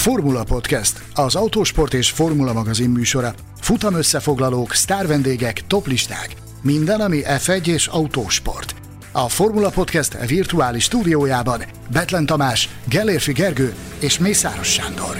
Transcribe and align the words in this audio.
Formula 0.00 0.44
Podcast, 0.44 1.02
az 1.14 1.34
autósport 1.34 1.94
és 1.94 2.10
formula 2.10 2.52
magazin 2.52 2.90
műsora. 2.90 3.34
Futam 3.60 3.94
összefoglalók, 3.94 4.72
sztárvendégek, 4.72 5.66
toplisták. 5.66 6.28
Minden, 6.62 7.00
ami 7.00 7.20
F1 7.24 7.66
és 7.66 7.86
autósport. 7.86 8.74
A 9.12 9.28
Formula 9.28 9.70
Podcast 9.70 10.26
virtuális 10.26 10.84
stúdiójában 10.84 11.62
Betlen 11.92 12.26
Tamás, 12.26 12.68
Gellérfi 12.88 13.32
Gergő 13.32 13.74
és 13.98 14.18
Mészáros 14.18 14.72
Sándor. 14.72 15.16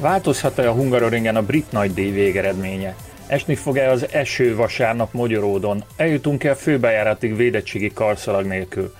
Változhat-e 0.00 0.68
a 0.68 0.72
Hungaroringen 0.72 1.36
a 1.36 1.42
brit 1.42 1.72
nagydíj 1.72 2.10
végeredménye? 2.10 2.96
Esni 3.26 3.54
fog-e 3.54 3.90
az 3.90 4.06
eső 4.12 4.56
vasárnap 4.56 5.12
Magyaródon? 5.12 5.84
Eljutunk-e 5.96 6.50
a 6.50 6.56
főbejáratig 6.56 7.36
védettségi 7.36 7.92
karszalag 7.92 8.46
nélkül? 8.46 8.94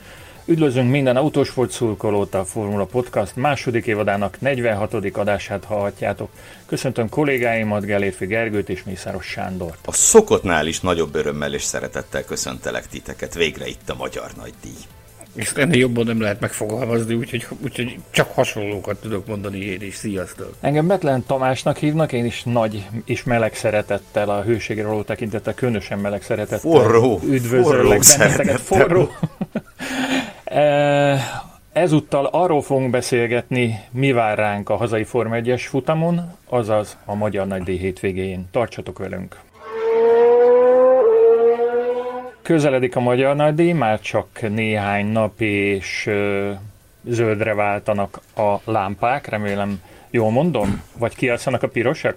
Üdvözlünk 0.47 0.91
minden 0.91 1.17
autósport 1.17 1.71
szurkolót 1.71 2.35
a 2.35 2.45
Formula 2.45 2.85
Podcast 2.85 3.37
második 3.37 3.87
évadának 3.87 4.41
46. 4.41 4.95
adását 5.13 5.65
hallhatjátok. 5.65 6.31
Köszöntöm 6.67 7.09
kollégáimat, 7.09 7.85
Gelérfi 7.85 8.27
Gergőt 8.27 8.69
és 8.69 8.85
Mészáros 8.85 9.27
Sándort. 9.27 9.79
A 9.85 9.93
szokottnál 9.93 10.67
is 10.67 10.81
nagyobb 10.81 11.15
örömmel 11.15 11.55
és 11.55 11.63
szeretettel 11.63 12.25
köszöntelek 12.25 12.87
titeket. 12.87 13.35
Végre 13.35 13.67
itt 13.67 13.91
a 13.91 13.95
Magyar 13.95 14.31
Nagydíj. 14.37 14.83
És 15.35 15.53
ennél 15.57 15.79
jobban 15.79 16.07
nem 16.07 16.21
lehet 16.21 16.41
megfogalmazni, 16.41 17.15
úgyhogy, 17.15 17.47
úgyhogy 17.63 17.99
csak 18.11 18.33
hasonlókat 18.35 19.01
tudok 19.01 19.27
mondani 19.27 19.59
én 19.59 19.83
is. 19.83 19.95
Sziasztok! 19.95 20.55
Engem 20.61 20.87
Betlen 20.87 21.25
Tamásnak 21.27 21.77
hívnak, 21.77 22.13
én 22.13 22.25
is 22.25 22.43
nagy 22.43 22.87
és 23.05 23.23
meleg 23.23 23.55
szeretettel, 23.55 24.31
a 24.31 24.43
hőségre 24.43 24.87
való 24.87 25.03
tekintettel, 25.03 25.55
különösen 25.55 25.99
meleg 25.99 26.23
szeretettel. 26.23 26.59
Forró! 26.59 27.21
Üdvözöllek 27.25 28.03
benneteket, 28.19 28.61
forró! 28.61 29.11
Ezúttal 31.73 32.29
arról 32.33 32.63
fogunk 32.63 32.91
beszélgetni, 32.91 33.81
mi 33.91 34.13
vár 34.13 34.39
ránk 34.39 34.69
a 34.69 34.77
hazai 34.77 35.05
Forma 35.05 35.37
1-es 35.39 35.63
futamon, 35.69 36.37
azaz 36.49 36.97
a 37.05 37.15
Magyar 37.15 37.47
Nagy 37.47 37.63
D 37.63 37.69
hétvégén. 37.69 38.49
Tartsatok 38.53 38.99
velünk! 38.99 39.37
Közeledik 42.43 42.97
a 42.97 43.01
Magyar 43.01 43.37
Nagy 43.37 43.55
D, 43.55 43.75
már 43.75 44.01
csak 44.01 44.27
néhány 44.51 45.07
nap 45.07 45.41
és 45.41 46.11
zöldre 47.05 47.55
váltanak 47.55 48.21
a 48.37 48.55
lámpák, 48.65 49.29
remélem 49.29 49.81
jól 50.11 50.31
mondom? 50.31 50.83
Vagy 50.99 51.15
kialszanak 51.17 51.63
a 51.63 51.69
pirosak? 51.69 52.17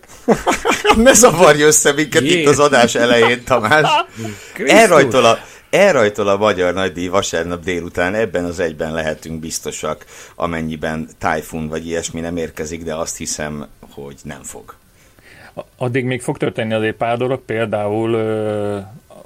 ne 1.04 1.14
zavarj 1.14 1.62
össze 1.62 1.94
minket 1.94 2.22
Jé. 2.22 2.42
itt 2.42 2.48
az 2.48 2.60
adás 2.60 2.96
elején, 2.96 3.44
Tamás! 3.44 3.90
Elrajtol 4.66 5.26
a, 5.26 5.38
elrajtol 5.70 6.28
a 6.28 6.38
Magyar 6.38 6.74
Nagydíj 6.74 7.08
vasárnap 7.08 7.64
délután, 7.64 8.14
ebben 8.14 8.46
az 8.46 8.60
egyben 8.60 8.94
lehetünk 8.94 9.40
biztosak, 9.40 10.06
amennyiben 10.36 11.08
tájfun 11.18 11.68
vagy 11.68 11.88
ilyesmi 11.88 12.20
nem 12.20 12.38
érkezik, 12.38 12.84
de 12.84 12.96
azt 12.96 13.18
hiszem, 13.18 13.68
hogy 13.92 14.16
nem 14.24 14.44
fog. 14.44 14.76
Addig 15.78 16.06
még 16.06 16.22
fog 16.22 16.38
történni 16.38 16.74
azért 16.74 16.96
pár 16.96 17.18
dolog, 17.18 17.40
például 17.46 18.18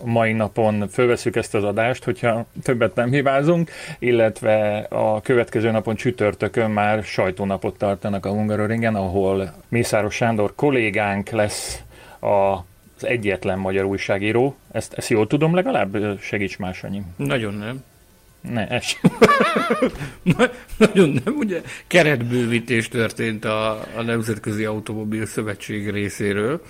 mai 0.03 0.34
napon 0.34 0.89
fölveszük 0.89 1.36
ezt 1.36 1.56
az 1.56 1.64
adást, 1.64 2.03
hogyha 2.03 2.45
többet 2.64 2.95
nem 2.95 3.12
hibázunk, 3.12 3.72
illetve 4.00 4.78
a 4.89 5.22
következő 5.22 5.72
napon 5.72 5.95
csütörtökön 5.95 6.72
már 6.72 7.03
sajtónapot 7.03 7.78
tartanak 7.78 8.25
a 8.25 8.30
Hungaroringen, 8.30 8.95
ahol 8.95 9.53
Mészáros 9.69 10.16
Sándor 10.16 10.56
kollégánk 10.56 11.30
lesz 11.30 11.81
a 12.22 12.58
az 13.02 13.08
egyetlen 13.08 13.60
magyar 13.60 13.86
újságíró. 13.86 14.56
Ezt, 14.72 14.94
ezt 14.94 15.10
jól 15.10 15.28
tudom 15.28 15.56
legalább? 15.56 16.20
Segíts 16.22 16.58
más 16.58 16.84
annyi. 16.84 17.02
Nagyon 17.16 17.54
nem. 17.54 17.84
Ne, 18.42 18.68
ez 18.68 18.86
Nagyon 20.78 21.09
nem, 21.24 21.36
ugye 21.36 21.62
keretbővítés 21.88 22.88
történt 22.88 23.46
a, 23.46 23.72
a 23.96 24.02
Nemzetközi 24.02 24.66
Automobil 24.66 25.25
Szövetség 25.25 25.90
részéről, 25.90 26.62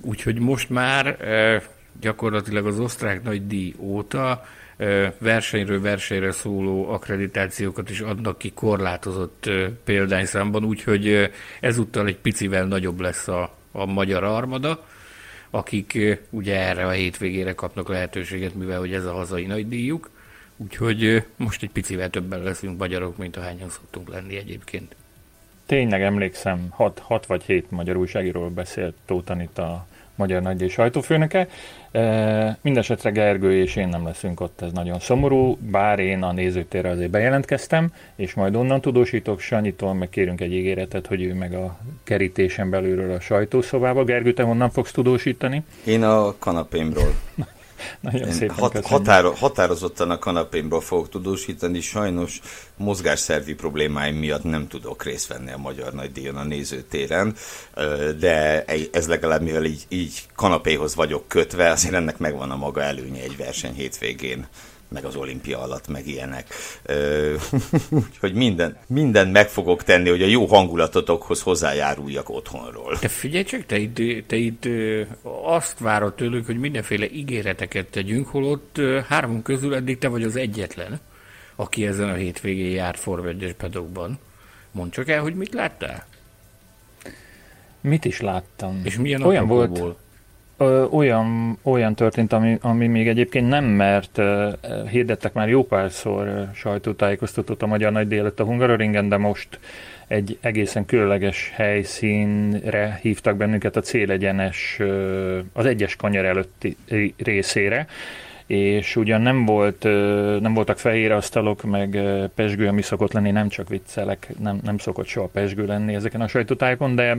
úgyhogy 0.00 0.38
most 0.38 0.70
már 0.70 1.06
e, 1.06 1.62
gyakorlatilag 2.00 2.66
az 2.66 2.78
osztrák 2.78 3.22
nagy 3.22 3.46
díj 3.46 3.74
óta 3.78 4.44
e, 4.76 5.14
versenyről 5.18 5.80
versenyre 5.80 6.32
szóló 6.32 6.88
akkreditációkat 6.88 7.90
is 7.90 8.00
adnak 8.00 8.38
ki 8.38 8.52
korlátozott 8.52 9.46
e, 9.46 9.70
példányszámban, 9.84 10.64
úgyhogy 10.64 11.08
e, 11.08 11.30
ezúttal 11.60 12.06
egy 12.06 12.18
picivel 12.18 12.64
nagyobb 12.64 13.00
lesz 13.00 13.28
a, 13.28 13.56
a 13.72 13.86
magyar 13.86 14.24
armada 14.24 14.84
akik 15.54 15.98
ugye 16.30 16.58
erre 16.58 16.86
a 16.86 16.90
hétvégére 16.90 17.54
kapnak 17.54 17.88
lehetőséget, 17.88 18.54
mivel 18.54 18.78
hogy 18.78 18.94
ez 18.94 19.04
a 19.04 19.12
hazai 19.12 19.46
nagy 19.46 19.68
díjuk. 19.68 20.10
Úgyhogy 20.56 21.24
most 21.36 21.62
egy 21.62 21.70
picivel 21.70 22.10
többen 22.10 22.42
leszünk 22.42 22.78
magyarok, 22.78 23.16
mint 23.16 23.36
ahányan 23.36 23.70
szoktunk 23.70 24.08
lenni 24.08 24.36
egyébként. 24.36 24.94
Tényleg 25.66 26.02
emlékszem, 26.02 26.66
hat, 26.70 26.98
hat 26.98 27.26
vagy 27.26 27.42
hét 27.42 27.70
magyar 27.70 27.96
újságíról 27.96 28.50
beszélt 28.50 28.94
Tóth 29.04 29.58
a 29.58 29.86
magyar 30.14 30.42
nagydíj 30.42 30.68
sajtófőnöke. 30.68 31.48
E, 31.90 32.58
Mindenesetre 32.60 33.10
Gergő 33.10 33.60
és 33.60 33.76
én 33.76 33.88
nem 33.88 34.04
leszünk 34.04 34.40
ott, 34.40 34.60
ez 34.60 34.72
nagyon 34.72 34.98
szomorú, 34.98 35.58
bár 35.60 35.98
én 35.98 36.22
a 36.22 36.32
nézőtérre 36.32 36.88
azért 36.88 37.10
bejelentkeztem, 37.10 37.92
és 38.16 38.34
majd 38.34 38.56
onnan 38.56 38.80
tudósítok 38.80 39.40
Sanyitól, 39.40 39.94
meg 39.94 40.08
kérünk 40.08 40.40
egy 40.40 40.52
ígéretet, 40.52 41.06
hogy 41.06 41.22
ő 41.22 41.34
meg 41.34 41.54
a 41.54 41.78
kerítésen 42.04 42.70
belülről 42.70 43.12
a 43.12 43.20
sajtószobába. 43.20 44.04
Gergő, 44.04 44.32
te 44.32 44.42
honnan 44.42 44.70
fogsz 44.70 44.92
tudósítani? 44.92 45.62
Én 45.84 46.02
a 46.02 46.34
kanapémról. 46.38 47.12
Nagyon 48.00 48.26
Én 48.28 48.32
szépen 48.32 48.56
hat, 48.56 48.86
határo, 48.86 49.32
határozottan 49.32 50.10
a 50.10 50.18
kanapémról 50.18 50.80
fogok 50.80 51.08
tudósítani, 51.08 51.80
sajnos 51.80 52.40
mozgásszervi 52.76 53.54
problémáim 53.54 54.16
miatt 54.16 54.42
nem 54.42 54.68
tudok 54.68 55.04
részt 55.04 55.26
venni 55.26 55.52
a 55.52 55.58
Magyar 55.58 55.92
Nagydíjon 55.92 56.36
a 56.36 56.44
nézőtéren, 56.44 57.34
de 58.18 58.64
ez 58.92 59.08
legalább 59.08 59.42
mivel 59.42 59.64
így, 59.64 59.84
így 59.88 60.22
kanapéhoz 60.34 60.94
vagyok 60.94 61.28
kötve, 61.28 61.70
azért 61.70 61.94
ennek 61.94 62.18
megvan 62.18 62.50
a 62.50 62.56
maga 62.56 62.82
előnye 62.82 63.22
egy 63.22 63.36
verseny 63.36 63.74
hétvégén 63.74 64.46
meg 64.92 65.04
az 65.04 65.16
olimpia 65.16 65.60
alatt, 65.60 65.88
meg 65.88 66.06
ilyenek. 66.06 66.54
Úgyhogy 68.06 68.34
minden, 68.34 68.76
minden 68.86 69.28
meg 69.28 69.48
fogok 69.48 69.82
tenni, 69.82 70.08
hogy 70.08 70.22
a 70.22 70.26
jó 70.26 70.46
hangulatotokhoz 70.46 71.42
hozzájáruljak 71.42 72.28
otthonról. 72.28 72.98
Te 72.98 73.08
figyelj 73.08 73.44
csak, 73.44 73.66
te 73.66 73.78
itt, 73.78 74.26
te 74.26 74.36
itt 74.36 74.68
azt 75.42 75.78
várod 75.78 76.14
tőlük, 76.14 76.46
hogy 76.46 76.58
mindenféle 76.58 77.10
ígéreteket 77.10 77.86
tegyünk, 77.86 78.26
holott 78.28 78.80
három 79.08 79.42
közül 79.42 79.74
eddig 79.74 79.98
te 79.98 80.08
vagy 80.08 80.22
az 80.22 80.36
egyetlen, 80.36 81.00
aki 81.56 81.86
ezen 81.86 82.08
a 82.08 82.14
hétvégén 82.14 82.70
járt 82.70 82.98
forvegyes 82.98 83.52
pedokban. 83.52 84.18
Mondd 84.70 84.90
csak 84.90 85.08
el, 85.08 85.20
hogy 85.20 85.34
mit 85.34 85.54
láttál? 85.54 86.06
Mit 87.80 88.04
is 88.04 88.20
láttam? 88.20 88.80
És 88.84 88.96
milyen 88.96 89.22
Olyan 89.22 89.46
volt, 89.46 89.96
olyan, 90.90 91.58
olyan 91.62 91.94
történt, 91.94 92.32
ami, 92.32 92.58
ami 92.60 92.86
még 92.86 93.08
egyébként 93.08 93.48
nem, 93.48 93.64
mert 93.64 94.18
ö, 94.18 94.48
hirdettek 94.90 95.32
már 95.32 95.48
jó 95.48 95.64
párszor 95.64 96.26
ö, 96.26 96.42
sajtótájékoztatót 96.54 97.62
a 97.62 97.66
Magyar 97.66 97.92
Nagy 97.92 98.08
Délet 98.08 98.40
a 98.40 98.44
Hungaroringen, 98.44 99.08
de 99.08 99.16
most 99.16 99.58
egy 100.06 100.38
egészen 100.40 100.84
különleges 100.84 101.52
helyszínre 101.54 102.98
hívtak 103.02 103.36
bennünket 103.36 103.76
a 103.76 103.80
célegyenes, 103.80 104.76
ö, 104.78 105.38
az 105.52 105.66
egyes 105.66 105.96
kanyar 105.96 106.24
előtti 106.24 106.76
részére, 107.16 107.86
és 108.46 108.96
ugyan 108.96 109.20
nem, 109.20 109.44
volt, 109.44 109.82
nem 110.40 110.54
voltak 110.54 110.78
fehér 110.78 111.12
asztalok, 111.12 111.62
meg 111.62 111.98
pesgő, 112.34 112.66
ami 112.66 112.82
szokott 112.82 113.12
lenni, 113.12 113.30
nem 113.30 113.48
csak 113.48 113.68
viccelek, 113.68 114.28
nem, 114.38 114.60
nem 114.62 114.78
szokott 114.78 115.06
soha 115.06 115.26
pesgő 115.26 115.66
lenni 115.66 115.94
ezeken 115.94 116.20
a 116.20 116.28
sajtótájkon, 116.28 116.94
de 116.94 117.16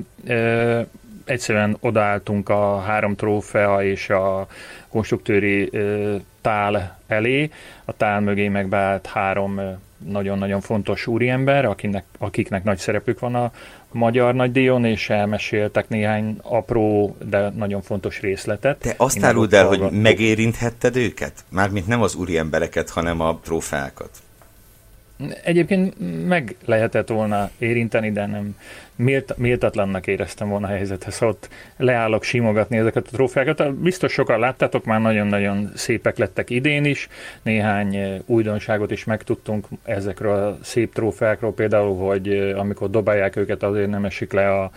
egyszerűen 1.26 1.78
odaálltunk 1.80 2.50
a 2.50 2.80
három 2.80 3.16
trófea 3.16 3.84
és 3.84 4.10
a 4.10 4.48
konstruktőri 4.90 5.70
tál 6.42 7.00
elé, 7.08 7.50
a 7.86 7.98
tál 7.98 8.20
mögé 8.20 8.48
megbeállt 8.48 9.06
három 9.06 9.62
nagyon-nagyon 10.08 10.62
fontos 10.62 11.08
úriember, 11.08 11.66
akinek, 11.66 12.04
akiknek 12.18 12.64
nagy 12.64 12.78
szerepük 12.78 13.20
van 13.20 13.36
a 13.36 13.52
magyar 13.92 14.34
nagydíjon, 14.34 14.86
és 14.86 15.10
elmeséltek 15.10 15.90
néhány 15.90 16.38
apró, 16.42 17.16
de 17.30 17.50
nagyon 17.50 17.82
fontos 17.82 18.22
részletet. 18.22 18.78
Te 18.78 18.94
azt 18.98 19.24
áruld 19.24 19.54
el, 19.54 19.68
hogy 19.68 19.92
megérinthetted 19.92 20.96
őket? 20.96 21.34
Mármint 21.50 21.88
nem 21.88 22.02
az 22.02 22.16
úriembereket, 22.16 22.90
hanem 22.90 23.20
a 23.20 23.40
trófeákat. 23.44 24.10
Egyébként 25.44 25.94
meg 26.28 26.56
lehetett 26.66 27.08
volna 27.08 27.50
érinteni, 27.58 28.12
de 28.12 28.26
nem 28.26 28.56
mélt, 28.96 29.38
méltatlannak 29.38 30.08
éreztem 30.08 30.50
volna 30.50 30.68
a 30.68 30.70
helyzethez. 30.70 31.22
Ott 31.22 31.50
leállok 31.78 32.24
simogatni 32.24 32.78
ezeket 32.78 33.08
a 33.08 33.12
trófeákat. 33.12 33.74
Biztos 33.74 34.12
sokan 34.12 34.40
láttátok, 34.40 34.86
már 34.86 35.02
nagyon-nagyon 35.02 35.72
szépek 35.76 36.18
lettek 36.18 36.50
idén 36.50 36.86
is. 36.86 37.08
Néhány 37.42 37.96
eh, 37.96 38.20
újdonságot 38.26 38.92
is 38.92 39.04
megtudtunk 39.04 39.68
ezekről 39.84 40.36
a 40.36 40.58
szép 40.62 40.94
trófeákról, 40.94 41.54
például, 41.54 41.98
hogy 41.98 42.30
eh, 42.30 42.60
amikor 42.60 42.90
dobálják 42.90 43.36
őket, 43.36 43.64
azért 43.64 43.90
nem 43.90 44.06
esik 44.06 44.32
le 44.32 44.50
a, 44.50 44.72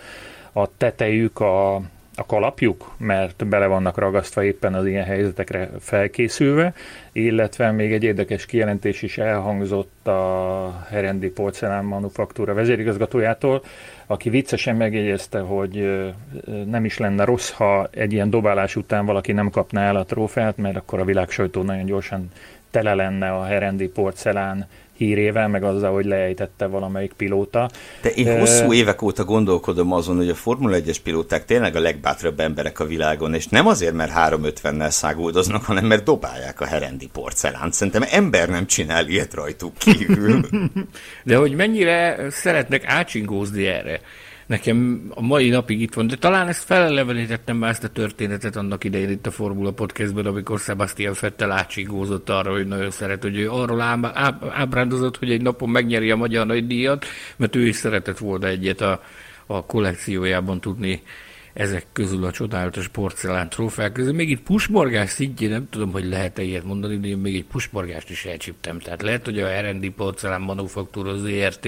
a 0.51 0.69
tetejük 0.77 1.39
a, 1.39 1.81
a 2.19 2.25
kalapjuk, 2.25 2.91
mert 2.97 3.47
bele 3.47 3.65
vannak 3.65 3.97
ragasztva 3.97 4.43
éppen 4.43 4.73
az 4.73 4.85
ilyen 4.85 5.03
helyzetekre 5.03 5.69
felkészülve, 5.79 6.73
illetve 7.11 7.71
még 7.71 7.93
egy 7.93 8.03
érdekes 8.03 8.45
kijelentés 8.45 9.01
is 9.01 9.17
elhangzott 9.17 10.07
a 10.07 10.85
Herendi 10.89 11.29
Porcelán 11.29 11.85
Manufaktúra 11.85 12.53
vezérigazgatójától, 12.53 13.63
aki 14.05 14.29
viccesen 14.29 14.75
megjegyezte, 14.75 15.39
hogy 15.39 16.03
nem 16.65 16.85
is 16.85 16.97
lenne 16.97 17.23
rossz, 17.23 17.51
ha 17.51 17.87
egy 17.91 18.13
ilyen 18.13 18.29
dobálás 18.29 18.75
után 18.75 19.05
valaki 19.05 19.31
nem 19.31 19.49
kapná 19.49 19.87
el 19.87 19.95
a 19.95 20.05
trófeát, 20.05 20.57
mert 20.57 20.75
akkor 20.75 20.99
a 20.99 21.05
világsajtó 21.05 21.61
nagyon 21.61 21.85
gyorsan 21.85 22.31
tele 22.71 22.93
lenne 22.93 23.31
a 23.31 23.43
Herendi 23.43 23.87
Porcelán 23.87 24.67
hírével, 24.97 25.47
meg 25.47 25.63
azzal, 25.63 25.93
hogy 25.93 26.05
leejtette 26.05 26.65
valamelyik 26.65 27.13
pilóta. 27.13 27.69
De 28.01 28.09
én 28.09 28.39
hosszú 28.39 28.73
évek 28.73 29.01
óta 29.01 29.23
gondolkodom 29.23 29.93
azon, 29.93 30.15
hogy 30.15 30.29
a 30.29 30.35
Formula 30.35 30.77
1-es 30.79 30.97
pilóták 31.03 31.45
tényleg 31.45 31.75
a 31.75 31.79
legbátrabb 31.79 32.39
emberek 32.39 32.79
a 32.79 32.85
világon, 32.85 33.33
és 33.33 33.47
nem 33.47 33.67
azért, 33.67 33.93
mert 33.93 34.11
350-nel 34.15 34.89
száguldoznak, 34.89 35.63
hanem 35.63 35.85
mert 35.85 36.03
dobálják 36.03 36.61
a 36.61 36.65
herendi 36.65 37.09
porcelánt. 37.13 37.73
Szerintem 37.73 38.03
ember 38.11 38.49
nem 38.49 38.65
csinál 38.65 39.07
ilyet 39.07 39.33
rajtuk 39.33 39.77
kívül. 39.77 40.45
De 41.23 41.35
hogy 41.35 41.55
mennyire 41.55 42.17
szeretnek 42.29 42.83
ácsingózni 42.85 43.65
erre 43.65 43.99
nekem 44.47 45.07
a 45.09 45.21
mai 45.21 45.49
napig 45.49 45.81
itt 45.81 45.93
van, 45.93 46.07
de 46.07 46.15
talán 46.15 46.47
ezt 46.47 46.63
felelevenítettem 46.63 47.57
már 47.57 47.69
ezt 47.69 47.83
a 47.83 47.87
történetet 47.87 48.55
annak 48.55 48.83
idején 48.83 49.09
itt 49.09 49.27
a 49.27 49.31
Formula 49.31 49.71
Podcastben, 49.71 50.25
amikor 50.25 50.59
Sebastian 50.59 51.13
Fettel 51.13 51.51
átsigózott 51.51 52.29
arra, 52.29 52.51
hogy 52.51 52.67
nagyon 52.67 52.91
szeret, 52.91 53.21
hogy 53.21 53.37
ő 53.37 53.51
arról 53.51 53.81
ábrándozott, 54.51 55.17
hogy 55.17 55.31
egy 55.31 55.41
napon 55.41 55.69
megnyeri 55.69 56.11
a 56.11 56.15
magyar 56.15 56.45
nagydíjat, 56.45 57.05
mert 57.35 57.55
ő 57.55 57.67
is 57.67 57.75
szeretett 57.75 58.17
volna 58.17 58.47
egyet 58.47 58.81
a, 58.81 59.01
a 59.45 59.65
kollekciójában 59.65 60.61
tudni 60.61 61.01
ezek 61.57 61.85
közül 61.93 62.25
a 62.25 62.31
csodálatos 62.31 62.87
porcelán 62.87 63.49
trófeák 63.49 63.91
közül. 63.91 64.13
Még 64.13 64.29
itt 64.29 64.41
pusmorgás 64.41 65.09
szintjén 65.09 65.49
nem 65.49 65.67
tudom, 65.69 65.91
hogy 65.91 66.05
lehet-e 66.05 66.41
ilyet 66.41 66.63
mondani, 66.63 66.97
de 66.97 67.07
én 67.07 67.17
még 67.17 67.35
egy 67.35 67.45
pusmorgást 67.45 68.09
is 68.09 68.25
elcsíptem. 68.25 68.79
Tehát 68.79 69.01
lehet, 69.01 69.25
hogy 69.25 69.39
a 69.39 69.61
R&D 69.61 69.89
porcelán 69.89 70.41
manufaktúra 70.41 71.17
ZRT 71.17 71.67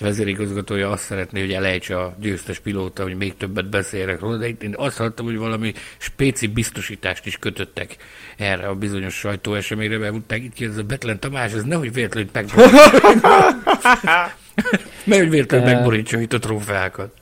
vezérigazgatója 0.00 0.90
azt 0.90 1.02
szeretné, 1.02 1.40
hogy 1.40 1.52
elejtse 1.52 2.00
a 2.00 2.16
győztes 2.20 2.58
pilóta, 2.58 3.02
hogy 3.02 3.16
még 3.16 3.36
többet 3.36 3.68
beszélek 3.68 4.20
róla, 4.20 4.36
de 4.36 4.48
itt 4.48 4.62
én 4.62 4.74
azt 4.76 4.96
hallottam, 4.96 5.26
hogy 5.26 5.36
valami 5.36 5.72
spéci 5.98 6.46
biztosítást 6.46 7.26
is 7.26 7.38
kötöttek 7.38 7.96
erre 8.36 8.66
a 8.66 8.74
bizonyos 8.74 9.14
sajtóeseményre, 9.14 9.98
mert 9.98 10.12
mondták, 10.12 10.42
itt 10.42 10.54
kérdez 10.54 10.78
a 10.78 10.82
Betlen 10.82 11.20
Tamás, 11.20 11.52
ez 11.52 11.62
nehogy 11.62 11.92
véletlenül 11.92 12.30
megborítsa. 12.32 13.00
nehogy 15.04 15.30
véletlenül 15.30 15.66
megborítsa 15.66 16.20
itt 16.20 16.32
a 16.32 16.38
trófeákat 16.38 17.12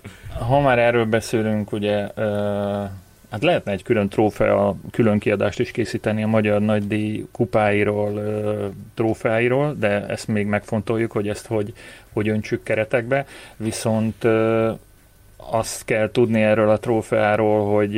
ha 0.43 0.61
már 0.61 0.79
erről 0.79 1.05
beszélünk, 1.05 1.73
ugye 1.73 2.09
hát 3.31 3.43
lehetne 3.43 3.73
egy 3.73 3.83
külön 3.83 4.09
trófea, 4.09 4.77
külön 4.91 5.19
kiadást 5.19 5.61
is 5.61 5.71
készíteni 5.71 6.23
a 6.23 6.27
Magyar 6.27 6.61
Nagydíj 6.61 7.27
kupáiról, 7.33 8.23
trófeáiról, 8.95 9.77
de 9.79 10.07
ezt 10.07 10.29
még 10.29 10.47
megfontoljuk, 10.47 11.13
hogy 11.13 11.29
ezt 11.29 11.47
hogy, 11.47 11.73
hogy 12.13 12.29
öntsük 12.29 12.63
keretekbe, 12.63 13.27
viszont 13.57 14.25
azt 15.51 15.85
kell 15.85 16.11
tudni 16.11 16.43
erről 16.43 16.69
a 16.69 16.79
trófeáról, 16.79 17.75
hogy 17.75 17.93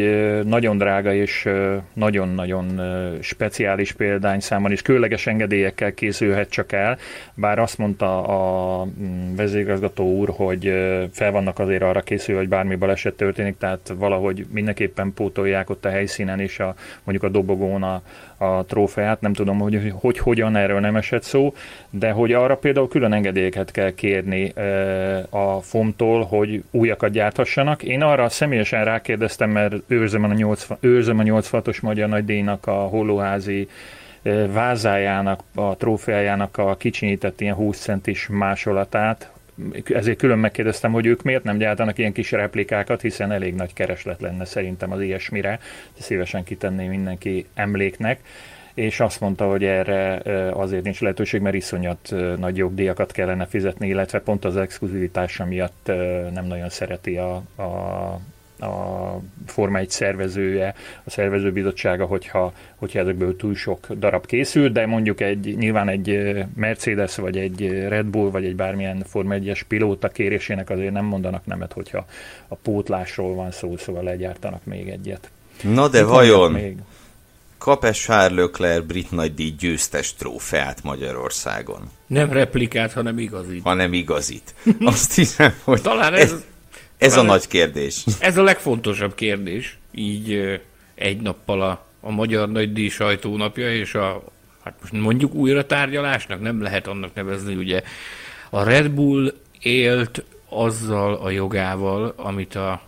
nagyon 0.44 0.78
drága 0.78 1.14
és 1.14 1.48
nagyon-nagyon 1.92 2.80
speciális 3.20 3.92
példányszámon 3.92 4.70
és 4.70 4.82
különleges 4.82 5.26
engedélyekkel 5.26 5.94
készülhet 5.94 6.50
csak 6.50 6.72
el, 6.72 6.98
bár 7.34 7.58
azt 7.58 7.78
mondta 7.78 8.26
a 8.26 8.84
mm, 8.84 9.34
vezérigazgató 9.34 10.04
úr, 10.04 10.32
hogy 10.36 10.72
fel 11.12 11.30
vannak 11.30 11.58
azért 11.58 11.82
arra 11.82 12.00
készülve, 12.00 12.40
hogy 12.40 12.48
bármi 12.48 12.74
baleset 12.74 13.14
történik, 13.14 13.58
tehát 13.58 13.92
valahogy 13.98 14.46
mindenképpen 14.50 15.12
pótolják 15.14 15.70
ott 15.70 15.84
a 15.84 15.90
helyszínen 15.90 16.40
és 16.40 16.58
a, 16.58 16.74
mondjuk 17.04 17.30
a 17.30 17.34
dobogón 17.34 17.82
a, 17.82 18.02
a 18.36 18.64
trófeát, 18.64 19.20
nem 19.20 19.32
tudom, 19.32 19.58
hogy, 19.58 19.92
hogy 20.00 20.18
hogyan 20.18 20.56
erről 20.56 20.80
nem 20.80 20.96
esett 20.96 21.22
szó, 21.22 21.54
de 21.90 22.10
hogy 22.10 22.32
arra 22.32 22.56
például 22.56 22.88
külön 22.88 23.12
engedélyeket 23.12 23.70
kell 23.70 23.90
kérni 23.90 24.52
a 25.30 25.60
FOM-tól, 25.60 26.24
hogy 26.24 26.62
újakat 26.70 27.10
gyárthassanak. 27.10 27.82
Én 27.82 28.02
arra 28.02 28.28
személyesen 28.28 28.84
rákérdeztem, 28.84 29.50
mert 29.50 29.74
őrzöm 29.86 30.24
a, 30.24 30.32
80, 30.32 30.78
őrzöm 30.80 31.18
a 31.18 31.22
86-os 31.22 31.82
Magyar 31.82 32.08
Nagydíjnak 32.08 32.66
a 32.66 32.72
hollóházi 32.72 33.68
vázájának, 34.52 35.40
a 35.54 35.76
trófeájának 35.76 36.58
a 36.58 36.76
kicsinyített 36.76 37.40
ilyen 37.40 37.54
20 37.54 37.78
centis 37.78 38.28
másolatát, 38.28 39.30
ezért 39.84 40.18
külön 40.18 40.38
megkérdeztem, 40.38 40.92
hogy 40.92 41.06
ők 41.06 41.22
miért 41.22 41.44
nem 41.44 41.58
gyártanak 41.58 41.98
ilyen 41.98 42.12
kis 42.12 42.30
replikákat, 42.30 43.00
hiszen 43.00 43.32
elég 43.32 43.54
nagy 43.54 43.72
kereslet 43.72 44.20
lenne 44.20 44.44
szerintem 44.44 44.92
az 44.92 45.00
ilyesmire. 45.00 45.58
Szívesen 45.98 46.44
kitenném 46.44 46.88
mindenki 46.88 47.46
emléknek 47.54 48.20
és 48.74 49.00
azt 49.00 49.20
mondta, 49.20 49.48
hogy 49.48 49.64
erre 49.64 50.20
azért 50.52 50.84
nincs 50.84 51.00
lehetőség, 51.00 51.40
mert 51.40 51.54
iszonyat 51.54 52.14
nagy 52.38 52.56
jogdíjakat 52.56 53.12
kellene 53.12 53.46
fizetni, 53.46 53.88
illetve 53.88 54.20
pont 54.20 54.44
az 54.44 54.56
exkluzivitása 54.56 55.44
miatt 55.44 55.86
nem 56.32 56.44
nagyon 56.46 56.68
szereti 56.68 57.16
a, 57.16 57.34
a 57.62 58.20
a 58.64 59.20
Forma 59.46 59.78
1 59.78 59.90
szervezője, 59.90 60.74
a 61.04 61.10
szervezőbizottsága, 61.10 62.06
hogyha, 62.06 62.52
hogyha 62.76 62.98
ezekből 62.98 63.36
túl 63.36 63.54
sok 63.54 63.86
darab 63.98 64.26
készül, 64.26 64.68
de 64.68 64.86
mondjuk 64.86 65.20
egy, 65.20 65.56
nyilván 65.56 65.88
egy 65.88 66.34
Mercedes, 66.56 67.16
vagy 67.16 67.36
egy 67.38 67.68
Red 67.88 68.06
Bull, 68.06 68.30
vagy 68.30 68.44
egy 68.44 68.56
bármilyen 68.56 69.04
Forma 69.06 69.34
1-es 69.38 69.60
pilóta 69.68 70.08
kérésének 70.08 70.70
azért 70.70 70.92
nem 70.92 71.04
mondanak 71.04 71.46
nemet, 71.46 71.72
hogyha 71.72 72.06
a 72.48 72.54
pótlásról 72.54 73.34
van 73.34 73.50
szó, 73.50 73.76
szóval 73.76 74.02
legyártanak 74.02 74.64
még 74.64 74.88
egyet. 74.88 75.30
Na 75.62 75.88
de 75.88 75.98
Itt 75.98 76.06
vajon 76.06 76.52
még? 76.52 76.76
kap-e 77.64 77.90
Charles 77.92 78.38
Leclerc 78.38 78.84
brit 78.86 79.10
nagydíj 79.10 79.54
győztes 79.58 80.14
trófeát 80.14 80.82
Magyarországon? 80.82 81.90
Nem 82.06 82.32
replikát, 82.32 82.92
hanem 82.92 83.18
igazit. 83.18 83.62
Hanem 83.62 83.92
igazit. 83.92 84.54
Azt 84.80 85.14
hiszem, 85.14 85.54
hogy 85.64 85.82
Talán 85.82 86.14
ez, 86.14 86.32
ez 86.32 86.44
ez 86.98 87.16
a 87.16 87.22
nagy 87.22 87.46
kérdés. 87.46 88.04
Ez 88.18 88.36
a 88.36 88.42
legfontosabb 88.42 89.14
kérdés, 89.14 89.78
így 89.92 90.60
egy 90.94 91.20
nappal 91.20 91.62
a, 91.62 91.86
a 92.00 92.10
Magyar 92.10 92.50
Nagydíj 92.50 92.88
sajtónapja, 92.88 93.74
és 93.74 93.94
a, 93.94 94.22
hát 94.64 94.74
most 94.80 94.92
mondjuk 94.92 95.34
újra 95.34 95.66
tárgyalásnak, 95.66 96.40
nem 96.40 96.62
lehet 96.62 96.86
annak 96.86 97.14
nevezni, 97.14 97.54
ugye 97.54 97.82
a 98.50 98.62
Red 98.62 98.90
Bull 98.90 99.34
élt 99.60 100.24
azzal 100.48 101.14
a 101.14 101.30
jogával, 101.30 102.14
amit 102.16 102.54
a, 102.54 102.82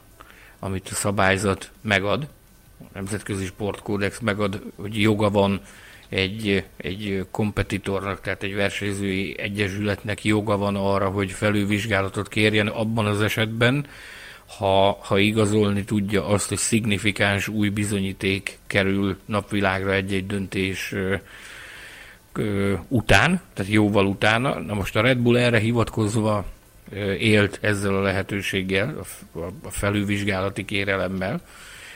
amit 0.59 0.89
a 0.91 0.95
szabályzat 0.95 1.71
megad, 1.81 2.29
a 2.81 2.85
Nemzetközi 2.95 3.45
Sportkódex 3.45 4.19
megad, 4.21 4.63
hogy 4.77 5.01
joga 5.01 5.31
van 5.31 5.61
egy, 6.09 6.65
egy 6.77 7.27
kompetitornak, 7.31 8.21
tehát 8.21 8.43
egy 8.43 8.55
versenyzői 8.55 9.39
egyesületnek 9.39 10.25
joga 10.25 10.57
van 10.57 10.77
arra, 10.77 11.09
hogy 11.09 11.31
felülvizsgálatot 11.31 12.29
kérjen 12.29 12.67
abban 12.67 13.07
az 13.07 13.21
esetben, 13.21 13.87
ha, 14.59 14.99
ha 15.01 15.19
igazolni 15.19 15.85
tudja 15.85 16.27
azt, 16.27 16.49
hogy 16.49 16.59
szignifikáns 16.59 17.49
új 17.49 17.69
bizonyíték 17.69 18.59
kerül 18.67 19.17
napvilágra 19.25 19.93
egy-egy 19.93 20.27
döntés 20.27 20.95
után, 22.89 23.41
tehát 23.55 23.73
jóval 23.73 24.07
utána. 24.07 24.59
Na 24.61 24.75
most 24.75 24.97
a 24.97 25.01
Red 25.01 25.19
Bull 25.19 25.37
erre 25.37 25.59
hivatkozva 25.59 26.45
élt 27.19 27.59
ezzel 27.61 27.95
a 27.95 28.01
lehetőséggel, 28.01 28.97
a 29.63 29.71
felülvizsgálati 29.71 30.65
kérelemmel, 30.65 31.41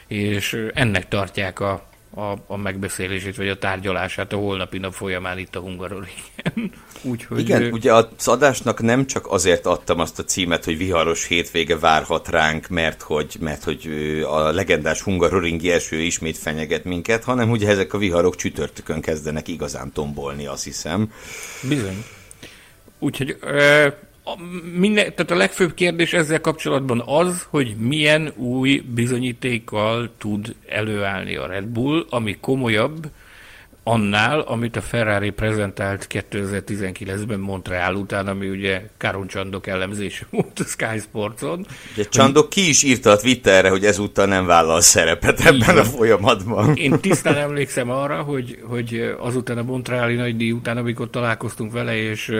és 0.06 0.66
ennek 0.74 1.08
tartják 1.08 1.60
a 1.60 1.89
a, 2.14 2.32
a 2.46 2.56
megbeszélését, 2.56 3.36
vagy 3.36 3.48
a 3.48 3.58
tárgyalását 3.58 4.32
a 4.32 4.36
holnapi 4.36 4.78
nap 4.78 4.92
folyamán 4.92 5.38
itt 5.38 5.56
a 5.56 5.60
Hungaroringen. 5.60 6.14
Úgyhogy 7.02 7.40
Igen, 7.40 7.62
ő... 7.62 7.70
ugye 7.70 7.92
az 7.92 8.28
adásnak 8.28 8.80
nem 8.80 9.06
csak 9.06 9.26
azért 9.26 9.66
adtam 9.66 9.98
azt 9.98 10.18
a 10.18 10.24
címet, 10.24 10.64
hogy 10.64 10.76
viharos 10.76 11.26
hétvége 11.26 11.78
várhat 11.78 12.28
ránk, 12.28 12.68
mert 12.68 13.02
hogy, 13.02 13.36
mert 13.40 13.64
hogy 13.64 13.86
a 14.26 14.50
legendás 14.50 15.00
hungaroringi 15.00 15.70
eső 15.70 15.96
ismét 15.96 16.38
fenyeget 16.38 16.84
minket, 16.84 17.24
hanem 17.24 17.50
ugye 17.50 17.68
ezek 17.68 17.92
a 17.92 17.98
viharok 17.98 18.36
csütörtökön 18.36 19.00
kezdenek 19.00 19.48
igazán 19.48 19.92
tombolni, 19.92 20.46
azt 20.46 20.64
hiszem. 20.64 21.12
Bizony. 21.68 22.04
Úgyhogy 22.98 23.36
a, 24.30 24.36
minden, 24.78 25.14
tehát 25.14 25.30
a 25.30 25.36
legfőbb 25.36 25.74
kérdés 25.74 26.12
ezzel 26.12 26.40
kapcsolatban 26.40 27.02
az, 27.06 27.46
hogy 27.48 27.76
milyen 27.76 28.32
új 28.36 28.82
bizonyítékkal 28.94 30.10
tud 30.18 30.54
előállni 30.68 31.36
a 31.36 31.46
Red 31.46 31.64
Bull, 31.64 32.06
ami 32.10 32.36
komolyabb 32.40 33.10
annál, 33.82 34.40
amit 34.40 34.76
a 34.76 34.80
Ferrari 34.80 35.30
prezentált 35.30 36.06
2019-ben 36.10 37.38
Montreal 37.38 37.94
után, 37.94 38.26
ami 38.26 38.48
ugye 38.48 38.82
Káron 38.96 39.26
Csandok 39.26 39.66
elemzése 39.66 40.26
volt 40.30 40.60
a 40.60 40.64
Sky 40.64 40.98
Sportson. 40.98 41.66
Ugye 41.92 42.04
Csandok 42.04 42.50
ki 42.50 42.68
is 42.68 42.82
írta 42.82 43.10
a 43.10 43.16
Twitterre, 43.16 43.68
hogy 43.68 43.84
ezúttal 43.84 44.26
nem 44.26 44.46
vállal 44.46 44.80
szerepet 44.80 45.40
ebben 45.40 45.78
a 45.78 45.84
folyamatban. 45.84 46.76
Én 46.76 47.00
tisztán 47.00 47.36
emlékszem 47.36 47.90
arra, 47.90 48.22
hogy, 48.22 48.58
hogy 48.62 49.14
azután 49.18 49.58
a 49.58 49.62
Montreali 49.62 50.14
nagydíj 50.14 50.50
után, 50.50 50.76
amikor 50.76 51.10
találkoztunk 51.10 51.72
vele, 51.72 51.96
és 51.96 52.32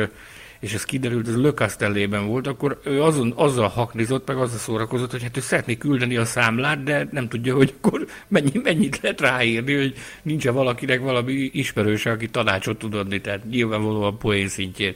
és 0.61 0.75
ez 0.75 0.85
kiderült, 0.85 1.29
ez 1.29 1.37
Le 1.37 1.53
Castellében 1.53 2.27
volt, 2.27 2.47
akkor 2.47 2.81
ő 2.85 3.03
azon, 3.03 3.33
azzal 3.37 3.69
haknizott, 3.69 4.27
meg 4.27 4.37
azzal 4.37 4.59
szórakozott, 4.59 5.11
hogy 5.11 5.23
hát 5.23 5.37
ő 5.37 5.41
szeretné 5.41 5.77
küldeni 5.77 6.17
a 6.17 6.25
számlát, 6.25 6.83
de 6.83 7.09
nem 7.11 7.29
tudja, 7.29 7.55
hogy 7.55 7.75
akkor 7.77 8.07
mennyi, 8.29 8.61
mennyit 8.63 9.01
lehet 9.03 9.21
ráírni, 9.21 9.75
hogy 9.75 9.95
nincs 10.23 10.47
-e 10.47 10.51
valakinek 10.51 11.01
valami 11.01 11.33
ismerőse, 11.33 12.11
aki 12.11 12.29
tanácsot 12.29 12.79
tud 12.79 12.95
adni, 12.95 13.21
tehát 13.21 13.49
nyilvánvalóan 13.51 14.19
poén 14.19 14.49
szintjén. 14.49 14.95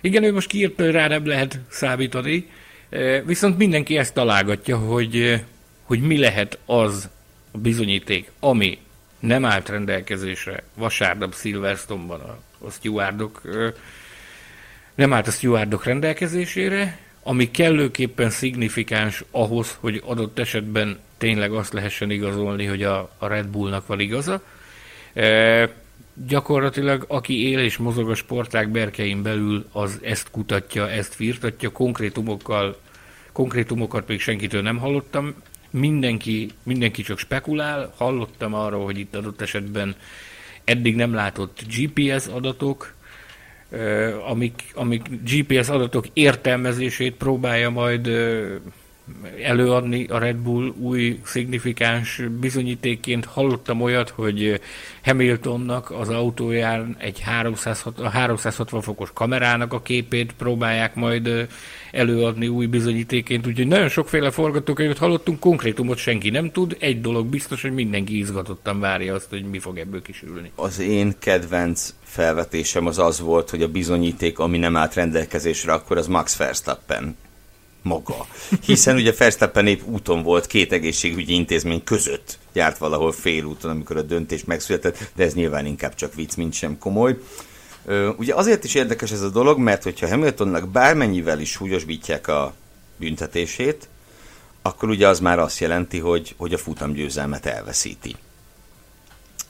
Igen, 0.00 0.22
ő 0.22 0.32
most 0.32 0.48
kiírt, 0.48 0.76
hogy 0.76 0.90
rá 0.90 1.08
nem 1.08 1.26
lehet 1.26 1.60
számítani, 1.68 2.50
e, 2.90 3.22
viszont 3.22 3.58
mindenki 3.58 3.96
ezt 3.96 4.14
találgatja, 4.14 4.76
hogy, 4.76 5.16
e, 5.16 5.44
hogy 5.82 6.00
mi 6.00 6.18
lehet 6.18 6.58
az 6.66 7.08
a 7.50 7.58
bizonyíték, 7.58 8.30
ami 8.40 8.78
nem 9.20 9.44
állt 9.44 9.68
rendelkezésre 9.68 10.62
vasárnap 10.74 11.34
Silverstone-ban 11.34 12.20
a, 12.20 12.38
a 12.66 12.70
stewardok 12.70 13.42
e, 13.44 13.72
nem 14.96 15.12
állt 15.12 15.26
a 15.26 15.30
stewardok 15.30 15.84
rendelkezésére, 15.84 16.98
ami 17.22 17.50
kellőképpen 17.50 18.30
szignifikáns 18.30 19.24
ahhoz, 19.30 19.76
hogy 19.80 20.02
adott 20.04 20.38
esetben 20.38 20.98
tényleg 21.18 21.52
azt 21.52 21.72
lehessen 21.72 22.10
igazolni, 22.10 22.64
hogy 22.64 22.82
a, 22.82 23.10
a 23.18 23.26
Red 23.26 23.46
Bullnak 23.46 23.86
van 23.86 24.00
igaza. 24.00 24.42
E, 25.14 25.70
gyakorlatilag 26.26 27.04
aki 27.08 27.48
él 27.48 27.58
és 27.58 27.76
mozog 27.76 28.10
a 28.10 28.14
sportág 28.14 28.68
berkein 28.68 29.22
belül, 29.22 29.66
az 29.72 29.98
ezt 30.02 30.30
kutatja, 30.30 30.90
ezt 30.90 31.14
firtatja, 31.14 31.70
konkrétumokkal, 31.70 32.80
konkrétumokat 33.32 34.08
még 34.08 34.20
senkitől 34.20 34.62
nem 34.62 34.78
hallottam. 34.78 35.34
Mindenki, 35.70 36.50
mindenki 36.62 37.02
csak 37.02 37.18
spekulál, 37.18 37.92
hallottam 37.96 38.54
arról, 38.54 38.84
hogy 38.84 38.98
itt 38.98 39.14
adott 39.14 39.40
esetben 39.40 39.96
eddig 40.64 40.96
nem 40.96 41.14
látott 41.14 41.60
GPS 41.76 42.26
adatok, 42.26 42.94
amik, 44.28 44.62
amik 44.74 45.08
GPS 45.24 45.68
adatok 45.68 46.06
értelmezését 46.12 47.14
próbálja 47.16 47.70
majd 47.70 48.10
előadni 49.42 50.04
a 50.04 50.18
Red 50.18 50.36
Bull 50.36 50.74
új 50.78 51.20
szignifikáns 51.24 52.22
bizonyítékként. 52.40 53.24
Hallottam 53.24 53.80
olyat, 53.80 54.08
hogy 54.10 54.60
Hamiltonnak 55.04 55.90
az 55.90 56.08
autóján 56.08 56.96
egy 56.98 57.20
360, 57.20 58.10
360 58.10 58.80
fokos 58.80 59.10
kamerának 59.14 59.72
a 59.72 59.82
képét 59.82 60.32
próbálják 60.32 60.94
majd 60.94 61.48
előadni 61.90 62.48
új 62.48 62.66
bizonyítéként, 62.66 63.46
úgyhogy 63.46 63.66
nagyon 63.66 63.88
sokféle 63.88 64.30
forgatókönyvet 64.30 64.98
hallottunk, 64.98 65.40
konkrétumot 65.40 65.98
senki 65.98 66.30
nem 66.30 66.50
tud, 66.50 66.76
egy 66.78 67.00
dolog 67.00 67.26
biztos, 67.26 67.62
hogy 67.62 67.72
mindenki 67.72 68.18
izgatottan 68.18 68.80
várja 68.80 69.14
azt, 69.14 69.28
hogy 69.28 69.44
mi 69.44 69.58
fog 69.58 69.78
ebből 69.78 70.02
kisülni. 70.02 70.50
Az 70.54 70.78
én 70.78 71.14
kedvenc 71.18 71.94
felvetésem 72.02 72.86
az 72.86 72.98
az 72.98 73.20
volt, 73.20 73.50
hogy 73.50 73.62
a 73.62 73.68
bizonyíték, 73.68 74.38
ami 74.38 74.58
nem 74.58 74.76
állt 74.76 74.94
rendelkezésre, 74.94 75.72
akkor 75.72 75.96
az 75.96 76.06
Max 76.06 76.36
Verstappen 76.36 77.16
maga. 77.86 78.26
Hiszen 78.64 78.96
ugye 78.96 79.12
Verstappen 79.18 79.66
épp 79.66 79.80
úton 79.84 80.22
volt 80.22 80.46
két 80.46 80.72
egészségügyi 80.72 81.34
intézmény 81.34 81.84
között, 81.84 82.38
járt 82.52 82.78
valahol 82.78 83.12
félúton, 83.12 83.70
amikor 83.70 83.96
a 83.96 84.02
döntés 84.02 84.44
megszületett, 84.44 85.10
de 85.14 85.24
ez 85.24 85.34
nyilván 85.34 85.66
inkább 85.66 85.94
csak 85.94 86.14
vicc, 86.14 86.34
mint 86.34 86.52
sem 86.52 86.78
komoly. 86.78 87.18
Ugye 88.16 88.34
azért 88.34 88.64
is 88.64 88.74
érdekes 88.74 89.10
ez 89.10 89.22
a 89.22 89.30
dolog, 89.30 89.58
mert 89.58 89.82
hogyha 89.82 90.08
Hamiltonnak 90.08 90.68
bármennyivel 90.68 91.40
is 91.40 91.50
súlyosbítják 91.50 92.28
a 92.28 92.54
büntetését, 92.96 93.88
akkor 94.62 94.88
ugye 94.88 95.08
az 95.08 95.20
már 95.20 95.38
azt 95.38 95.58
jelenti, 95.58 95.98
hogy, 95.98 96.34
hogy 96.36 96.52
a 96.52 96.58
futamgyőzelmet 96.58 97.46
elveszíti. 97.46 98.16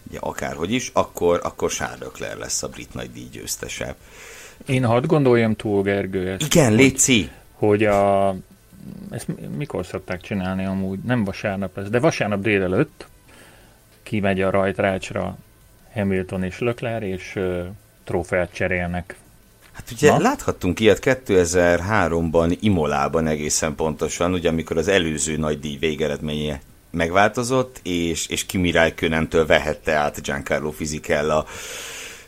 Ugye 0.08 0.18
akárhogy 0.18 0.72
is, 0.72 0.90
akkor, 0.92 1.40
akkor 1.42 1.70
Charles 1.70 2.08
lesz 2.38 2.62
a 2.62 2.68
brit 2.68 2.94
nagy 2.94 3.10
díj 3.12 3.28
győztese. 3.32 3.96
Én 4.66 4.84
hadd 4.84 5.06
gondoljam 5.06 5.56
túl, 5.56 5.82
Gergő. 5.82 6.30
Ezt, 6.30 6.42
Igen, 6.42 6.72
Léci! 6.72 7.30
Hogy 7.56 7.84
a... 7.84 8.34
Ezt 9.10 9.26
mikor 9.56 9.86
szokták 9.86 10.20
csinálni 10.20 10.64
amúgy? 10.64 10.98
Nem 10.98 11.24
vasárnap 11.24 11.78
ez, 11.78 11.90
de 11.90 12.00
vasárnap 12.00 12.40
délelőtt 12.40 13.06
kimegy 14.02 14.40
a 14.40 14.50
rajtrácsra 14.50 15.36
Hamilton 15.92 16.42
és 16.42 16.58
Lökler, 16.58 17.02
és 17.02 17.38
trófeát 18.04 18.52
cserélnek. 18.52 19.16
Hát 19.72 19.90
ugye 19.90 20.10
Na? 20.10 20.18
láthattunk 20.18 20.80
ilyet 20.80 20.98
2003-ban 21.02 22.56
Imolában 22.60 23.26
egészen 23.26 23.74
pontosan, 23.74 24.32
ugye 24.32 24.48
amikor 24.48 24.76
az 24.76 24.88
előző 24.88 25.36
nagy 25.36 25.60
díj 25.60 25.76
végeredménye 25.76 26.60
megváltozott, 26.90 27.80
és, 27.82 28.26
és 28.26 28.46
Kimi 28.46 28.70
Räikkönentől 28.70 29.46
vehette 29.46 29.92
át 29.92 30.22
Giancarlo 30.22 30.70
Fisichella 30.70 31.46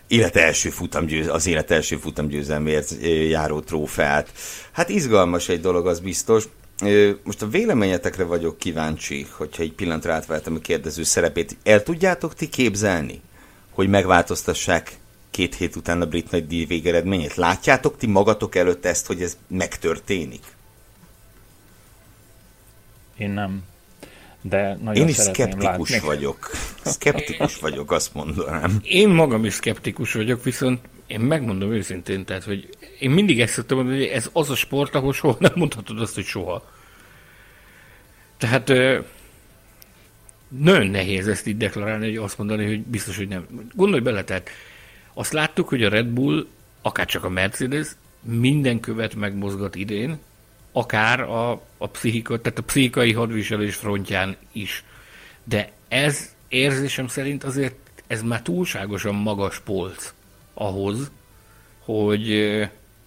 élet 0.08 0.36
első 0.36 0.70
futamgyőz, 0.70 1.28
az 1.28 1.46
élet 1.46 1.70
első 1.70 1.96
futamgyőzelmért 1.96 2.94
járó 3.28 3.60
trófeát. 3.60 4.32
Hát 4.72 4.88
izgalmas 4.88 5.48
egy 5.48 5.60
dolog, 5.60 5.86
az 5.86 6.00
biztos. 6.00 6.44
Most 7.22 7.42
a 7.42 7.48
véleményetekre 7.48 8.24
vagyok 8.24 8.58
kíváncsi, 8.58 9.26
hogyha 9.30 9.62
egy 9.62 9.72
pillanatra 9.72 10.12
átvettem 10.12 10.54
a 10.54 10.58
kérdező 10.58 11.02
szerepét. 11.02 11.56
El 11.62 11.82
tudjátok 11.82 12.34
ti 12.34 12.48
képzelni, 12.48 13.20
hogy 13.70 13.88
megváltoztassák 13.88 14.96
két 15.30 15.54
hét 15.54 15.76
után 15.76 16.00
a 16.00 16.06
brit 16.06 16.30
nagy 16.30 16.46
díj 16.46 16.64
végeredményét? 16.64 17.34
Látjátok 17.34 17.96
ti 17.96 18.06
magatok 18.06 18.54
előtt 18.54 18.84
ezt, 18.84 19.06
hogy 19.06 19.22
ez 19.22 19.36
megtörténik? 19.46 20.42
Én 23.16 23.30
nem. 23.30 23.62
De 24.42 24.76
nagyon 24.82 25.02
Én 25.02 25.08
is 25.08 25.16
szkeptikus 25.16 25.90
látni. 25.90 26.06
vagyok. 26.06 26.50
Szkeptikus 26.82 27.58
vagyok, 27.58 27.92
azt 27.92 28.14
mondanám. 28.14 28.78
Én 28.82 29.08
magam 29.08 29.44
is 29.44 29.52
szkeptikus 29.52 30.12
vagyok, 30.12 30.44
viszont 30.44 30.80
én 31.06 31.20
megmondom 31.20 31.72
őszintén, 31.72 32.24
tehát, 32.24 32.44
hogy 32.44 32.68
én 32.98 33.10
mindig 33.10 33.40
ezt 33.40 33.52
szoktam 33.52 33.76
mondani, 33.76 33.98
hogy 33.98 34.08
ez 34.08 34.30
az 34.32 34.50
a 34.50 34.54
sport, 34.54 34.94
ahol 34.94 35.12
soha 35.12 35.36
nem 35.38 35.52
mondhatod 35.54 36.00
azt, 36.00 36.14
hogy 36.14 36.24
soha. 36.24 36.70
Tehát 38.36 38.72
nagyon 40.48 40.86
nehéz 40.86 41.28
ezt 41.28 41.46
így 41.46 41.56
deklarálni, 41.56 42.06
hogy 42.06 42.16
azt 42.16 42.38
mondani, 42.38 42.66
hogy 42.66 42.82
biztos, 42.82 43.16
hogy 43.16 43.28
nem. 43.28 43.46
Gondolj 43.74 44.02
bele, 44.02 44.24
tehát 44.24 44.50
azt 45.14 45.32
láttuk, 45.32 45.68
hogy 45.68 45.84
a 45.84 45.88
Red 45.88 46.06
Bull, 46.06 46.46
akár 46.82 47.06
csak 47.06 47.24
a 47.24 47.28
Mercedes, 47.28 47.88
minden 48.22 48.80
követ 48.80 49.14
megmozgat 49.14 49.74
idén, 49.74 50.18
akár 50.72 51.20
a, 51.20 51.50
a, 51.78 51.86
pszichika, 51.86 52.40
tehát 52.40 52.58
a 52.58 52.62
pszichikai 52.62 53.12
hadviselés 53.12 53.74
frontján 53.74 54.36
is. 54.52 54.84
De 55.44 55.70
ez 55.88 56.34
érzésem 56.48 57.06
szerint 57.06 57.44
azért 57.44 57.74
ez 58.06 58.22
már 58.22 58.42
túlságosan 58.42 59.14
magas 59.14 59.60
polc 59.60 60.12
ahhoz, 60.54 61.10
hogy, 61.84 62.50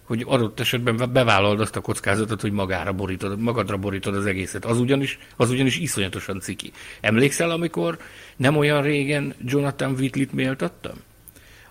hogy 0.04 0.24
adott 0.26 0.60
esetben 0.60 1.12
bevállalod 1.12 1.60
azt 1.60 1.76
a 1.76 1.80
kockázatot, 1.80 2.40
hogy 2.40 2.52
magára 2.52 2.92
borítod, 2.92 3.38
magadra 3.38 3.76
borítod 3.76 4.14
az 4.14 4.26
egészet. 4.26 4.64
Az 4.64 4.78
ugyanis, 4.78 5.18
az 5.36 5.50
ugyanis 5.50 5.78
iszonyatosan 5.78 6.40
ciki. 6.40 6.72
Emlékszel, 7.00 7.50
amikor 7.50 7.98
nem 8.36 8.56
olyan 8.56 8.82
régen 8.82 9.34
Jonathan 9.44 9.92
Whitley-t 9.92 10.32
méltattam? 10.32 10.94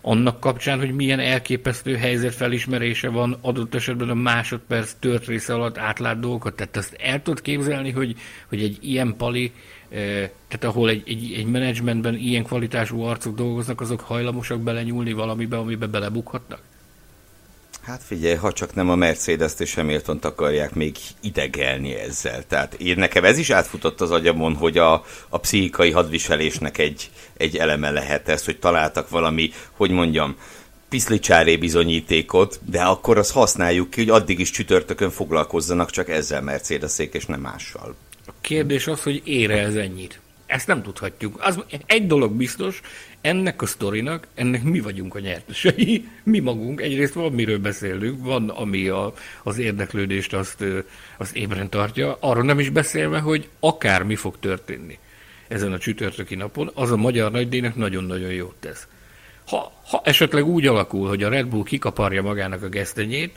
Annak 0.02 0.40
kapcsán, 0.40 0.80
hogy 0.80 0.94
milyen 0.94 1.20
elképesztő 1.20 1.96
helyzet 1.96 2.36
felismerése 2.36 3.10
van 3.10 3.38
adott 3.42 3.76
esetben 3.76 4.10
a 4.10 4.14
másodperc 4.14 4.96
tört 5.00 5.26
része 5.26 5.54
alatt 5.54 5.78
átlát 5.78 6.20
dolgokat. 6.20 6.56
Tehát 6.56 6.78
azt 6.78 6.94
el 6.94 7.22
tudod 7.22 7.42
képzelni, 7.42 7.92
hogy, 7.92 8.16
hogy 8.48 8.62
egy 8.62 8.78
ilyen 8.82 9.16
pali, 9.18 9.52
eh, 9.90 10.30
tehát 10.48 10.64
ahol 10.64 10.90
egy, 10.90 11.04
egy, 11.06 11.34
egy 11.38 11.46
menedzsmentben 11.46 12.16
ilyen 12.16 12.44
kvalitású 12.44 13.02
arcok 13.02 13.36
dolgoznak, 13.36 13.82
azok 13.82 14.00
hajlamosak 14.00 14.62
belenyúlni 14.62 15.14
valamibe, 15.14 15.58
amibe 15.58 15.88
belebukhatnak? 15.88 16.71
Hát 17.82 18.04
figyelj, 18.04 18.36
ha 18.36 18.52
csak 18.52 18.76
nem 18.76 18.90
a 18.90 18.96
Mercedes-t 18.96 19.62
és 19.62 19.74
hamilton 19.74 20.20
akarják 20.22 20.74
még 20.74 20.98
idegelni 21.22 21.94
ezzel. 21.94 22.48
Tehát 22.48 22.74
én 22.74 22.96
nekem 22.98 23.24
ez 23.24 23.38
is 23.38 23.50
átfutott 23.50 24.02
az 24.02 24.12
agyamon, 24.12 24.56
hogy 24.56 24.78
a, 24.78 25.06
a 25.30 25.38
pszichikai 25.38 25.92
hadviselésnek 25.92 26.78
egy, 26.78 27.12
egy 27.38 27.58
eleme 27.58 27.90
lehet 27.90 28.30
ez, 28.30 28.46
hogy 28.46 28.60
találtak 28.60 29.10
valami, 29.10 29.52
hogy 29.72 29.92
mondjam, 29.92 30.36
piszlicsáré 30.90 31.58
bizonyítékot, 31.58 32.60
de 32.66 32.82
akkor 32.82 33.18
azt 33.18 33.32
használjuk 33.32 33.90
ki, 33.90 34.00
hogy 34.00 34.10
addig 34.10 34.40
is 34.40 34.50
csütörtökön 34.50 35.10
foglalkozzanak 35.10 35.90
csak 35.90 36.10
ezzel 36.10 36.42
Mercedesék 36.42 37.14
és 37.14 37.26
nem 37.26 37.40
mással. 37.42 37.96
A 38.28 38.32
kérdés 38.42 38.88
az, 38.88 39.04
hogy 39.04 39.22
ére 39.24 39.60
ez 39.60 39.76
ennyit. 39.76 40.20
Ezt 40.46 40.68
nem 40.68 40.82
tudhatjuk. 40.82 41.38
Az, 41.40 41.64
egy 41.86 42.08
dolog 42.08 42.32
biztos, 42.32 42.82
ennek 43.22 43.62
a 43.62 43.66
sztorinak, 43.66 44.28
ennek 44.36 44.64
mi 44.64 44.80
vagyunk 44.80 45.16
a 45.16 45.20
nyertesei, 45.20 46.08
mi 46.24 46.40
magunk. 46.40 46.82
Egyrészt 46.82 47.14
van, 47.14 47.32
miről 47.32 47.60
beszélünk, 47.60 48.24
van, 48.24 48.50
ami 48.50 48.88
a, 48.88 49.14
az 49.44 49.58
érdeklődést 49.58 50.34
azt, 50.34 50.64
azt 51.18 51.36
ébren 51.36 51.70
tartja, 51.70 52.18
arról 52.20 52.44
nem 52.44 52.60
is 52.60 52.70
beszélve, 52.70 53.20
hogy 53.20 53.50
akár 53.60 54.04
mi 54.04 54.16
fog 54.16 54.40
történni 54.40 55.00
ezen 55.48 55.72
a 55.72 55.78
csütörtöki 55.78 56.36
napon, 56.36 56.72
az 56.74 56.92
a 56.92 56.98
magyar 56.98 57.32
nagydíjnak 57.32 57.76
nagyon-nagyon 57.76 58.32
jót 58.32 58.56
tesz. 58.60 58.88
Ha, 59.48 59.82
ha 59.86 60.02
esetleg 60.04 60.46
úgy 60.46 60.68
alakul, 60.68 61.08
hogy 61.08 61.24
a 61.24 61.30
Red 61.30 61.48
Bull 61.48 61.64
kikaparja 61.64 62.22
magának 62.22 62.64
a 62.64 62.70
gesztenyét, 62.70 63.36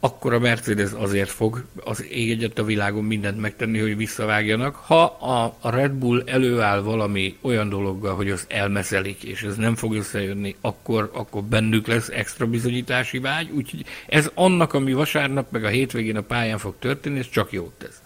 akkor 0.00 0.34
a 0.34 0.38
Mercedes 0.38 0.90
azért 0.92 1.28
fog 1.28 1.64
az 1.84 2.04
ég 2.10 2.30
egyet 2.30 2.58
a 2.58 2.64
világon 2.64 3.04
mindent 3.04 3.40
megtenni, 3.40 3.78
hogy 3.78 3.96
visszavágjanak. 3.96 4.74
Ha 4.74 5.04
a, 5.04 5.56
a 5.60 5.70
Red 5.70 5.92
Bull 5.92 6.22
előáll 6.26 6.80
valami 6.80 7.36
olyan 7.40 7.68
dologgal, 7.68 8.14
hogy 8.14 8.30
az 8.30 8.44
elmeszelik, 8.48 9.22
és 9.22 9.42
ez 9.42 9.56
nem 9.56 9.74
fog 9.74 9.94
összejönni, 9.94 10.56
akkor, 10.60 11.10
akkor 11.12 11.42
bennük 11.42 11.86
lesz 11.86 12.08
extra 12.08 12.46
bizonyítási 12.46 13.18
vágy, 13.18 13.50
úgyhogy 13.50 13.84
ez 14.06 14.30
annak, 14.34 14.72
ami 14.72 14.92
vasárnap 14.92 15.50
meg 15.50 15.64
a 15.64 15.68
hétvégén 15.68 16.16
a 16.16 16.20
pályán 16.20 16.58
fog 16.58 16.74
történni, 16.78 17.18
ez 17.18 17.30
csak 17.30 17.52
jót 17.52 17.72
tesz. 17.78 18.02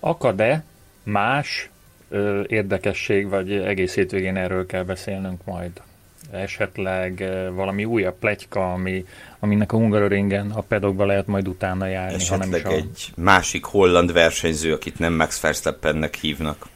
Akad-e 0.00 0.64
más 1.02 1.70
ö, 2.08 2.42
érdekesség, 2.46 3.28
vagy 3.28 3.52
egész 3.52 3.94
hétvégén 3.94 4.36
erről 4.36 4.66
kell 4.66 4.84
beszélnünk 4.84 5.44
majd? 5.44 5.82
Esetleg 6.30 7.24
valami 7.54 7.84
újabb 7.84 8.18
pletyka, 8.18 8.72
ami, 8.72 9.04
aminek 9.38 9.72
a 9.72 9.76
Hungaroringen 9.76 10.50
a 10.50 10.60
pedokba 10.60 11.06
lehet 11.06 11.26
majd 11.26 11.48
utána 11.48 11.86
járni. 11.86 12.14
Esetleg 12.14 12.48
hanem 12.48 12.60
is 12.60 12.64
a... 12.64 12.86
egy 12.86 13.12
másik 13.16 13.64
holland 13.64 14.12
versenyző, 14.12 14.72
akit 14.72 14.98
nem 14.98 15.12
Max 15.12 15.40
Verstappennek 15.40 16.14
hívnak. 16.14 16.66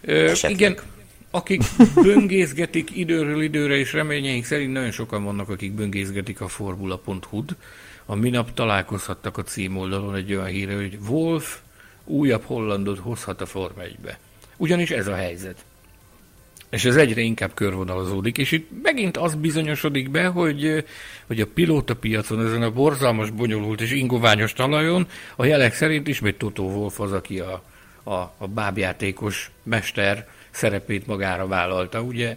Ö, 0.00 0.32
igen, 0.48 0.78
akik 1.30 1.62
böngészgetik 1.94 2.96
időről 2.96 3.42
időre, 3.42 3.74
és 3.74 3.92
reményeink 3.92 4.44
szerint 4.44 4.72
nagyon 4.72 4.90
sokan 4.90 5.24
vannak, 5.24 5.48
akik 5.48 5.72
böngészgetik 5.72 6.40
a 6.40 6.48
formula.hu-t. 6.48 7.56
A 8.06 8.14
minap 8.14 8.54
találkozhattak 8.54 9.38
a 9.38 9.42
címoldalon 9.42 10.14
egy 10.14 10.34
olyan 10.34 10.46
híre, 10.46 10.74
hogy 10.74 10.98
Wolf 11.08 11.58
újabb 12.04 12.42
hollandot 12.44 12.98
hozhat 12.98 13.40
a 13.40 13.46
Forma 13.46 13.82
1-be. 13.82 14.18
Ugyanis 14.56 14.90
ez 14.90 15.06
a 15.06 15.14
helyzet. 15.14 15.64
És 16.70 16.84
ez 16.84 16.96
egyre 16.96 17.20
inkább 17.20 17.54
körvonalazódik, 17.54 18.38
és 18.38 18.52
itt 18.52 18.68
megint 18.82 19.16
az 19.16 19.34
bizonyosodik 19.34 20.10
be, 20.10 20.26
hogy, 20.26 20.84
hogy 21.26 21.40
a 21.40 21.46
pilóta 21.46 21.96
piacon, 21.96 22.46
ezen 22.46 22.62
a 22.62 22.70
borzalmas, 22.70 23.30
bonyolult 23.30 23.80
és 23.80 23.92
ingoványos 23.92 24.52
talajon 24.52 25.06
a 25.36 25.44
jelek 25.44 25.74
szerint 25.74 26.08
ismét 26.08 26.38
Toto 26.38 26.62
Wolf 26.62 27.00
az, 27.00 27.12
aki 27.12 27.40
a, 27.40 27.62
a, 28.02 28.14
a 28.38 28.48
bábjátékos 28.48 29.50
mester 29.62 30.28
szerepét 30.50 31.06
magára 31.06 31.46
vállalta. 31.46 32.02
Ugye 32.02 32.36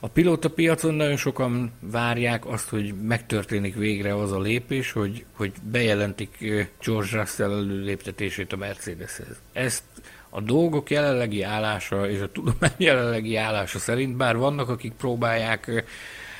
a 0.00 0.08
pilóta 0.08 0.50
piacon 0.50 0.94
nagyon 0.94 1.16
sokan 1.16 1.72
várják 1.80 2.46
azt, 2.46 2.68
hogy 2.68 2.94
megtörténik 3.02 3.74
végre 3.74 4.16
az 4.16 4.32
a 4.32 4.40
lépés, 4.40 4.92
hogy, 4.92 5.24
hogy 5.32 5.52
bejelentik 5.62 6.38
George 6.84 7.18
Russell 7.18 7.50
előléptetését 7.50 8.52
a 8.52 8.56
Mercedeshez. 8.56 9.40
Ezt 9.52 9.82
a 10.30 10.40
dolgok 10.40 10.90
jelenlegi 10.90 11.42
állása 11.42 12.10
és 12.10 12.20
a 12.20 12.32
tudomány 12.32 12.74
jelenlegi 12.90 13.36
állása 13.36 13.78
szerint, 13.78 14.16
bár 14.16 14.36
vannak, 14.36 14.68
akik 14.68 14.92
próbálják 14.92 15.84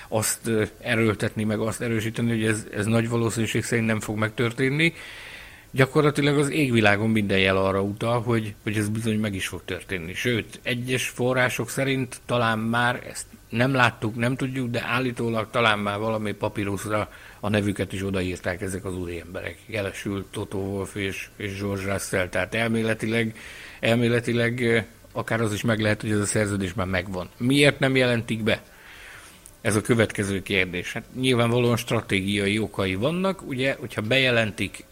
azt 0.09 0.51
erőltetni, 0.81 1.45
meg 1.45 1.59
azt 1.59 1.81
erősíteni, 1.81 2.29
hogy 2.29 2.45
ez, 2.45 2.67
ez 2.73 2.87
nagy 2.87 3.09
valószínűség 3.09 3.65
szerint 3.65 3.87
nem 3.87 4.01
fog 4.01 4.17
megtörténni, 4.17 4.93
gyakorlatilag 5.71 6.39
az 6.39 6.51
égvilágon 6.51 7.11
minden 7.11 7.39
jel 7.39 7.57
arra 7.57 7.83
utal, 7.83 8.23
hogy, 8.23 8.55
hogy 8.63 8.77
ez 8.77 8.89
bizony 8.89 9.19
meg 9.19 9.35
is 9.35 9.47
fog 9.47 9.63
történni. 9.65 10.15
Sőt, 10.15 10.61
egyes 10.63 11.09
források 11.09 11.71
szerint 11.71 12.21
talán 12.27 12.59
már 12.59 13.03
ezt 13.09 13.27
nem 13.49 13.75
láttuk, 13.75 14.17
nem 14.17 14.37
tudjuk, 14.37 14.71
de 14.71 14.85
állítólag 14.87 15.51
talán 15.51 15.79
már 15.79 15.99
valami 15.99 16.33
papíruszra 16.33 17.11
a 17.41 17.49
nevüket 17.49 17.93
is 17.93 18.05
odaírták 18.05 18.61
ezek 18.61 18.85
az 18.85 18.97
úri 18.97 19.21
emberek. 19.21 19.59
Jelesül 19.67 20.27
Toto 20.31 20.59
Wolf 20.59 20.95
és, 20.95 21.29
és 21.37 21.61
George 21.61 21.93
Russell, 21.93 22.29
tehát 22.29 22.55
elméletileg, 22.55 23.37
elméletileg 23.81 24.85
akár 25.13 25.41
az 25.41 25.53
is 25.53 25.63
meg 25.63 25.81
lehet, 25.81 26.01
hogy 26.01 26.11
ez 26.11 26.21
a 26.21 26.27
szerződés 26.27 26.75
már 26.75 26.87
megvan. 26.87 27.29
Miért 27.37 27.79
nem 27.79 27.97
jelentik 27.97 28.43
be? 28.43 28.63
Ez 29.61 29.77
a 29.77 29.81
következő 29.81 30.43
kérdés. 30.43 30.93
Hát 30.93 31.05
nyilvánvalóan 31.15 31.77
stratégiai 31.77 32.59
okai 32.59 32.95
vannak, 32.95 33.43
ugye, 33.49 33.77
hogyha 33.79 34.01
bejelentik 34.01 34.85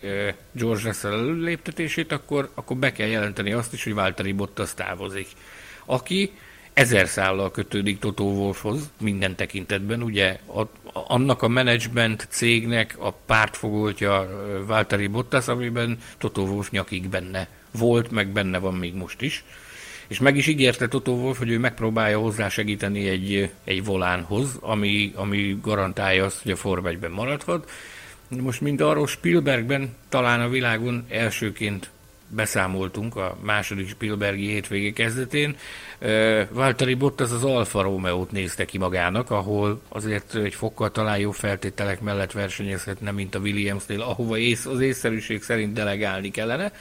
George 0.53 0.83
Russell 0.85 1.13
előléptetését, 1.13 2.13
akkor, 2.13 2.51
akkor 2.55 2.77
be 2.77 2.93
kell 2.93 3.07
jelenteni 3.07 3.53
azt 3.53 3.73
is, 3.73 3.85
hogy 3.85 3.95
Valtteri 3.95 4.33
Bottas 4.33 4.75
távozik. 4.75 5.29
Aki 5.85 6.33
ezer 6.73 7.09
szállal 7.09 7.51
kötődik 7.51 7.99
Toto 7.99 8.25
Wolfhoz 8.25 8.91
minden 9.01 9.35
tekintetben, 9.35 10.03
ugye 10.03 10.39
a, 10.47 10.63
annak 10.93 11.43
a 11.43 11.49
menedzsment 11.49 12.27
cégnek 12.31 12.97
a 12.99 13.13
pártfogoltja 13.13 14.29
Valtteri 14.67 15.07
Bottas, 15.07 15.49
amiben 15.49 15.99
Toto 16.19 16.43
Wolf 16.43 16.71
nyakig 16.71 17.09
benne 17.09 17.49
volt, 17.77 18.11
meg 18.11 18.29
benne 18.29 18.59
van 18.59 18.75
még 18.75 18.95
most 18.95 19.23
is. 19.23 19.45
És 20.07 20.19
meg 20.19 20.37
is 20.37 20.47
ígérte 20.47 20.89
Toto 20.89 21.13
Wolf, 21.13 21.39
hogy 21.39 21.51
ő 21.51 21.59
megpróbálja 21.59 22.19
hozzá 22.19 22.49
segíteni 22.49 23.09
egy, 23.09 23.51
egy 23.65 23.85
volánhoz, 23.85 24.57
ami, 24.61 25.13
ami 25.15 25.59
garantálja 25.63 26.25
azt, 26.25 26.43
hogy 26.43 26.53
a 26.53 26.57
Form 26.57 26.87
maradhat. 27.11 27.71
Most 28.29 28.61
mind 28.61 28.81
arról 28.81 29.07
Spielbergben 29.07 29.95
talán 30.09 30.41
a 30.41 30.49
világon 30.49 31.05
elsőként 31.09 31.91
beszámoltunk 32.29 33.17
a 33.17 33.37
második 33.41 33.89
Spielbergi 33.89 34.47
hétvége 34.47 34.93
kezdetén. 34.93 35.57
Valtteri 36.51 36.95
Bottas 36.95 37.31
az 37.31 37.45
Alfa 37.45 37.83
Romeo-t 37.83 38.31
nézte 38.31 38.65
ki 38.65 38.79
magának, 38.79 39.31
ahol 39.31 39.81
azért 39.89 40.35
egy 40.35 40.55
fokkal 40.55 40.91
talán 40.91 41.19
jó 41.19 41.31
feltételek 41.31 42.01
mellett 42.01 42.33
versenyezhetne, 42.33 43.11
mint 43.11 43.35
a 43.35 43.39
Williamsnél, 43.39 44.01
ahova 44.01 44.39
ész, 44.39 44.67
az 44.67 44.81
észszerűség 44.81 45.43
szerint 45.43 45.73
delegálni 45.73 46.31
kellene. 46.31 46.73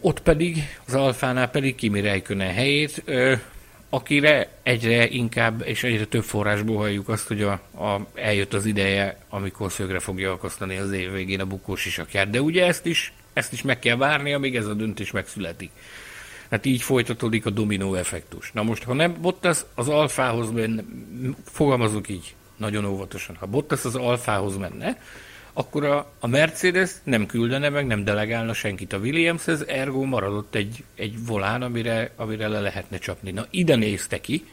Ott 0.00 0.20
pedig, 0.20 0.78
az 0.86 0.94
Alfánál 0.94 1.50
pedig 1.50 1.74
Kimi 1.74 2.00
Räikkönen 2.00 2.52
helyét, 2.52 3.04
akire 3.90 4.48
egyre 4.62 5.08
inkább 5.08 5.62
és 5.66 5.82
egyre 5.82 6.04
több 6.04 6.22
forrásból 6.22 6.76
halljuk 6.76 7.08
azt, 7.08 7.28
hogy 7.28 7.42
a, 7.42 7.52
a, 7.52 8.06
eljött 8.14 8.54
az 8.54 8.66
ideje, 8.66 9.18
amikor 9.28 9.72
szögre 9.72 9.98
fogja 9.98 10.32
akasztani 10.32 10.76
az 10.76 10.92
év 10.92 11.12
végén 11.12 11.40
a 11.40 11.46
bukós 11.46 11.86
isakját. 11.86 12.30
De 12.30 12.40
ugye 12.40 12.66
ezt 12.66 12.86
is, 12.86 13.12
ezt 13.32 13.52
is 13.52 13.62
meg 13.62 13.78
kell 13.78 13.96
várni, 13.96 14.32
amíg 14.32 14.56
ez 14.56 14.66
a 14.66 14.74
döntés 14.74 15.10
megszületik. 15.10 15.70
Hát 16.50 16.66
így 16.66 16.82
folytatódik 16.82 17.46
a 17.46 17.50
dominó 17.50 17.94
effektus. 17.94 18.52
Na 18.52 18.62
most, 18.62 18.82
ha 18.82 18.92
nem 18.92 19.16
Bottas 19.20 19.58
az 19.74 19.88
alfához 19.88 20.50
menne, 20.50 20.82
fogalmazok 21.44 22.08
így, 22.08 22.34
nagyon 22.56 22.84
óvatosan, 22.84 23.36
ha 23.36 23.46
Bottas 23.46 23.84
az 23.84 23.94
alfához 23.94 24.56
menne, 24.56 24.98
akkor 25.52 25.84
a, 25.84 26.12
a 26.20 26.26
Mercedes 26.26 26.90
nem 27.04 27.26
küldene 27.26 27.68
meg, 27.68 27.86
nem 27.86 28.04
delegálna 28.04 28.52
senkit 28.52 28.92
a 28.92 28.98
Williamshez, 28.98 29.64
ergo 29.66 30.04
maradott 30.04 30.54
egy, 30.54 30.84
egy 30.94 31.26
volán, 31.26 31.62
amire, 31.62 32.10
amire 32.16 32.48
le 32.48 32.60
lehetne 32.60 32.98
csapni. 32.98 33.30
Na, 33.30 33.46
ide 33.50 33.76
nézte 33.76 34.20
ki, 34.20 34.44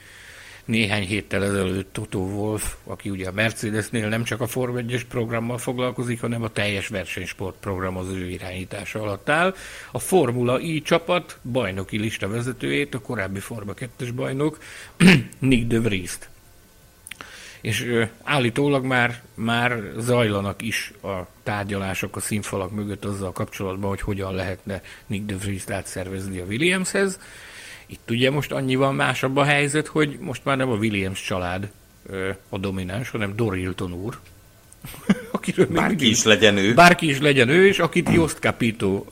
néhány 0.65 1.03
héttel 1.03 1.43
ezelőtt 1.43 1.93
Toto 1.93 2.19
Wolf, 2.19 2.75
aki 2.83 3.09
ugye 3.09 3.27
a 3.27 3.31
Mercedesnél 3.31 4.07
nem 4.07 4.23
csak 4.23 4.41
a 4.41 4.47
Form 4.47 4.77
1 4.77 5.05
programmal 5.09 5.57
foglalkozik, 5.57 6.21
hanem 6.21 6.43
a 6.43 6.49
teljes 6.49 6.87
versenysport 6.87 7.55
program 7.59 7.97
az 7.97 8.07
ő 8.07 8.29
irányítása 8.29 9.01
alatt 9.01 9.29
áll. 9.29 9.55
A 9.91 9.99
Formula 9.99 10.59
I 10.59 10.81
csapat 10.81 11.39
bajnoki 11.51 11.97
lista 11.97 12.27
vezetőjét, 12.27 12.95
a 12.95 12.99
korábbi 12.99 13.39
Forma 13.39 13.73
2-es 13.73 14.11
bajnok, 14.15 14.59
Nick 15.39 15.67
de 15.67 15.79
Vries-t 15.79 16.29
és 17.61 18.05
állítólag 18.23 18.85
már, 18.85 19.21
már 19.33 19.81
zajlanak 19.97 20.61
is 20.61 20.93
a 21.03 21.27
tárgyalások 21.43 22.15
a 22.15 22.19
színfalak 22.19 22.71
mögött 22.71 23.05
azzal 23.05 23.31
kapcsolatban, 23.31 23.89
hogy 23.89 24.01
hogyan 24.01 24.35
lehetne 24.35 24.81
Nick 25.07 25.25
de 25.25 25.75
átszervezni 25.75 26.39
a 26.39 26.45
Williamshez. 26.45 27.19
Itt 27.85 28.09
ugye 28.09 28.31
most 28.31 28.51
annyival 28.51 28.91
másabb 28.91 29.37
a 29.37 29.43
helyzet, 29.43 29.87
hogy 29.87 30.17
most 30.19 30.45
már 30.45 30.57
nem 30.57 30.69
a 30.69 30.75
Williams 30.75 31.21
család 31.21 31.71
a 32.49 32.57
domináns, 32.57 33.09
hanem 33.09 33.35
Dorilton 33.35 33.93
úr, 33.93 34.19
akiről 35.31 35.67
bárki 35.67 36.09
is 36.09 36.23
legyen 36.23 36.57
ő. 36.57 36.73
Bárki 36.73 37.09
is 37.09 37.19
legyen 37.19 37.49
ő, 37.49 37.67
és 37.67 37.79
akit 37.79 38.09
Jost 38.09 38.37
Capito 38.37 39.05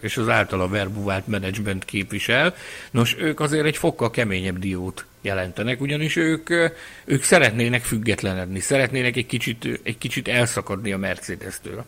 és 0.00 0.16
az 0.16 0.28
általa 0.28 0.68
verbuvált 0.68 1.26
menedzsment 1.26 1.84
képvisel. 1.84 2.54
Nos, 2.90 3.16
ők 3.18 3.40
azért 3.40 3.66
egy 3.66 3.76
fokkal 3.76 4.10
keményebb 4.10 4.58
diót 4.58 5.04
jelentenek, 5.22 5.80
ugyanis 5.80 6.16
ők, 6.16 6.50
ők 7.04 7.22
szeretnének 7.22 7.82
függetlenedni, 7.82 8.60
szeretnének 8.60 9.16
egy 9.16 9.26
kicsit, 9.26 9.80
egy 9.82 9.98
kicsit 9.98 10.28
elszakadni 10.28 10.92
a 10.92 10.98
Mercedes-től 10.98 11.84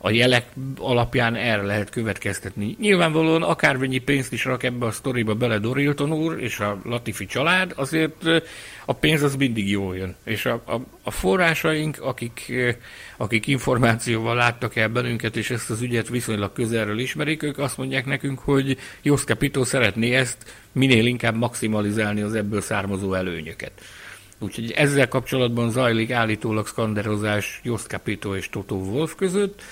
a 0.00 0.10
jelek 0.10 0.46
alapján 0.78 1.34
erre 1.34 1.62
lehet 1.62 1.90
következtetni. 1.90 2.76
Nyilvánvalóan 2.80 3.42
akármennyi 3.42 3.98
pénzt 3.98 4.32
is 4.32 4.44
rak 4.44 4.62
ebbe 4.62 4.86
a 4.86 4.90
sztoriba 4.90 5.34
bele 5.34 5.58
Dorilton 5.58 6.12
úr 6.12 6.42
és 6.42 6.60
a 6.60 6.80
Latifi 6.84 7.26
család, 7.26 7.72
azért 7.76 8.24
a 8.84 8.92
pénz 8.92 9.22
az 9.22 9.36
mindig 9.36 9.70
jól 9.70 9.96
jön. 9.96 10.16
És 10.24 10.46
a, 10.46 10.62
a, 10.66 10.80
a 11.02 11.10
forrásaink, 11.10 12.00
akik, 12.00 12.52
akik 13.16 13.46
információval 13.46 14.34
láttak 14.34 14.76
el 14.76 14.88
bennünket, 14.88 15.36
és 15.36 15.50
ezt 15.50 15.70
az 15.70 15.80
ügyet 15.80 16.08
viszonylag 16.08 16.52
közelről 16.52 16.98
ismerik, 16.98 17.42
ők 17.42 17.58
azt 17.58 17.76
mondják 17.76 18.06
nekünk, 18.06 18.38
hogy 18.38 18.78
Jos 19.02 19.24
Capito 19.24 19.64
szeretné 19.64 20.14
ezt 20.14 20.36
minél 20.72 21.06
inkább 21.06 21.36
maximalizálni 21.36 22.20
az 22.20 22.34
ebből 22.34 22.60
származó 22.60 23.14
előnyöket. 23.14 23.72
Úgyhogy 24.38 24.70
ezzel 24.70 25.08
kapcsolatban 25.08 25.70
zajlik 25.70 26.10
állítólag 26.10 26.66
skanderozás 26.66 27.60
Jost 27.64 27.86
Capito 27.86 28.36
és 28.36 28.48
Toto 28.48 28.74
Wolf 28.74 29.14
között. 29.14 29.62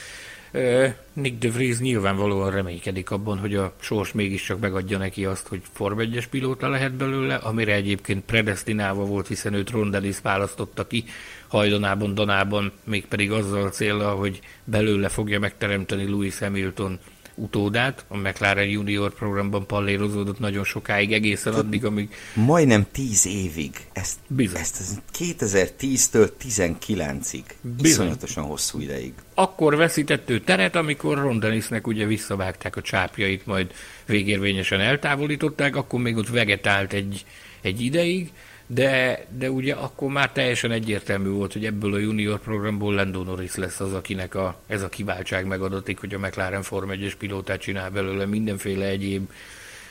Nick 1.12 1.38
de 1.38 1.50
Vries 1.50 1.78
nyilvánvalóan 1.78 2.50
reménykedik 2.50 3.10
abban, 3.10 3.38
hogy 3.38 3.54
a 3.54 3.72
sors 3.80 4.12
mégiscsak 4.12 4.60
megadja 4.60 4.98
neki 4.98 5.24
azt, 5.24 5.46
hogy 5.46 5.60
Form 5.72 5.98
1 5.98 6.28
pilóta 6.30 6.68
lehet 6.68 6.92
belőle, 6.92 7.34
amire 7.34 7.74
egyébként 7.74 8.24
predestinálva 8.24 9.04
volt, 9.04 9.26
hiszen 9.26 9.54
őt 9.54 9.70
Rondelis 9.70 10.20
választotta 10.22 10.86
ki 10.86 11.04
hajdanában, 11.48 12.14
danában, 12.14 12.72
mégpedig 12.84 13.30
azzal 13.30 13.62
a 13.62 13.70
célra, 13.70 14.10
hogy 14.10 14.40
belőle 14.64 15.08
fogja 15.08 15.38
megteremteni 15.38 16.06
Louis 16.08 16.38
Hamilton 16.38 16.98
utódát, 17.36 18.04
a 18.08 18.16
McLaren 18.16 18.68
Junior 18.68 19.14
programban 19.14 19.66
pallérozódott 19.66 20.38
nagyon 20.38 20.64
sokáig, 20.64 21.12
egészen 21.12 21.54
addig, 21.54 21.84
amíg... 21.84 22.14
Majdnem 22.34 22.86
10 22.92 23.26
évig. 23.26 23.70
Ezt, 23.92 24.18
Bizony. 24.26 24.60
ezt 24.60 25.02
2010-től 25.18 26.30
19-ig. 26.42 27.42
Bizony. 27.60 27.90
Iszonyatosan 27.90 28.44
hosszú 28.44 28.80
ideig. 28.80 29.12
Akkor 29.34 29.76
veszített 29.76 30.30
ő 30.30 30.40
teret, 30.40 30.76
amikor 30.76 31.18
Ron 31.18 31.38
Dennisnek 31.38 31.86
ugye 31.86 32.06
visszavágták 32.06 32.76
a 32.76 32.82
csápjait, 32.82 33.46
majd 33.46 33.70
végérvényesen 34.06 34.80
eltávolították, 34.80 35.76
akkor 35.76 36.00
még 36.00 36.16
ott 36.16 36.28
vegetált 36.28 36.92
egy, 36.92 37.24
egy 37.60 37.80
ideig, 37.80 38.32
de, 38.66 39.24
de 39.38 39.50
ugye 39.50 39.74
akkor 39.74 40.08
már 40.08 40.32
teljesen 40.32 40.70
egyértelmű 40.70 41.28
volt, 41.28 41.52
hogy 41.52 41.64
ebből 41.64 41.94
a 41.94 41.98
junior 41.98 42.38
programból 42.40 42.94
Lando 42.94 43.22
Norris 43.22 43.54
lesz 43.54 43.80
az, 43.80 43.92
akinek 43.92 44.34
a, 44.34 44.60
ez 44.66 44.82
a 44.82 44.88
kiváltság 44.88 45.46
megadatik, 45.46 46.00
hogy 46.00 46.14
a 46.14 46.18
McLaren 46.18 46.62
Form 46.62 46.90
1-es 46.92 47.12
pilótát 47.18 47.60
csinál 47.60 47.90
belőle 47.90 48.26
mindenféle 48.26 48.86
egyéb 48.86 49.30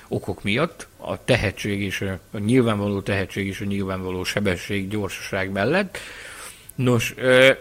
okok 0.07 0.43
miatt, 0.43 0.87
a 0.97 1.23
tehetség 1.23 1.81
és 1.81 2.01
a, 2.01 2.19
a 2.31 2.37
nyilvánvaló 2.37 3.01
tehetség 3.01 3.47
és 3.47 3.61
a 3.61 3.65
nyilvánvaló 3.65 4.23
sebesség, 4.23 4.87
gyorsaság 4.87 5.51
mellett. 5.51 5.97
Nos, 6.75 7.15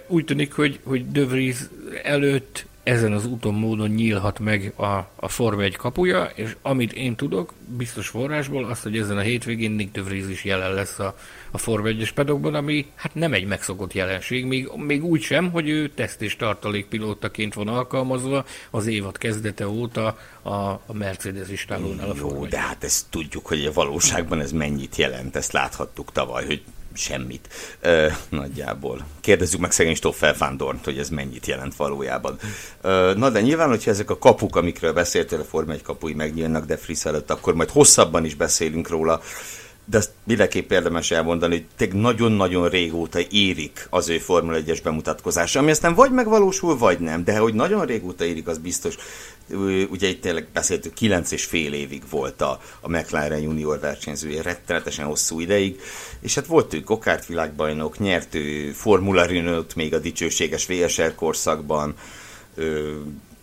úgy 0.07 0.25
tűnik, 0.25 0.53
hogy, 0.53 0.81
hogy 0.83 1.11
De 1.11 1.25
Vries 1.25 1.57
előtt 2.03 2.67
ezen 2.85 3.13
az 3.13 3.27
úton 3.27 3.55
módon 3.55 3.91
nyílhat 3.91 4.39
meg 4.39 4.73
a, 4.77 4.85
a 5.17 5.29
Form 5.29 5.61
1 5.61 5.77
kapuja, 5.77 6.31
és 6.35 6.57
amit 6.63 6.93
én 6.93 7.15
tudok, 7.15 7.53
biztos 7.67 8.09
forrásból, 8.09 8.65
azt, 8.65 8.83
hogy 8.83 8.99
ezen 8.99 9.17
a 9.17 9.21
hétvégén 9.21 9.71
Nick 9.71 9.93
de 9.93 10.03
Vries 10.03 10.29
is 10.29 10.45
jelen 10.45 10.73
lesz 10.73 10.99
a, 10.99 11.17
a 11.51 11.59
Form 11.59 11.85
1-es 11.87 12.11
pedokban, 12.15 12.55
ami 12.55 12.87
hát 12.95 13.15
nem 13.15 13.33
egy 13.33 13.47
megszokott 13.47 13.93
jelenség, 13.93 14.45
még, 14.45 14.71
még 14.77 15.05
úgy 15.05 15.23
sem, 15.23 15.51
hogy 15.51 15.69
ő 15.69 15.89
teszt 15.89 16.23
és 16.23 16.37
tartalékpilótaként 16.37 17.55
van 17.55 17.69
alkalmazva 17.69 18.45
az 18.71 18.87
évad 18.87 19.19
kezdete 19.19 19.69
óta 19.69 20.19
a, 20.43 20.53
a 20.71 20.93
Mercedes 20.93 21.49
istálónál 21.49 22.11
a 22.11 22.15
Jó, 22.17 22.47
de 22.47 22.59
hát 22.59 22.85
ezt 22.85 23.07
tudjuk, 23.11 23.47
hogy 23.47 23.65
a 23.65 23.73
valóságban 23.73 24.41
ez 24.41 24.53
mennyit 24.53 24.97
jelent, 24.97 25.37
ezt 25.37 25.53
láthattuk 25.53 26.13
tavaly, 26.13 26.47
hogy 26.47 26.63
semmit 26.95 27.49
ö, 27.81 28.07
nagyjából. 28.29 29.07
Kérdezzük 29.21 29.61
meg 29.61 29.71
szegény 29.71 29.95
Stoffel 29.95 30.35
Fandornt, 30.35 30.85
hogy 30.85 30.99
ez 30.99 31.09
mennyit 31.09 31.47
jelent 31.47 31.77
valójában. 31.77 32.39
Ö, 32.81 33.13
na 33.17 33.31
de 33.31 33.41
nyilván, 33.41 33.69
hogyha 33.69 33.91
ezek 33.91 34.11
a 34.11 34.19
kapuk, 34.19 34.57
amikről 34.57 34.93
beszéltél, 34.93 35.41
a 35.41 35.45
Forma 35.45 35.73
1 35.73 35.83
kapui 35.83 36.15
megnyílnak 36.15 36.65
de 36.65 36.77
Friss 36.77 37.05
előtt, 37.05 37.31
akkor 37.31 37.55
majd 37.55 37.71
hosszabban 37.71 38.25
is 38.25 38.35
beszélünk 38.35 38.89
róla 38.89 39.21
de 39.85 39.97
azt 39.97 40.11
mindenképp 40.25 40.71
érdemes 40.71 41.11
elmondani, 41.11 41.67
hogy 41.79 41.93
nagyon-nagyon 41.93 42.69
régóta 42.69 43.19
érik 43.31 43.87
az 43.91 44.09
ő 44.09 44.19
Formula 44.19 44.59
1-es 44.67 44.81
bemutatkozása, 44.83 45.59
ami 45.59 45.71
aztán 45.71 45.95
vagy 45.95 46.11
megvalósul, 46.11 46.79
vagy 46.79 46.99
nem, 46.99 47.25
de 47.25 47.39
hogy 47.39 47.55
nagyon 47.55 47.87
régóta 47.87 48.25
érik, 48.25 48.49
az 48.49 48.59
biztos. 48.59 48.97
Ugye 49.91 50.09
itt 50.09 50.21
tényleg 50.21 50.49
beszéltük, 50.53 50.93
kilenc 50.93 51.31
és 51.31 51.45
fél 51.45 51.73
évig 51.73 52.03
volt 52.11 52.41
a, 52.41 52.61
a 52.81 52.89
McLaren 52.89 53.41
junior 53.41 53.81
versenyzője, 53.81 54.43
rettenetesen 54.43 55.07
hosszú 55.07 55.41
ideig, 55.41 55.81
és 56.21 56.35
hát 56.35 56.47
volt 56.47 56.75
ő 56.75 56.81
Gokárt 56.81 57.27
világbajnok, 57.27 57.99
nyert 57.99 58.37
Formula 58.73 59.25
Renault 59.25 59.75
még 59.75 59.95
a 59.95 59.99
dicsőséges 59.99 60.67
VSR 60.67 61.15
korszakban, 61.15 61.95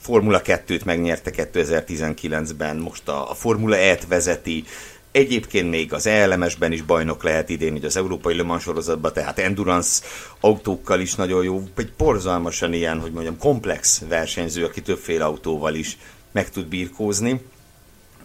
Formula 0.02 0.42
2-t 0.44 0.86
megnyerte 0.86 1.32
2019-ben, 1.36 2.78
most 2.78 3.08
a, 3.08 3.30
a 3.30 3.34
Formula 3.34 3.76
E-t 3.76 4.08
vezeti, 4.08 4.64
Egyébként 5.12 5.70
még 5.70 5.94
az 5.94 6.08
ELMS-ben 6.08 6.72
is 6.72 6.82
bajnok 6.82 7.24
lehet 7.24 7.50
idén, 7.50 7.72
hogy 7.72 7.86
az 7.86 7.98
Európai 7.98 8.36
Le 8.36 8.44
Mans 8.44 8.64
sorozatban, 8.64 9.14
tehát 9.14 9.40
endurance 9.40 10.06
autókkal 10.40 11.00
is 11.00 11.16
nagyon 11.16 11.44
jó, 11.44 11.64
egy 11.78 11.92
porzalmasan 11.98 12.74
ilyen, 12.74 13.00
hogy 13.00 13.12
mondjam, 13.12 13.38
komplex 13.38 14.02
versenyző, 14.08 14.66
aki 14.66 14.82
többféle 14.82 15.24
autóval 15.24 15.76
is 15.76 15.98
meg 16.32 16.50
tud 16.50 16.66
birkózni. 16.66 17.42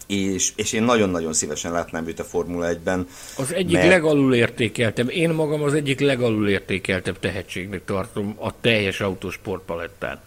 És, 0.07 0.51
és 0.55 0.73
én 0.73 0.83
nagyon-nagyon 0.83 1.33
szívesen 1.33 1.71
látnám 1.71 2.07
őt 2.07 2.19
a 2.19 2.23
Formula 2.23 2.67
1-ben. 2.71 3.07
Az 3.37 3.53
egyik 3.53 3.75
mert... 3.75 3.87
legalul 3.87 4.33
értékeltem, 4.33 5.09
én 5.09 5.29
magam 5.29 5.63
az 5.63 5.73
egyik 5.73 5.99
legalul 5.99 6.49
értékeltebb 6.49 7.19
tehetségnek 7.19 7.85
tartom 7.85 8.35
a 8.39 8.59
teljes 8.61 9.01
autósport 9.01 9.61
palettán. 9.65 10.19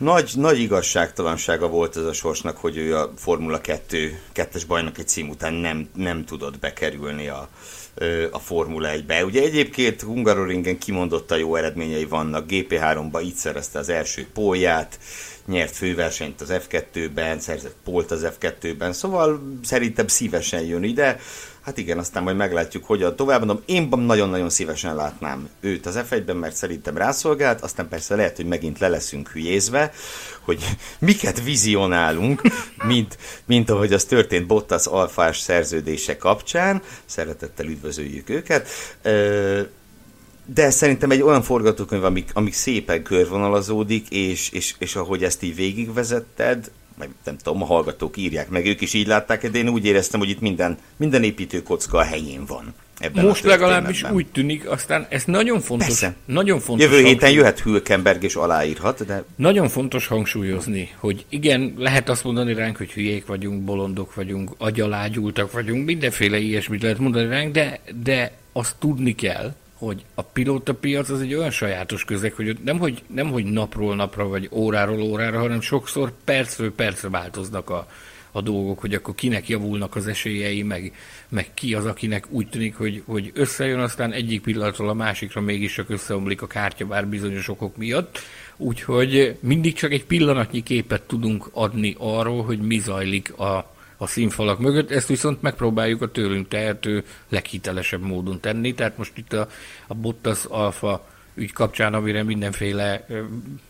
Nagy, 0.00 0.32
nagy 0.36 0.58
igazságtalansága 0.58 1.68
volt 1.68 1.96
ez 1.96 2.04
a 2.04 2.12
sorsnak, 2.12 2.56
hogy 2.56 2.76
ő 2.76 2.96
a 2.96 3.12
Formula 3.16 3.60
2 3.60 4.18
kettes 4.32 4.64
bajnoki 4.64 5.02
cím 5.02 5.28
után 5.28 5.52
nem, 5.52 5.88
nem 5.94 6.24
tudott 6.24 6.58
bekerülni 6.58 7.28
a, 7.28 7.48
a 8.30 8.38
Formula 8.38 8.88
1-be. 8.92 9.24
Ugye 9.24 9.42
egyébként 9.42 10.00
Hungaroringen 10.00 10.78
kimondott 10.78 11.30
a 11.30 11.36
jó 11.36 11.56
eredményei 11.56 12.04
vannak, 12.04 12.44
GP3-ba 12.48 13.22
így 13.22 13.34
szerezte 13.34 13.78
az 13.78 13.88
első 13.88 14.26
pólját, 14.34 14.98
nyert 15.46 15.76
főversenyt 15.76 16.40
az 16.40 16.52
F2-ben, 16.52 17.40
szerzett 17.40 17.76
pólt 17.84 18.10
az 18.10 18.26
F2-ben, 18.40 18.92
szóval 18.92 19.58
szerintem 19.64 20.06
szívesen 20.06 20.62
jön 20.62 20.82
ide. 20.82 21.20
Hát 21.62 21.78
igen, 21.78 21.98
aztán 21.98 22.22
majd 22.22 22.36
meglátjuk, 22.36 22.84
hogy 22.84 23.02
a 23.02 23.14
tovább. 23.14 23.38
Mondom, 23.38 23.62
én 23.66 23.88
nagyon-nagyon 23.88 24.50
szívesen 24.50 24.94
látnám 24.94 25.48
őt 25.60 25.86
az 25.86 26.00
F1-ben, 26.10 26.36
mert 26.36 26.56
szerintem 26.56 26.96
rászolgált, 26.96 27.60
aztán 27.60 27.88
persze 27.88 28.16
lehet, 28.16 28.36
hogy 28.36 28.46
megint 28.46 28.78
le 28.78 28.88
leszünk 28.88 29.28
hülyézve, 29.28 29.92
hogy 30.40 30.76
miket 30.98 31.42
vizionálunk, 31.42 32.42
mint, 32.84 33.18
mint 33.44 33.70
ahogy 33.70 33.92
az 33.92 34.04
történt 34.04 34.46
Bottas 34.46 34.86
alfás 34.86 35.38
szerződése 35.38 36.16
kapcsán. 36.16 36.82
Szeretettel 37.04 37.66
üdvözöljük 37.66 38.30
őket. 38.30 38.68
De 40.54 40.70
szerintem 40.70 41.10
egy 41.10 41.22
olyan 41.22 41.42
forgatókönyv, 41.42 42.04
amik, 42.04 42.30
amik 42.32 42.54
szépen 42.54 43.02
körvonalazódik, 43.02 44.08
és, 44.10 44.50
és, 44.50 44.74
és 44.78 44.96
ahogy 44.96 45.24
ezt 45.24 45.42
így 45.42 45.54
végigvezetted, 45.54 46.70
meg 47.00 47.08
nem 47.24 47.36
tudom, 47.36 47.62
a 47.62 47.66
hallgatók 47.66 48.16
írják 48.16 48.48
meg, 48.48 48.66
ők 48.66 48.80
is 48.80 48.94
így 48.94 49.06
látták, 49.06 49.50
de 49.50 49.58
én 49.58 49.68
úgy 49.68 49.84
éreztem, 49.84 50.20
hogy 50.20 50.28
itt 50.28 50.40
minden, 50.40 50.78
minden 50.96 51.22
építőkocka 51.22 51.98
a 51.98 52.02
helyén 52.02 52.44
van. 52.46 52.74
Ebben 53.00 53.24
Most 53.24 53.44
legalábbis 53.44 54.02
úgy 54.02 54.26
tűnik, 54.26 54.70
aztán 54.70 55.06
ez 55.08 55.24
nagyon 55.24 55.60
fontos. 55.60 55.86
Persze. 55.86 56.14
Nagyon 56.24 56.60
fontos 56.60 56.90
Jövő 56.90 57.04
héten 57.04 57.30
jöhet 57.30 57.60
Hülkenberg 57.60 58.22
és 58.22 58.34
aláírhat, 58.34 59.06
de... 59.06 59.24
Nagyon 59.36 59.68
fontos 59.68 60.06
hangsúlyozni, 60.06 60.90
hogy 60.96 61.24
igen, 61.28 61.74
lehet 61.76 62.08
azt 62.08 62.24
mondani 62.24 62.54
ránk, 62.54 62.76
hogy 62.76 62.92
hülyék 62.92 63.26
vagyunk, 63.26 63.62
bolondok 63.62 64.14
vagyunk, 64.14 64.50
agyalágyultak 64.58 65.52
vagyunk, 65.52 65.84
mindenféle 65.84 66.38
ilyesmit 66.38 66.82
lehet 66.82 66.98
mondani 66.98 67.28
ránk, 67.28 67.52
de, 67.52 67.80
de 68.02 68.32
azt 68.52 68.76
tudni 68.78 69.14
kell, 69.14 69.54
hogy 69.80 70.04
a 70.14 70.22
pilótapiac 70.22 71.08
az 71.08 71.20
egy 71.20 71.34
olyan 71.34 71.50
sajátos 71.50 72.04
közeg, 72.04 72.32
hogy 72.32 72.58
nem 72.64 72.78
hogy, 72.78 73.02
nem, 73.06 73.30
hogy 73.30 73.44
napról 73.44 73.94
napra, 73.94 74.28
vagy 74.28 74.48
óráról 74.52 75.02
órára, 75.02 75.38
hanem 75.38 75.60
sokszor 75.60 76.12
percről 76.24 76.74
percre 76.74 77.08
változnak 77.08 77.70
a, 77.70 77.86
a 78.32 78.40
dolgok, 78.40 78.78
hogy 78.78 78.94
akkor 78.94 79.14
kinek 79.14 79.48
javulnak 79.48 79.96
az 79.96 80.06
esélyei, 80.06 80.62
meg, 80.62 80.92
meg 81.28 81.54
ki 81.54 81.74
az, 81.74 81.86
akinek 81.86 82.26
úgy 82.30 82.48
tűnik, 82.48 82.76
hogy, 82.76 83.02
hogy 83.06 83.30
összejön, 83.34 83.80
aztán 83.80 84.12
egyik 84.12 84.42
pillanatról 84.42 84.88
a 84.88 84.94
másikra 84.94 85.40
mégis 85.40 85.74
csak 85.74 85.90
összeomlik 85.90 86.42
a 86.42 86.46
kártya, 86.46 86.86
bár 86.86 87.06
bizonyos 87.06 87.48
okok 87.48 87.76
miatt. 87.76 88.18
Úgyhogy 88.56 89.36
mindig 89.40 89.74
csak 89.74 89.92
egy 89.92 90.04
pillanatnyi 90.04 90.62
képet 90.62 91.02
tudunk 91.02 91.48
adni 91.52 91.94
arról, 91.98 92.44
hogy 92.44 92.58
mi 92.58 92.78
zajlik 92.78 93.38
a, 93.38 93.74
a 94.02 94.06
színfalak 94.06 94.58
mögött, 94.58 94.90
ezt 94.90 95.08
viszont 95.08 95.42
megpróbáljuk 95.42 96.02
a 96.02 96.10
tőlünk 96.10 96.48
tehető 96.48 97.04
leghitelesebb 97.28 98.02
módon 98.02 98.40
tenni, 98.40 98.74
tehát 98.74 98.98
most 98.98 99.12
itt 99.18 99.32
a, 99.32 99.48
a 99.86 99.94
Bottas 99.94 100.44
Alfa 100.44 101.06
ügy 101.34 101.52
kapcsán, 101.52 101.94
amire 101.94 102.22
mindenféle 102.22 103.06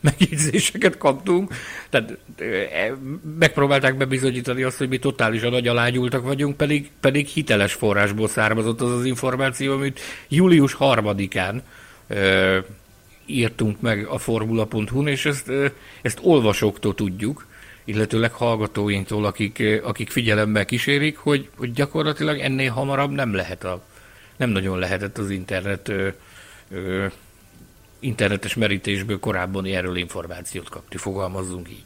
megjegyzéseket 0.01 0.99
kaptunk. 0.99 1.55
Tehát 1.89 2.19
e, 2.39 2.97
megpróbálták 3.39 3.97
bebizonyítani 3.97 4.63
azt, 4.63 4.79
hogy 4.79 4.89
mi 4.89 4.99
totálisan 4.99 5.55
agyalágyultak 5.55 6.25
vagyunk, 6.25 6.57
pedig, 6.57 6.91
pedig 7.01 7.27
hiteles 7.27 7.73
forrásból 7.73 8.29
származott 8.29 8.81
az 8.81 8.91
az 8.91 9.05
információ, 9.05 9.73
amit 9.73 10.01
július 10.29 10.73
harmadikán 10.73 11.63
e, 12.09 12.65
írtunk 13.27 13.81
meg 13.81 14.07
a 14.07 14.19
formula.hu-n, 14.19 15.07
és 15.07 15.27
ezt, 15.27 15.53
ezt 16.03 16.19
olvasóktól 16.23 16.95
tudjuk, 16.95 17.47
illetőleg 17.85 18.33
hallgatóinktól, 18.33 19.25
akik, 19.25 19.63
akik 19.83 20.11
figyelemmel 20.11 20.65
kísérik, 20.65 21.17
hogy, 21.17 21.49
hogy 21.57 21.73
gyakorlatilag 21.73 22.39
ennél 22.39 22.71
hamarabb 22.71 23.11
nem 23.11 23.35
lehet 23.35 23.65
a, 23.65 23.83
nem 24.37 24.51
nagyon 24.51 24.79
lehetett 24.79 25.19
az 25.19 25.31
internet 25.31 25.89
ö, 25.89 26.09
ö, 26.71 27.07
internetes 27.99 28.55
merítésből 28.55 29.19
korábban 29.19 29.65
erről 29.65 29.97
információt 29.97 30.69
kapni, 30.69 30.97
fogalmazzunk 30.97 31.71
így. 31.71 31.85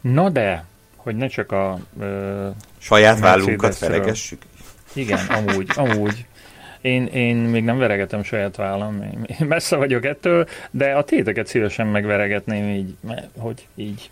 Na 0.00 0.28
de, 0.28 0.64
hogy 0.96 1.16
ne 1.16 1.26
csak 1.26 1.52
a... 1.52 1.78
Ö, 2.00 2.48
Saját 2.78 3.18
vállunkat 3.18 3.74
felegessük. 3.74 4.42
Igen, 4.92 5.26
amúgy, 5.26 5.70
amúgy. 5.86 6.24
Én, 6.80 7.06
én 7.06 7.36
még 7.36 7.64
nem 7.64 7.78
veregetem 7.78 8.22
saját 8.22 8.56
vállam, 8.56 9.02
én 9.02 9.46
messze 9.46 9.76
vagyok 9.76 10.04
ettől, 10.04 10.48
de 10.70 10.92
a 10.92 11.04
téteket 11.04 11.46
szívesen 11.46 11.86
megveregetném 11.86 12.68
így, 12.68 12.94
hogy 13.38 13.66
így, 13.74 14.10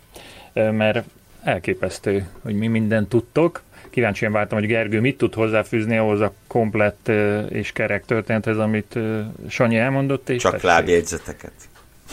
mert 0.53 1.03
elképesztő, 1.43 2.27
hogy 2.41 2.55
mi 2.55 2.67
mindent 2.67 3.09
tudtok. 3.09 3.61
Kíváncsian 3.89 4.31
vártam, 4.31 4.59
hogy 4.59 4.67
Gergő 4.67 4.99
mit 4.99 5.17
tud 5.17 5.33
hozzáfűzni 5.33 5.97
ahhoz 5.97 6.21
a 6.21 6.33
komplett 6.47 7.11
és 7.49 7.71
kerek 7.71 8.05
történethez, 8.05 8.57
amit 8.57 8.99
Sanyi 9.47 9.77
elmondott. 9.77 10.29
És 10.29 10.41
Csak 10.41 10.61
lábjegyzeteket. 10.61 11.51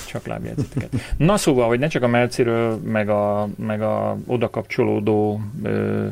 Csak 0.07 0.27
lábjegyzeteket. 0.27 0.91
Na 1.17 1.37
szóval, 1.37 1.69
hogy 1.69 1.79
ne 1.79 1.89
csak 1.89 2.03
a 2.03 2.07
Melciről, 2.07 2.81
meg 2.85 3.09
a, 3.09 3.49
meg 3.57 3.83
a 3.83 4.17
oda 4.27 4.51
kapcsolódó 4.51 5.41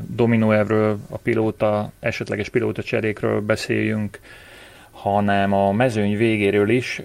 dominóevről, 0.07 0.99
a 1.09 1.17
pilóta, 1.17 1.93
esetleges 2.01 2.49
pilóta 2.49 2.83
cserékről 2.83 3.41
beszéljünk, 3.41 4.21
hanem 4.95 5.53
a 5.53 5.73
mezőny 5.73 6.17
végéről 6.17 6.71
is, 6.71 7.03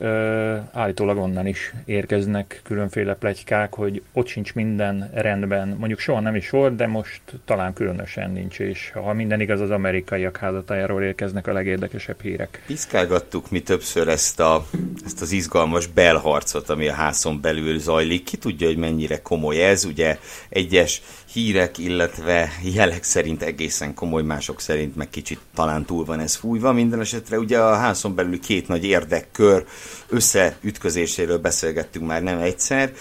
állítólag 0.72 1.18
onnan 1.18 1.48
is 1.48 1.74
érkeznek 1.86 2.62
különféle 2.64 3.14
plegykák, 3.14 3.74
hogy 3.74 4.02
ott 4.14 4.28
sincs 4.28 4.54
minden 4.54 5.10
rendben. 5.14 5.76
Mondjuk 5.80 6.00
soha 6.00 6.20
nem 6.20 6.36
is 6.36 6.50
volt, 6.50 6.76
de 6.76 6.88
most 6.88 7.22
talán 7.46 7.74
különösen 7.74 8.32
nincs, 8.32 8.60
és 8.60 8.92
ha 8.94 9.14
minden 9.14 9.42
igaz, 9.42 9.62
az 9.62 9.72
amerikaiak 9.72 10.38
házatájáról 10.38 11.04
érkeznek 11.04 11.48
a 11.48 11.54
legérdekesebb 11.54 12.22
hírek. 12.22 12.64
Piszkálgattuk 12.66 13.52
mi 13.52 13.62
többször 13.62 14.08
ezt, 14.08 14.40
a, 14.40 14.66
ezt 15.06 15.22
az 15.22 15.32
izgalmas 15.32 15.88
belharcot, 15.88 16.70
ami 16.70 16.88
a 16.88 16.94
házon 16.94 17.42
belül 17.42 17.80
zajlik. 17.80 18.24
Ki 18.24 18.38
tudja, 18.38 18.68
hogy 18.68 18.78
mennyire 18.78 19.22
komoly 19.22 19.64
ez, 19.64 19.86
ugye 19.86 20.18
egyes 20.50 21.02
hírek, 21.34 21.78
illetve 21.78 22.52
jelek 22.62 23.04
szerint 23.04 23.42
egészen 23.44 23.94
komoly, 23.94 24.24
mások 24.24 24.62
szerint 24.62 24.96
meg 24.96 25.10
kicsit 25.10 25.40
talán 25.56 25.86
túl 25.86 26.06
van 26.06 26.20
ez 26.20 26.36
fújva. 26.36 26.74
Minden 26.74 27.00
esetre 27.00 27.38
ugye 27.38 27.60
a 27.60 27.76
házon 27.76 28.16
belül 28.16 28.40
két 28.40 28.68
nagy 28.68 28.84
érdekkör 28.84 29.66
összeütközéséről 30.08 31.38
beszélgettünk 31.38 32.06
már 32.06 32.24
nem 32.24 32.40
egyszer. 32.40 32.94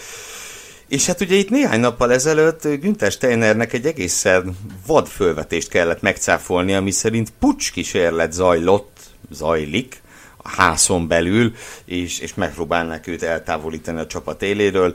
És 0.89 1.07
hát 1.07 1.21
ugye 1.21 1.35
itt 1.35 1.51
néhány 1.51 1.81
nappal 1.81 2.13
ezelőtt 2.13 2.63
Günther 2.63 3.11
Steinernek 3.11 3.73
egy 3.73 3.87
egészen 3.87 4.57
vad 4.87 5.07
fölvetést 5.07 5.69
kellett 5.69 6.01
megcáfolni, 6.01 6.75
ami 6.75 6.91
szerint 6.91 7.33
pucs 7.39 7.73
kísérlet 7.73 8.33
zajlott, 8.33 8.97
zajlik, 9.31 10.03
a 10.37 10.49
házon 10.49 11.09
belül, 11.09 11.53
és, 11.85 12.19
és 12.19 12.35
megpróbálnák 12.35 13.07
őt 13.07 13.23
eltávolítani 13.23 14.01
a 14.01 14.07
csapat 14.07 14.43
éléről 14.43 14.95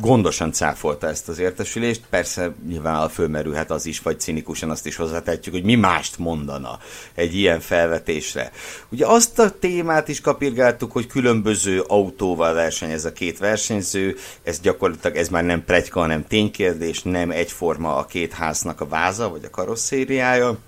gondosan 0.00 0.52
cáfolta 0.52 1.08
ezt 1.08 1.28
az 1.28 1.38
értesülést. 1.38 2.02
Persze 2.10 2.54
nyilván 2.68 3.08
fölmerülhet 3.08 3.70
az 3.70 3.86
is, 3.86 4.00
vagy 4.00 4.20
cinikusan 4.20 4.70
azt 4.70 4.86
is 4.86 4.96
hozzátetjük, 4.96 5.54
hogy 5.54 5.64
mi 5.64 5.74
mást 5.74 6.18
mondana 6.18 6.78
egy 7.14 7.34
ilyen 7.34 7.60
felvetésre. 7.60 8.50
Ugye 8.88 9.06
azt 9.06 9.38
a 9.38 9.50
témát 9.50 10.08
is 10.08 10.20
kapirgáltuk, 10.20 10.92
hogy 10.92 11.06
különböző 11.06 11.80
autóval 11.80 12.54
versenyez 12.54 13.04
a 13.04 13.12
két 13.12 13.38
versenyző, 13.38 14.16
ez 14.42 14.60
gyakorlatilag 14.60 15.16
ez 15.16 15.28
már 15.28 15.44
nem 15.44 15.64
pregyka, 15.64 16.00
hanem 16.00 16.26
ténykérdés, 16.26 17.02
nem 17.02 17.30
egyforma 17.30 17.96
a 17.96 18.06
két 18.06 18.32
háznak 18.32 18.80
a 18.80 18.88
váza, 18.88 19.28
vagy 19.28 19.44
a 19.44 19.50
karosszériája. 19.50 20.58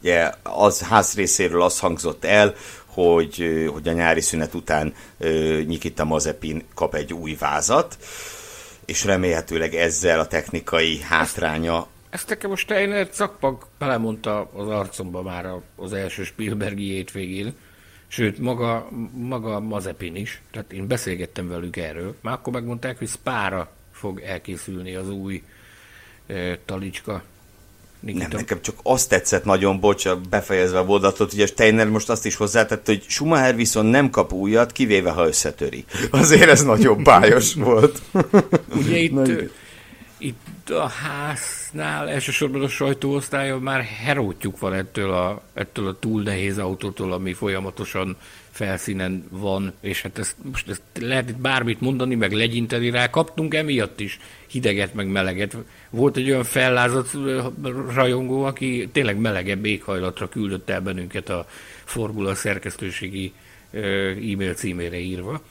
Ugye 0.00 0.30
az 0.42 0.80
ház 0.80 1.14
részéről 1.14 1.62
az 1.62 1.78
hangzott 1.78 2.24
el, 2.24 2.54
hogy, 2.92 3.66
hogy 3.72 3.88
a 3.88 3.92
nyári 3.92 4.20
szünet 4.20 4.54
után 4.54 4.94
Nikita 5.66 6.04
Mazepin 6.04 6.62
kap 6.74 6.94
egy 6.94 7.12
új 7.12 7.36
vázat, 7.38 7.96
és 8.84 9.04
remélhetőleg 9.04 9.74
ezzel 9.74 10.20
a 10.20 10.26
technikai 10.26 11.00
hátránya 11.00 11.86
ezt 12.10 12.28
nekem 12.28 12.50
most 12.50 12.62
Steiner 12.62 13.08
szakpag 13.10 13.66
belemondta 13.78 14.50
az 14.54 14.68
arcomba 14.68 15.22
már 15.22 15.46
az 15.76 15.92
első 15.92 16.24
Spielbergi 16.24 16.90
hétvégén, 16.90 17.54
sőt, 18.06 18.38
maga, 18.38 18.88
maga 19.12 19.60
Mazepin 19.60 20.16
is, 20.16 20.42
tehát 20.50 20.72
én 20.72 20.86
beszélgettem 20.86 21.48
velük 21.48 21.76
erről, 21.76 22.16
már 22.20 22.34
akkor 22.34 22.52
megmondták, 22.52 22.98
hogy 22.98 23.08
Spára 23.08 23.70
fog 23.90 24.20
elkészülni 24.20 24.94
az 24.94 25.10
új 25.10 25.42
e, 26.26 26.58
talicska 26.64 27.22
Nikita. 28.00 28.28
Nem, 28.28 28.36
nekem 28.36 28.62
csak 28.62 28.74
azt 28.82 29.08
tetszett 29.08 29.44
nagyon, 29.44 29.80
bocs, 29.80 30.08
befejezve 30.30 30.78
a 30.78 30.84
mondatot, 30.84 31.32
ugye 31.32 31.46
Steiner 31.46 31.88
most 31.88 32.10
azt 32.10 32.26
is 32.26 32.36
hozzátett, 32.36 32.86
hogy 32.86 33.04
Schumacher 33.08 33.56
viszont 33.56 33.90
nem 33.90 34.10
kap 34.10 34.32
újat, 34.32 34.72
kivéve 34.72 35.10
ha 35.10 35.26
összetöri. 35.26 35.84
Azért 36.10 36.48
ez 36.48 36.64
nagyon 36.64 37.02
bájos 37.02 37.54
volt. 37.54 38.02
Ugye 38.80 38.96
itt, 38.96 39.50
itt 40.18 40.70
a 40.70 40.88
háznál 40.88 42.08
elsősorban 42.08 42.62
a 42.62 42.68
sajtóosztályon 42.68 43.60
már 43.60 43.82
herótjuk 43.82 44.58
van 44.58 44.74
ettől 44.74 45.12
a, 45.12 45.42
ettől 45.54 45.86
a 45.86 45.98
túl 45.98 46.22
nehéz 46.22 46.58
autótól, 46.58 47.12
ami 47.12 47.32
folyamatosan 47.32 48.16
felszínen 48.50 49.24
van, 49.30 49.72
és 49.80 50.02
hát 50.02 50.18
ezt, 50.18 50.36
most 50.42 50.68
ezt 50.68 50.82
lehet 51.00 51.28
itt 51.28 51.36
bármit 51.36 51.80
mondani, 51.80 52.14
meg 52.14 52.32
legyinteni 52.32 52.90
rá, 52.90 53.10
kaptunk 53.10 53.54
emiatt 53.54 54.00
is 54.00 54.18
hideget, 54.46 54.94
meg 54.94 55.06
meleget. 55.06 55.56
Volt 55.90 56.16
egy 56.16 56.30
olyan 56.30 56.44
fellázadt 56.44 57.16
rajongó, 57.94 58.42
aki 58.44 58.88
tényleg 58.92 59.16
melegebb 59.16 59.64
éghajlatra 59.64 60.28
küldött 60.28 60.70
el 60.70 60.80
bennünket 60.80 61.28
a 61.28 61.46
Formula 61.84 62.34
szerkesztőségi 62.34 63.32
e-mail 63.72 64.54
címére 64.54 64.98
írva. 64.98 65.42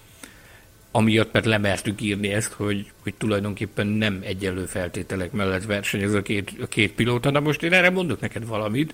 Amiatt, 0.92 1.34
mert 1.34 1.46
lemertük 1.46 2.02
írni 2.02 2.28
ezt, 2.28 2.52
hogy, 2.52 2.92
hogy 3.04 3.14
tulajdonképpen 3.14 3.88
nem 3.88 4.20
egyenlő 4.24 4.66
feltételek 4.66 5.32
mellett 5.32 5.64
versenyez 5.64 6.14
a 6.14 6.22
két, 6.22 6.52
a 6.62 6.68
két 6.68 6.92
pilóta. 6.92 7.30
Na 7.30 7.40
most 7.40 7.64
én 7.64 7.74
erre 7.74 7.90
mondok 7.90 8.20
neked 8.20 8.46
valamit, 8.46 8.94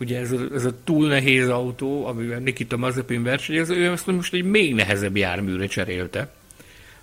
ugye 0.00 0.18
ez 0.18 0.32
a, 0.32 0.38
ez 0.54 0.64
a 0.64 0.74
túl 0.84 1.08
nehéz 1.08 1.48
autó, 1.48 2.06
amivel 2.06 2.38
Nikita 2.38 2.76
Mazepin 2.76 3.22
versenyez, 3.22 3.70
ő 3.70 3.90
ezt 3.90 4.06
most 4.06 4.34
egy 4.34 4.44
még 4.44 4.74
nehezebb 4.74 5.16
járműre 5.16 5.66
cserélte. 5.66 6.32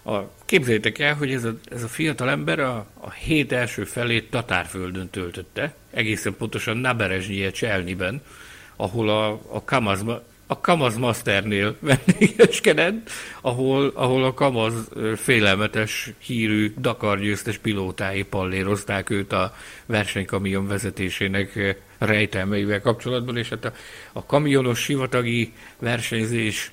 A, 0.04 0.20
képzeljétek 0.46 1.00
el, 1.00 1.16
hogy 1.16 1.34
ez 1.34 1.44
a, 1.44 1.54
ez 1.72 1.84
a 1.84 1.88
fiatal 1.88 2.30
ember 2.30 2.60
a, 2.60 2.86
a 3.00 3.12
hét 3.12 3.52
első 3.52 3.84
felét 3.84 4.30
Tatárföldön 4.30 5.10
töltötte, 5.10 5.76
egészen 5.92 6.36
pontosan 6.38 6.78
Naberezsnyije 6.78 7.52
Cselniben, 7.52 8.22
ahol 8.76 9.10
a, 9.10 9.32
a 9.32 9.64
Kamaz, 9.66 10.06
a 10.48 10.60
Kamaz 10.60 10.98
Masternél 10.98 11.76
vendégeskedett, 12.08 13.10
ahol, 13.42 13.92
ahol 13.96 14.24
a 14.24 14.34
Kamaz 14.34 14.74
félelmetes 15.16 16.12
hírű 16.18 16.74
Dakar 16.78 17.20
győztes 17.20 17.58
pilótái 17.58 18.24
pallérozták 18.24 19.10
őt 19.10 19.32
a 19.32 19.56
versenykamion 19.86 20.68
vezetésének 20.68 21.78
rejtelmeivel 22.06 22.82
kapcsolatban, 22.82 23.38
és 23.38 23.50
hát 23.50 23.66
a, 23.66 23.74
a 24.14 24.26
kamionos 24.26 24.80
sivatagi 24.80 25.54
versenyzés 25.80 26.72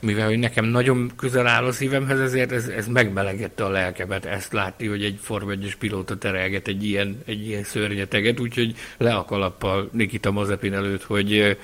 mivel 0.00 0.26
hogy 0.26 0.38
nekem 0.38 0.64
nagyon 0.64 1.12
közel 1.16 1.46
áll 1.46 1.64
a 1.64 1.72
szívemhez, 1.72 2.20
ezért 2.20 2.52
ez, 2.52 2.68
ez 2.68 2.86
megmelegette 2.86 3.64
a 3.64 3.68
lelkemet 3.68 4.24
ezt 4.24 4.52
látni, 4.52 4.86
hogy 4.86 5.04
egy 5.04 5.18
Form 5.22 5.50
1 5.50 5.76
pilóta 5.78 6.18
terelget 6.18 6.68
egy 6.68 6.84
ilyen, 6.84 7.22
egy 7.26 7.46
ilyen 7.46 7.62
szörnyeteget, 7.62 8.40
úgyhogy 8.40 8.74
le 8.98 9.14
a 9.14 9.24
kalappal 9.24 9.88
Nikita 9.92 10.30
Mazepin 10.30 10.74
előtt, 10.74 11.02
hogy 11.02 11.56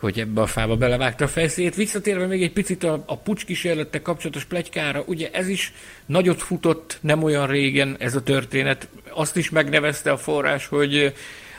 hogy 0.00 0.20
ebbe 0.20 0.40
a 0.40 0.46
fába 0.46 0.76
belevágta 0.76 1.24
a 1.24 1.28
fejszét. 1.28 1.74
Visszatérve 1.74 2.26
még 2.26 2.42
egy 2.42 2.52
picit 2.52 2.84
a, 2.84 3.02
a 3.06 3.16
pucs 3.16 3.44
kísérlettel 3.44 4.02
kapcsolatos 4.02 4.44
plegykára, 4.44 5.02
ugye 5.06 5.30
ez 5.32 5.48
is 5.48 5.72
nagyot 6.06 6.42
futott 6.42 6.98
nem 7.00 7.22
olyan 7.22 7.46
régen 7.46 7.96
ez 7.98 8.14
a 8.14 8.22
történet. 8.22 8.88
Azt 9.10 9.36
is 9.36 9.50
megnevezte 9.50 10.10
a 10.10 10.16
forrás, 10.16 10.66
hogy 10.66 11.14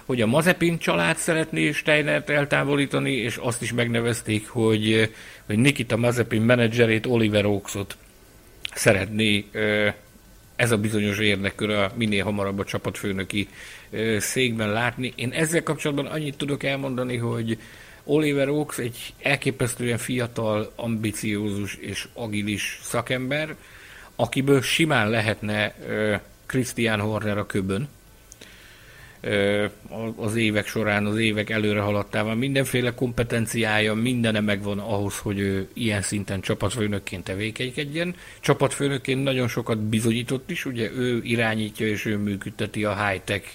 hogy 0.06 0.22
a 0.22 0.28
Mazepin 0.28 0.78
család 0.78 1.18
szeretné 1.18 1.72
Steinert 1.72 2.30
eltávolítani, 2.30 3.12
és 3.12 3.36
azt 3.36 3.62
is 3.62 3.74
megnevezték, 3.74 4.48
hogy, 4.48 5.12
hogy 5.46 5.58
Nikita 5.58 5.98
Mazepin 5.98 6.42
menedzserét, 6.42 7.06
Oliver 7.06 7.46
Oaksot 7.46 7.98
szeretné 8.74 9.46
ez 10.56 10.72
a 10.72 10.78
bizonyos 10.78 11.20
érdekkör 11.20 11.70
a 11.70 11.92
minél 11.96 12.24
hamarabb 12.24 12.60
a 12.60 12.64
csapatfőnöki 12.64 13.48
székben 14.18 14.72
látni. 14.72 15.14
Én 15.16 15.32
ezzel 15.32 15.64
kapcsolatban 15.64 16.06
annyit 16.06 16.38
tudok 16.38 16.64
elmondani, 16.64 17.18
hogy 17.18 17.58
Oliver 18.04 18.50
Oaks 18.50 18.78
egy 18.78 19.14
elképesztően 19.22 19.98
fiatal, 19.98 20.72
ambiciózus 20.76 21.76
és 21.76 22.08
agilis 22.14 22.80
szakember, 22.82 23.56
akiből 24.16 24.62
simán 24.62 25.10
lehetne 25.10 25.76
Christian 26.46 27.00
Horner 27.00 27.38
a 27.38 27.46
köbön, 27.46 27.88
az 30.16 30.36
évek 30.36 30.68
során, 30.68 31.06
az 31.06 31.18
évek 31.18 31.50
előre 31.50 31.80
haladtával 31.80 32.36
mindenféle 32.36 32.94
kompetenciája, 32.94 33.94
mindene 33.94 34.40
megvan 34.40 34.80
ahhoz, 34.80 35.18
hogy 35.18 35.40
ő 35.40 35.68
ilyen 35.74 36.02
szinten 36.02 36.42
csapatfőnökként 36.42 37.24
tevékenykedjen. 37.24 38.16
Csapatfőnökként 38.40 39.24
nagyon 39.24 39.48
sokat 39.48 39.80
bizonyított 39.80 40.50
is, 40.50 40.66
ugye 40.66 40.92
ő 40.92 41.22
irányítja 41.24 41.88
és 41.88 42.06
ő 42.06 42.18
működteti 42.18 42.86
a 42.86 43.08
high-tech 43.08 43.50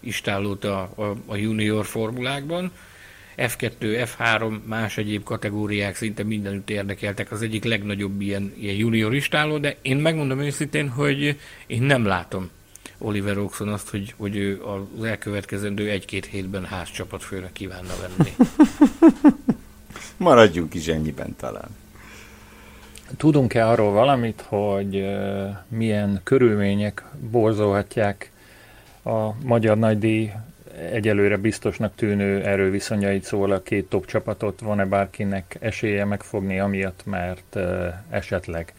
istállót 0.00 0.64
a, 0.64 0.80
a, 0.80 1.16
a 1.26 1.36
junior 1.36 1.84
formulákban. 1.84 2.72
F2, 3.36 3.70
F3, 3.80 4.62
más 4.64 4.98
egyéb 4.98 5.22
kategóriák 5.22 5.96
szinte 5.96 6.22
mindenütt 6.22 6.70
érdekeltek, 6.70 7.30
az 7.32 7.42
egyik 7.42 7.64
legnagyobb 7.64 8.20
ilyen, 8.20 8.52
ilyen 8.58 8.74
junior 8.74 9.14
istáló, 9.14 9.58
de 9.58 9.76
én 9.82 9.96
megmondom 9.96 10.40
őszintén, 10.40 10.88
hogy 10.88 11.38
én 11.66 11.82
nem 11.82 12.04
látom 12.04 12.50
Oliver 13.02 13.38
Oxon 13.38 13.68
azt, 13.68 13.88
hogy, 13.88 14.14
hogy 14.16 14.36
ő 14.36 14.62
az 14.62 15.04
elkövetkezendő 15.04 15.90
egy-két 15.90 16.26
hétben 16.26 16.64
házcsapatfőre 16.64 17.50
kívánna 17.52 17.92
venni. 18.00 18.30
Maradjunk 20.16 20.74
is 20.74 20.86
ennyiben 20.86 21.36
talán. 21.36 21.68
Tudunk-e 23.16 23.68
arról 23.68 23.92
valamit, 23.92 24.44
hogy 24.48 25.16
milyen 25.68 26.20
körülmények 26.22 27.04
borzolhatják 27.30 28.30
a 29.04 29.34
magyar 29.44 29.78
nagydíj 29.78 30.32
egyelőre 30.92 31.36
biztosnak 31.36 31.94
tűnő 31.94 32.44
erőviszonyait, 32.44 33.24
szóval 33.24 33.50
a 33.50 33.62
két 33.62 33.88
top 33.88 34.06
csapatot 34.06 34.60
van-e 34.60 34.84
bárkinek 34.84 35.56
esélye 35.60 36.04
megfogni, 36.04 36.60
amiatt, 36.60 37.00
mert 37.04 37.58
esetleg 38.10 38.72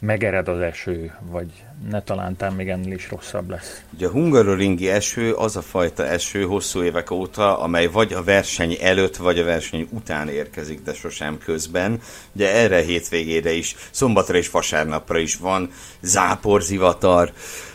megered 0.00 0.48
az 0.48 0.60
eső, 0.60 1.14
vagy 1.30 1.46
ne 1.90 2.02
talántán 2.02 2.52
még 2.52 2.68
ennél 2.68 2.92
is 2.92 3.10
rosszabb 3.10 3.50
lesz. 3.50 3.82
Ugye 3.94 4.06
a 4.06 4.10
hungaroringi 4.10 4.88
eső 4.88 5.32
az 5.32 5.56
a 5.56 5.62
fajta 5.62 6.06
eső 6.06 6.42
hosszú 6.42 6.82
évek 6.82 7.10
óta, 7.10 7.58
amely 7.58 7.86
vagy 7.86 8.12
a 8.12 8.22
verseny 8.22 8.76
előtt, 8.80 9.16
vagy 9.16 9.38
a 9.38 9.44
verseny 9.44 9.88
után 9.90 10.28
érkezik, 10.28 10.82
de 10.82 10.94
sosem 10.94 11.38
közben. 11.38 12.00
Ugye 12.32 12.54
erre 12.54 12.80
hétvégére 12.80 13.52
is, 13.52 13.76
szombatra 13.90 14.36
és 14.36 14.50
vasárnapra 14.50 15.18
is 15.18 15.36
van 15.36 15.70
záporzivatar, 16.00 17.32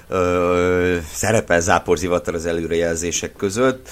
ö, 0.07 0.97
szerepel 1.11 1.61
záporzivatar 1.61 2.33
az 2.33 2.45
előrejelzések 2.45 3.33
között. 3.33 3.89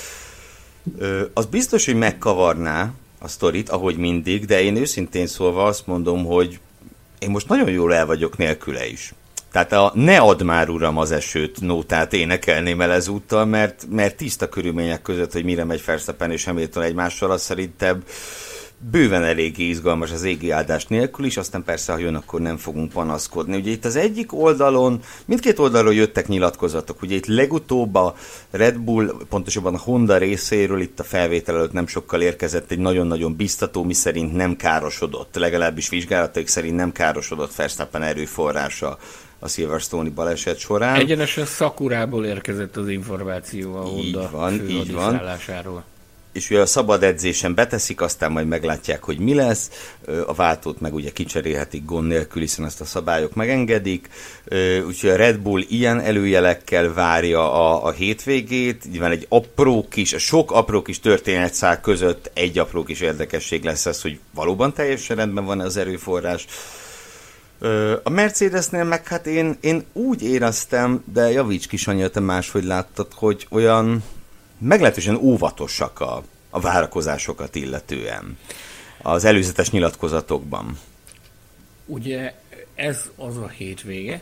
Ö, 0.98 1.22
az 1.34 1.46
biztos, 1.46 1.86
hogy 1.86 1.96
megkavarná 1.96 2.92
a 3.20 3.28
sztorit, 3.28 3.70
ahogy 3.70 3.98
mindig, 3.98 4.46
de 4.46 4.62
én 4.62 4.76
őszintén 4.76 5.28
szólva 5.28 5.64
azt 5.64 5.88
mondom, 5.88 6.26
hogy 6.26 6.60
én 7.24 7.30
most 7.30 7.48
nagyon 7.48 7.70
jól 7.70 7.94
el 7.94 8.06
vagyok 8.06 8.38
nélküle 8.38 8.88
is. 8.88 9.14
Tehát 9.52 9.72
a 9.72 9.92
ne 9.96 10.18
add 10.18 10.44
már 10.44 10.70
uram 10.70 10.98
az 10.98 11.12
esőt 11.12 11.62
nótát 11.62 12.14
énekelném 12.14 12.82
el 12.82 12.92
ezúttal, 12.92 13.46
mert, 13.46 13.86
mert 13.90 14.16
tiszta 14.16 14.50
körülmények 14.50 15.02
között, 15.02 15.32
hogy 15.32 15.44
mire 15.44 15.64
megy 15.64 15.86
Verstappen 15.86 16.32
és 16.32 16.44
Hamilton 16.44 16.84
egymással, 16.84 17.32
az 17.32 17.42
szerintem 17.42 18.04
bőven 18.92 19.24
eléggé 19.24 19.64
izgalmas 19.64 20.12
az 20.12 20.24
égi 20.24 20.52
áldás 20.52 20.86
nélkül 20.86 21.26
is, 21.26 21.38
aztán 21.38 21.64
persze, 21.64 21.92
ha 21.92 21.98
jön, 21.98 22.16
akkor 22.16 22.42
nem 22.42 22.58
fogunk 22.58 22.92
panaszkodni. 22.92 23.58
Ugye 23.58 23.72
itt 23.72 23.86
az 23.86 23.96
egyik 23.96 24.34
oldalon, 24.34 25.00
mindkét 25.26 25.60
oldalról 25.60 25.94
jöttek 25.94 26.28
nyilatkozatok, 26.28 27.02
ugye 27.02 27.16
itt 27.16 27.26
legutóbb 27.26 27.96
a 27.96 28.16
Red 28.52 28.78
Bull, 28.78 29.16
pontosabban 29.30 29.74
a 29.74 29.78
Honda 29.78 30.18
részéről, 30.18 30.82
itt 30.82 31.00
a 31.00 31.04
felvétel 31.04 31.56
előtt 31.56 31.72
nem 31.72 31.88
sokkal 31.88 32.22
érkezett 32.22 32.72
egy 32.72 32.80
nagyon-nagyon 32.80 33.36
biztató, 33.36 33.84
mi 33.84 33.94
szerint 33.94 34.34
nem 34.34 34.56
károsodott, 34.56 35.36
legalábbis 35.36 35.90
vizsgálatok 35.90 36.48
szerint 36.48 36.76
nem 36.76 36.92
károsodott 36.92 37.56
Verstappen 37.56 38.04
erőforrása 38.04 38.98
a 39.40 39.48
Silverstone-i 39.48 40.10
baleset 40.10 40.58
során. 40.58 40.96
Egyenesen 40.96 41.46
Szakurából 41.46 42.26
érkezett 42.26 42.78
az 42.78 42.90
információ 42.90 43.76
a 43.76 43.82
Honda 43.82 44.22
így 44.22 44.32
van, 44.32 44.70
így 44.70 44.94
van 44.94 45.22
és 46.34 46.50
ugye 46.50 46.60
a 46.60 46.66
szabad 46.66 47.04
edzésen 47.04 47.54
beteszik, 47.54 48.02
aztán 48.02 48.32
majd 48.32 48.48
meglátják, 48.48 49.04
hogy 49.04 49.20
mi 49.20 49.34
lesz. 49.34 49.70
A 50.26 50.34
váltót 50.34 50.80
meg 50.80 50.94
ugye 50.94 51.12
kicserélhetik 51.12 51.86
gond 51.86 52.08
nélkül, 52.08 52.42
hiszen 52.42 52.66
ezt 52.66 52.82
a 52.82 52.86
szabályok 52.86 53.34
megengedik. 53.34 54.10
Úgyhogy 54.88 55.10
a 55.10 55.16
Red 55.16 55.40
Bull 55.40 55.62
ilyen 55.68 56.00
előjelekkel 56.00 56.94
várja 56.94 57.54
a, 57.54 57.86
a 57.86 57.92
hétvégét. 57.92 58.92
Nyilván 58.92 59.12
egy 59.12 59.26
apró 59.30 59.88
kis, 59.90 60.16
sok 60.18 60.52
apró 60.52 60.82
kis 60.82 61.00
történetszál 61.00 61.82
között 61.82 62.32
egy 62.34 62.60
apró 62.60 62.84
kis 62.84 63.00
érdekesség 63.00 63.64
lesz 63.64 63.86
ez, 63.86 64.02
hogy 64.02 64.20
valóban 64.34 64.74
teljesen 64.74 65.16
rendben 65.16 65.46
van 65.46 65.60
az 65.60 65.78
erőforrás. 65.78 66.46
A 68.04 68.10
Mercedesnél 68.10 68.84
meg 68.84 69.08
hát 69.08 69.28
én, 69.28 69.58
én 69.62 69.84
úgy 69.94 70.24
éreztem, 70.24 71.04
de 71.14 71.32
javíts 71.32 71.68
kis 71.68 71.88
anya, 71.88 72.10
te 72.10 72.20
máshogy 72.20 72.64
láttad, 72.64 73.08
hogy 73.14 73.48
olyan 73.50 74.04
meglehetősen 74.64 75.16
óvatosak 75.16 76.00
a, 76.00 76.24
a 76.50 76.60
várakozásokat 76.60 77.56
illetően 77.56 78.38
az 79.02 79.26
előzetes 79.26 79.70
nyilatkozatokban. 79.70 80.80
Ugye 81.86 82.34
ez 82.76 83.10
az 83.16 83.38
a 83.38 83.48
hétvége, 83.48 84.22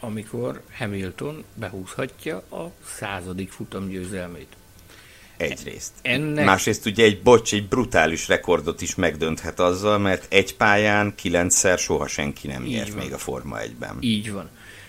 amikor 0.00 0.62
Hamilton 0.78 1.44
behúzhatja 1.54 2.36
a 2.36 2.70
századik 2.98 3.50
futam 3.50 3.88
győzelmét. 3.88 4.48
Egyrészt. 5.36 5.92
Ennek... 6.02 6.44
Másrészt 6.44 6.86
ugye 6.86 7.04
egy 7.04 7.22
bocs, 7.22 7.52
egy 7.52 7.68
brutális 7.68 8.28
rekordot 8.28 8.80
is 8.80 8.94
megdönthet 8.94 9.60
azzal, 9.60 9.98
mert 9.98 10.32
egy 10.32 10.56
pályán 10.56 11.14
kilencszer 11.14 11.78
soha 11.78 12.06
senki 12.06 12.46
nem 12.46 12.62
nyert 12.62 12.94
még 12.94 13.12
a 13.12 13.18
Forma 13.18 13.58
1-ben. 13.58 13.96
Így 14.00 14.32
van. 14.32 14.48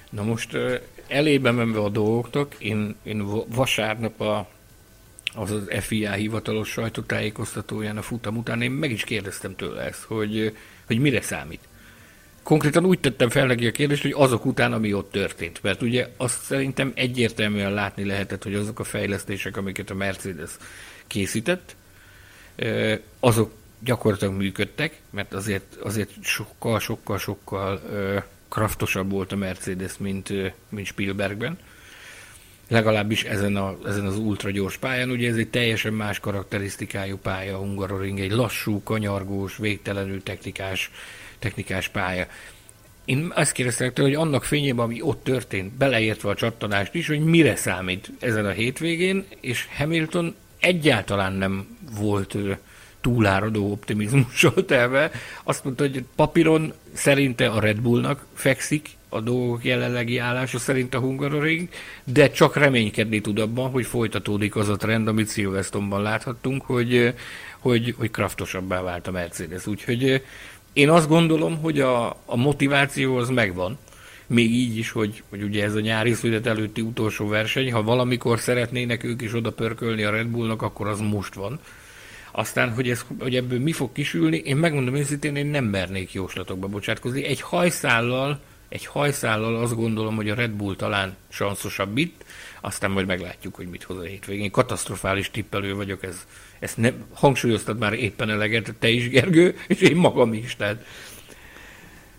Na 0.10 0.24
most 0.24 0.58
elébe 1.08 1.52
menve 1.52 1.80
a 1.80 1.90
dolgoknak, 1.90 2.56
én, 2.60 2.96
én 3.04 3.46
vasárnap 3.48 4.22
a, 4.22 4.48
az 5.36 5.52
az 5.52 5.68
FIA 5.80 6.12
hivatalos 6.12 6.70
sajtótájékoztatóján 6.70 7.98
a 7.98 8.02
futam 8.02 8.38
után 8.38 8.62
én 8.62 8.72
meg 8.72 8.92
is 8.92 9.04
kérdeztem 9.04 9.56
tőle 9.56 9.82
ezt, 9.82 10.04
hogy, 10.04 10.58
hogy 10.86 11.00
mire 11.00 11.22
számít. 11.22 11.68
Konkrétan 12.44 12.86
úgy 12.86 13.00
tettem 13.00 13.30
fel 13.30 13.46
neki 13.46 13.68
a 13.68 13.72
kérdést, 13.72 14.02
hogy 14.02 14.14
azok 14.16 14.46
után, 14.46 14.74
ami 14.74 14.94
ott 14.94 15.12
történt. 15.12 15.64
Mert 15.64 15.82
ugye 15.82 16.08
azt 16.18 16.42
szerintem 16.42 16.92
egyértelműen 16.96 17.74
látni 17.74 18.06
lehetett, 18.06 18.44
hogy 18.44 18.56
azok 18.56 18.80
a 18.80 18.84
fejlesztések, 18.84 19.58
amiket 19.58 19.90
a 19.90 19.94
Mercedes 19.94 20.52
készített, 21.08 21.76
azok 23.20 23.52
gyakorlatilag 23.80 24.34
működtek, 24.34 25.02
mert 25.10 25.34
azért, 25.34 25.76
azért 25.76 26.10
sokkal, 26.22 26.80
sokkal, 26.80 27.18
sokkal 27.18 27.82
kraftosabb 28.50 29.12
volt 29.12 29.32
a 29.32 29.36
Mercedes, 29.36 29.98
mint, 29.98 30.34
mint 30.70 30.88
Spielbergben. 30.88 31.58
Legalábbis 32.68 33.24
ezen, 33.24 33.56
a, 33.56 33.78
ezen 33.86 34.06
az 34.06 34.18
ultra 34.18 34.50
gyors 34.50 34.78
pályán. 34.78 35.10
Ugye 35.10 35.30
ez 35.30 35.36
egy 35.36 35.50
teljesen 35.50 35.94
más 35.94 36.20
karakterisztikájú 36.20 37.18
pálya, 37.18 37.56
a 37.56 37.60
Hungaroring, 37.60 38.20
egy 38.20 38.32
lassú, 38.32 38.84
kanyargós, 38.84 39.58
végtelenül 39.58 40.24
technikás, 40.24 40.92
technikás 41.40 41.88
pálya. 41.88 42.28
Én 43.06 43.32
azt 43.36 43.52
kérdeztem 43.52 43.94
tőle, 43.94 44.08
hogy 44.08 44.28
annak 44.28 44.44
fényében, 44.44 44.86
ami 44.86 45.02
ott 45.02 45.24
történt, 45.24 45.74
beleértve 45.74 46.30
a 46.30 46.36
csattanást 46.36 46.94
is, 46.94 47.08
hogy 47.08 47.20
mire 47.20 47.56
számít 47.56 48.12
ezen 48.20 48.46
a 48.46 48.52
hétvégén, 48.52 49.26
és 49.40 49.68
Hamilton 49.78 50.36
egyáltalán 50.60 51.34
nem 51.34 51.78
volt 51.98 52.38
túláradó 53.02 53.72
optimizmussal 53.72 54.66
telve. 54.66 55.12
Azt 55.44 55.64
mondta, 55.64 55.84
hogy 55.84 56.04
papíron 56.16 56.74
szerinte 56.94 57.48
a 57.48 57.60
Red 57.60 57.80
Bullnak 57.80 58.26
fekszik 58.34 58.90
a 59.14 59.20
dolgok 59.22 59.64
jelenlegi 59.66 60.18
állása 60.18 60.60
szerint 60.60 60.94
a 60.94 61.00
Hungaroring, 61.00 61.68
de 62.04 62.30
csak 62.30 62.56
reménykedni 62.56 63.22
tud 63.22 63.40
abban, 63.40 63.70
hogy 63.70 63.86
folytatódik 63.86 64.56
az 64.56 64.70
a 64.70 64.76
trend, 64.76 65.08
amit 65.08 65.32
Silverstone-ban 65.32 66.02
láthattunk, 66.02 66.62
hogy, 66.66 67.14
hogy, 67.60 67.96
hogy 67.98 68.12
kraftosabbá 68.12 68.82
vált 68.82 69.08
a 69.08 69.12
Mercedes. 69.12 69.68
Úgyhogy 69.68 70.24
én 70.74 70.90
azt 70.90 71.08
gondolom, 71.08 71.58
hogy 71.62 71.80
a, 71.80 72.10
a 72.26 72.36
motiváció 72.36 73.18
az 73.18 73.30
megvan, 73.30 73.78
még 74.28 74.52
így 74.52 74.78
is, 74.78 74.92
hogy, 74.92 75.24
hogy 75.30 75.44
ugye 75.44 75.64
ez 75.64 75.76
a 75.76 75.80
nyári 75.80 76.14
szület 76.14 76.46
előtti 76.48 76.82
utolsó 76.82 77.28
verseny, 77.28 77.72
ha 77.72 77.84
valamikor 77.84 78.40
szeretnének 78.40 79.04
ők 79.04 79.22
is 79.22 79.34
oda 79.34 79.52
pörkölni 79.52 80.04
a 80.04 80.12
Red 80.12 80.28
Bullnak, 80.28 80.62
akkor 80.62 80.88
az 80.88 81.00
most 81.00 81.34
van. 81.34 81.60
Aztán, 82.32 82.74
hogy, 82.74 82.90
ez, 82.90 83.06
hogy 83.20 83.36
ebből 83.36 83.60
mi 83.60 83.72
fog 83.72 83.92
kisülni, 83.92 84.38
én 84.38 84.58
megmondom 84.58 84.96
őszintén, 84.96 85.36
én 85.36 85.46
nem 85.46 85.66
mernék 85.66 86.14
jóslatokba 86.14 86.68
bocsátkozni. 86.68 87.24
Egy 87.24 87.42
hajszállal, 87.42 88.40
egy 88.74 88.86
hajszállal 88.86 89.56
azt 89.56 89.76
gondolom, 89.76 90.16
hogy 90.16 90.30
a 90.30 90.36
Red 90.36 90.52
Bull 90.52 90.76
talán 90.76 91.16
sanszosabb 91.30 91.98
itt, 91.98 92.26
aztán 92.62 92.92
majd 92.92 93.06
meglátjuk, 93.06 93.56
hogy 93.56 93.68
mit 93.68 93.84
hoz 93.84 93.98
a 93.98 94.02
hétvégén. 94.02 94.52
Katasztrofális 94.52 95.32
tippelő 95.32 95.76
vagyok, 95.76 96.04
ez, 96.04 96.26
ezt 96.60 96.78
nem, 96.78 96.94
hangsúlyoztad 97.14 97.78
már 97.78 97.94
éppen 97.94 98.30
eleget, 98.30 98.76
te 98.80 98.90
is, 98.90 99.10
Gergő, 99.10 99.56
és 99.68 99.80
én 99.82 99.96
magam 99.96 100.34
is, 100.34 100.56
tehát 100.56 100.86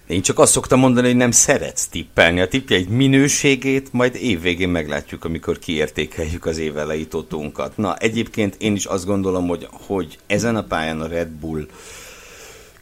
én 0.06 0.22
csak 0.22 0.38
azt 0.38 0.52
szoktam 0.52 0.78
mondani, 0.78 1.06
hogy 1.06 1.16
nem 1.16 1.30
szeretsz 1.30 1.86
tippelni. 1.86 2.40
A 2.40 2.48
tippje 2.48 2.76
egy 2.76 2.88
minőségét, 2.88 3.92
majd 3.92 4.14
évvégén 4.14 4.68
meglátjuk, 4.68 5.24
amikor 5.24 5.58
kiértékeljük 5.58 6.46
az 6.46 6.58
évelei 6.58 7.06
totónkat. 7.06 7.76
Na, 7.76 7.96
egyébként 7.96 8.56
én 8.58 8.74
is 8.74 8.84
azt 8.84 9.06
gondolom, 9.06 9.46
hogy, 9.46 9.68
hogy 9.70 10.18
ezen 10.26 10.56
a 10.56 10.64
pályán 10.64 11.00
a 11.00 11.06
Red 11.06 11.28
Bull 11.28 11.66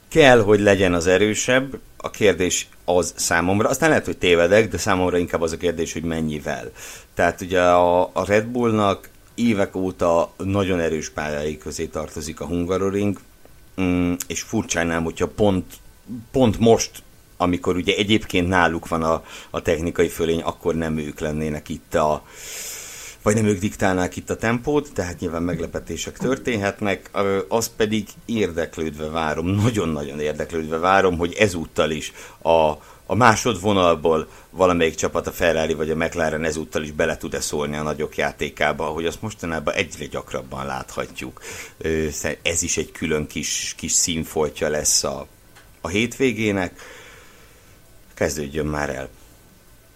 kell, 0.08 0.42
hogy 0.42 0.60
legyen 0.60 0.94
az 0.94 1.06
erősebb. 1.06 1.78
A 2.04 2.10
kérdés 2.10 2.68
az 2.84 3.14
számomra, 3.16 3.68
aztán 3.68 3.88
lehet, 3.88 4.04
hogy 4.04 4.18
tévedek, 4.18 4.68
de 4.68 4.78
számomra 4.78 5.18
inkább 5.18 5.40
az 5.40 5.52
a 5.52 5.56
kérdés, 5.56 5.92
hogy 5.92 6.02
mennyivel. 6.02 6.70
Tehát 7.14 7.40
ugye 7.40 7.60
a, 7.60 8.02
a 8.02 8.24
Red 8.26 8.46
Bullnak 8.46 9.08
évek 9.34 9.76
óta 9.76 10.32
nagyon 10.36 10.80
erős 10.80 11.10
pályái 11.10 11.58
közé 11.58 11.86
tartozik 11.86 12.40
a 12.40 12.46
Hungaroring, 12.46 13.18
mm, 13.80 14.12
és 14.26 14.40
furcsánám, 14.40 15.04
hogyha 15.04 15.26
pont, 15.28 15.64
pont 16.30 16.58
most 16.58 16.90
amikor 17.36 17.76
ugye 17.76 17.94
egyébként 17.94 18.48
náluk 18.48 18.88
van 18.88 19.02
a, 19.02 19.24
a 19.50 19.62
technikai 19.62 20.08
fölény, 20.08 20.40
akkor 20.40 20.74
nem 20.74 20.98
ők 20.98 21.20
lennének 21.20 21.68
itt 21.68 21.94
a 21.94 22.24
vagy 23.22 23.34
nem 23.34 23.46
ők 23.46 23.58
diktálnák 23.58 24.16
itt 24.16 24.30
a 24.30 24.36
tempót, 24.36 24.92
tehát 24.94 25.20
nyilván 25.20 25.42
meglepetések 25.42 26.18
történhetnek, 26.18 27.10
az 27.48 27.70
pedig 27.76 28.08
érdeklődve 28.24 29.08
várom, 29.08 29.46
nagyon-nagyon 29.46 30.20
érdeklődve 30.20 30.78
várom, 30.78 31.18
hogy 31.18 31.34
ezúttal 31.34 31.90
is 31.90 32.12
a 32.42 32.72
a 33.06 33.14
másodvonalból 33.14 34.28
valamelyik 34.50 34.94
csapat, 34.94 35.26
a 35.26 35.32
Ferrari 35.32 35.74
vagy 35.74 35.90
a 35.90 35.96
McLaren 35.96 36.44
ezúttal 36.44 36.82
is 36.82 36.90
bele 36.90 37.16
tud-e 37.16 37.40
szólni 37.40 37.76
a 37.76 37.82
nagyok 37.82 38.16
játékába, 38.16 38.84
hogy 38.84 39.06
azt 39.06 39.22
mostanában 39.22 39.74
egyre 39.74 40.06
gyakrabban 40.06 40.66
láthatjuk. 40.66 41.40
Ez 42.42 42.62
is 42.62 42.76
egy 42.76 42.92
külön 42.92 43.26
kis, 43.26 43.74
kis 43.76 43.92
színfoltja 43.92 44.68
lesz 44.68 45.04
a, 45.04 45.26
a 45.80 45.88
hétvégének. 45.88 46.80
Kezdődjön 48.14 48.66
már 48.66 48.90
el. 48.90 49.08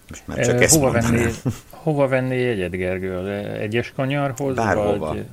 Most 0.09 0.27
már 0.27 0.45
csak 0.45 0.61
e, 0.61 0.63
ezt 0.63 0.75
hova 0.75 0.91
venni, 0.91 1.33
hova 1.87 2.07
venni 2.07 2.37
jegyet, 2.37 2.71
Gergő? 2.71 3.29
Egyes 3.59 3.93
kanyarhoz? 3.95 4.55
Bárhova. 4.55 4.97
Vagy... 4.97 5.25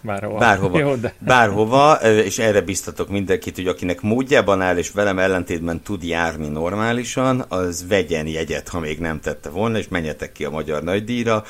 Bárhova. 0.00 0.38
Bárhova, 0.38 0.78
Jó, 0.84 0.94
de... 0.94 1.14
bárhova, 1.18 1.94
és 2.02 2.38
erre 2.38 2.60
biztatok 2.60 3.08
mindenkit, 3.08 3.54
hogy 3.54 3.66
akinek 3.66 4.00
módjában 4.00 4.60
áll, 4.60 4.76
és 4.76 4.90
velem 4.90 5.18
ellentétben 5.18 5.82
tud 5.82 6.02
járni 6.02 6.48
normálisan, 6.48 7.44
az 7.48 7.86
vegyen 7.88 8.26
jegyet, 8.26 8.68
ha 8.68 8.80
még 8.80 8.98
nem 8.98 9.20
tette 9.20 9.50
volna, 9.50 9.78
és 9.78 9.88
menjetek 9.88 10.32
ki 10.32 10.44
a 10.44 10.50
Magyar 10.50 10.82
Nagydíjra. 10.82 11.44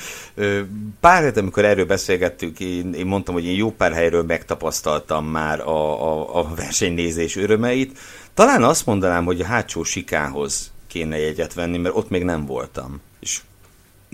Pár 1.00 1.22
hét, 1.22 1.36
amikor 1.36 1.64
erről 1.64 1.86
beszélgettük, 1.86 2.60
én, 2.60 2.92
én 2.92 3.06
mondtam, 3.06 3.34
hogy 3.34 3.44
én 3.44 3.56
jó 3.56 3.70
pár 3.70 3.92
helyről 3.92 4.22
megtapasztaltam 4.22 5.26
már 5.26 5.60
a, 5.60 6.02
a, 6.12 6.38
a 6.38 6.54
versenynézés 6.54 7.36
örömeit. 7.36 7.98
Talán 8.34 8.62
azt 8.62 8.86
mondanám, 8.86 9.24
hogy 9.24 9.40
a 9.40 9.46
hátsó 9.46 9.82
sikához 9.82 10.72
kéne 10.86 11.18
jegyet 11.18 11.54
venni, 11.54 11.78
mert 11.78 11.96
ott 11.96 12.10
még 12.10 12.24
nem 12.24 12.46
voltam. 12.46 13.00
És 13.20 13.40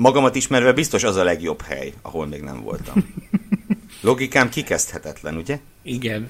magamat 0.02 0.34
ismerve 0.34 0.72
biztos 0.72 1.04
az 1.04 1.16
a 1.16 1.24
legjobb 1.24 1.62
hely, 1.62 1.92
ahol 2.02 2.26
még 2.26 2.42
nem 2.42 2.62
voltam. 2.62 3.14
Logikám 4.00 4.48
kikezdhetetlen, 4.48 5.36
ugye? 5.36 5.58
Igen. 5.82 6.28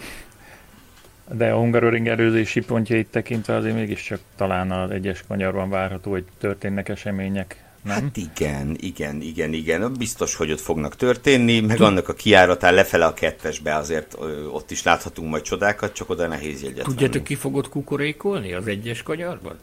De 1.33 1.51
a 1.51 1.57
Hungaroring 1.57 2.07
erőzési 2.07 2.61
pontjait 2.61 3.07
tekintve 3.11 3.57
azért 3.57 3.75
mégiscsak 3.75 4.20
talán 4.37 4.70
az 4.70 4.91
egyes 4.91 5.25
kanyarban 5.29 5.70
várható, 5.70 6.11
hogy 6.11 6.25
történnek 6.39 6.89
események, 6.89 7.62
nem? 7.83 7.95
Hát 7.95 8.16
igen, 8.16 8.77
igen, 8.81 9.20
igen, 9.20 9.53
igen. 9.53 9.93
Biztos, 9.99 10.35
hogy 10.35 10.53
ott 10.53 10.61
fognak 10.61 10.97
történni, 10.97 11.61
meg 11.61 11.81
annak 11.81 12.09
a 12.09 12.14
kiáratán 12.14 12.75
lefele 12.75 13.05
a 13.05 13.14
kettesbe 13.14 13.75
azért 13.75 14.16
ott 14.53 14.70
is 14.70 14.83
láthatunk 14.83 15.31
majd 15.31 15.43
csodákat, 15.43 15.93
csak 15.93 16.11
oda 16.11 16.27
nehéz 16.27 16.62
jegyet 16.62 16.85
Tudjátok, 16.85 17.12
venni. 17.12 17.25
ki 17.25 17.35
fogod 17.35 17.68
kukorékolni 17.68 18.53
az 18.53 18.66
egyes 18.66 19.03
kanyarban? 19.03 19.59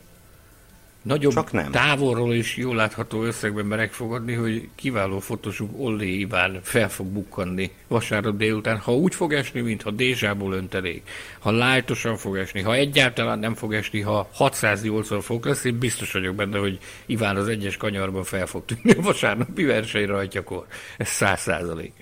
Nagyobb 1.01 1.33
Csak 1.33 1.51
nem. 1.51 1.71
távolról 1.71 2.33
is 2.33 2.57
jól 2.57 2.75
látható 2.75 3.23
összegben 3.23 3.65
merek 3.65 3.91
fogadni, 3.91 4.33
hogy 4.33 4.69
kiváló 4.75 5.19
fotósunk 5.19 5.71
Olli 5.79 6.19
Iván 6.19 6.59
fel 6.63 6.89
fog 6.89 7.07
bukkanni 7.07 7.71
vasárnap 7.87 8.37
délután, 8.37 8.77
ha 8.77 8.95
úgy 8.95 9.15
fog 9.15 9.33
esni, 9.33 9.61
mintha 9.61 9.91
dézsából 9.91 10.53
öntelék, 10.53 11.09
ha 11.39 11.51
lájtosan 11.51 12.17
fog 12.17 12.37
esni, 12.37 12.61
ha 12.61 12.75
egyáltalán 12.75 13.39
nem 13.39 13.55
fog 13.55 13.73
esni, 13.73 14.01
ha 14.01 14.29
680 14.33 15.21
fok 15.21 15.45
lesz, 15.45 15.63
én 15.63 15.77
biztos 15.77 16.11
vagyok 16.11 16.35
benne, 16.35 16.57
hogy 16.57 16.77
Iván 17.05 17.35
az 17.35 17.47
egyes 17.47 17.77
kanyarban 17.77 18.23
fel 18.23 18.45
fog 18.45 18.65
tűnni 18.65 18.91
a 18.97 19.01
vasárnapi 19.01 19.63
verseny 19.63 20.05
rajtjakor. 20.05 20.65
Ez 20.97 21.07
száz 21.07 21.39
százalék. 21.39 21.93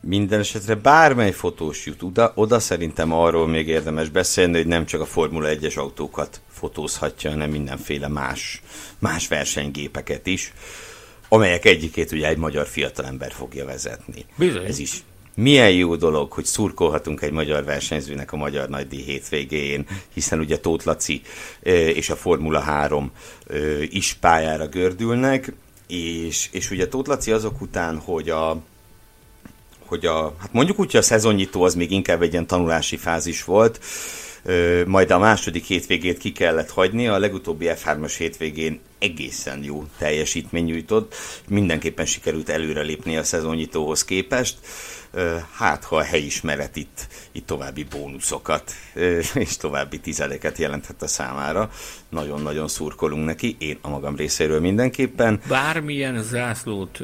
Minden 0.00 0.40
esetre 0.40 0.74
bármely 0.74 1.32
fotós 1.32 1.86
jut 1.86 2.02
oda, 2.02 2.32
oda 2.34 2.58
szerintem 2.58 3.12
arról 3.12 3.46
még 3.46 3.68
érdemes 3.68 4.08
beszélni, 4.08 4.56
hogy 4.56 4.66
nem 4.66 4.86
csak 4.86 5.00
a 5.00 5.04
Formula 5.04 5.48
1-es 5.52 5.78
autókat 5.78 6.40
fotózhatja, 6.58 7.30
hanem 7.30 7.50
mindenféle 7.50 8.08
más, 8.08 8.62
más 8.98 9.28
versenygépeket 9.28 10.26
is, 10.26 10.52
amelyek 11.28 11.64
egyikét 11.64 12.12
ugye 12.12 12.28
egy 12.28 12.36
magyar 12.36 12.66
fiatalember 12.66 13.32
fogja 13.32 13.64
vezetni. 13.64 14.24
Bizony. 14.36 14.64
Ez 14.64 14.78
is 14.78 15.02
milyen 15.34 15.70
jó 15.70 15.96
dolog, 15.96 16.32
hogy 16.32 16.44
szurkolhatunk 16.44 17.22
egy 17.22 17.32
magyar 17.32 17.64
versenyzőnek 17.64 18.32
a 18.32 18.36
Magyar 18.36 18.68
Nagydíj 18.68 19.02
hétvégén, 19.02 19.86
hiszen 20.14 20.38
ugye 20.38 20.58
Tóth 20.58 20.86
Laci 20.86 21.22
és 21.94 22.10
a 22.10 22.16
Formula 22.16 22.60
3 22.60 23.10
is 23.88 24.16
pályára 24.20 24.66
gördülnek, 24.66 25.52
és, 25.86 26.48
és 26.52 26.70
ugye 26.70 26.88
Tóth 26.88 27.08
Laci 27.08 27.32
azok 27.32 27.60
után, 27.60 27.98
hogy 27.98 28.30
a 28.30 28.62
hogy 29.86 30.06
a, 30.06 30.34
hát 30.38 30.52
mondjuk 30.52 30.78
úgy, 30.78 30.90
hogy 30.90 31.00
a 31.00 31.02
szezonnyitó 31.02 31.62
az 31.62 31.74
még 31.74 31.90
inkább 31.90 32.22
egy 32.22 32.32
ilyen 32.32 32.46
tanulási 32.46 32.96
fázis 32.96 33.44
volt, 33.44 33.80
majd 34.86 35.10
a 35.10 35.18
második 35.18 35.64
hétvégét 35.64 36.18
ki 36.18 36.32
kellett 36.32 36.70
hagyni, 36.70 37.08
a 37.08 37.18
legutóbbi 37.18 37.66
F3-as 37.68 38.14
hétvégén 38.18 38.80
egészen 38.98 39.62
jó 39.62 39.84
teljesítmény 39.98 40.64
nyújtott, 40.64 41.14
mindenképpen 41.48 42.06
sikerült 42.06 42.48
előrelépni 42.48 43.16
a 43.16 43.24
szezonnyitóhoz 43.24 44.04
képest, 44.04 44.56
hát 45.52 45.84
ha 45.84 45.96
a 45.96 46.02
helyismeret 46.02 46.76
itt, 46.76 47.06
itt 47.32 47.46
további 47.46 47.84
bónuszokat 47.84 48.72
és 49.34 49.56
további 49.56 50.00
tizedeket 50.00 50.58
jelenthet 50.58 51.02
a 51.02 51.06
számára. 51.06 51.70
Nagyon-nagyon 52.08 52.68
szurkolunk 52.68 53.24
neki, 53.24 53.56
én 53.58 53.78
a 53.80 53.88
magam 53.88 54.16
részéről 54.16 54.60
mindenképpen. 54.60 55.40
Bármilyen 55.48 56.22
zászlót 56.22 57.02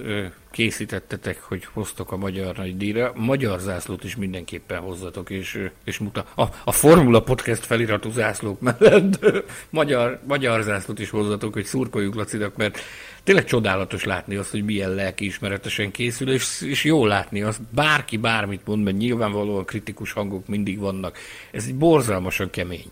készítettetek, 0.52 1.42
hogy 1.42 1.64
hoztok 1.72 2.12
a 2.12 2.16
magyar 2.16 2.56
nagy 2.56 2.76
díjra. 2.76 3.12
Magyar 3.16 3.60
zászlót 3.60 4.04
is 4.04 4.16
mindenképpen 4.16 4.80
hozzatok, 4.80 5.30
és, 5.30 5.68
és 5.84 5.98
muta. 5.98 6.24
A, 6.34 6.42
a 6.64 6.72
Formula 6.72 7.22
Podcast 7.22 7.66
feliratú 7.66 8.10
zászlók 8.10 8.60
mellett 8.60 9.18
magyar, 9.70 10.20
magyar 10.26 10.62
zászlót 10.62 10.98
is 10.98 11.10
hozzatok, 11.10 11.52
hogy 11.52 11.64
szurkoljuk 11.64 12.14
Lacinak, 12.14 12.56
mert 12.56 12.78
tényleg 13.24 13.44
csodálatos 13.44 14.04
látni 14.04 14.34
azt, 14.34 14.50
hogy 14.50 14.64
milyen 14.64 14.94
lelkiismeretesen 14.94 15.90
készül, 15.90 16.32
és, 16.32 16.60
és 16.60 16.84
jó 16.84 17.06
látni 17.06 17.42
azt, 17.42 17.60
bárki 17.74 18.16
bármit 18.16 18.66
mond, 18.66 18.82
mert 18.82 18.96
nyilvánvalóan 18.96 19.64
kritikus 19.64 20.12
hangok 20.12 20.46
mindig 20.46 20.78
vannak. 20.78 21.18
Ez 21.50 21.64
egy 21.66 21.74
borzalmasan 21.74 22.50
kemény 22.50 22.90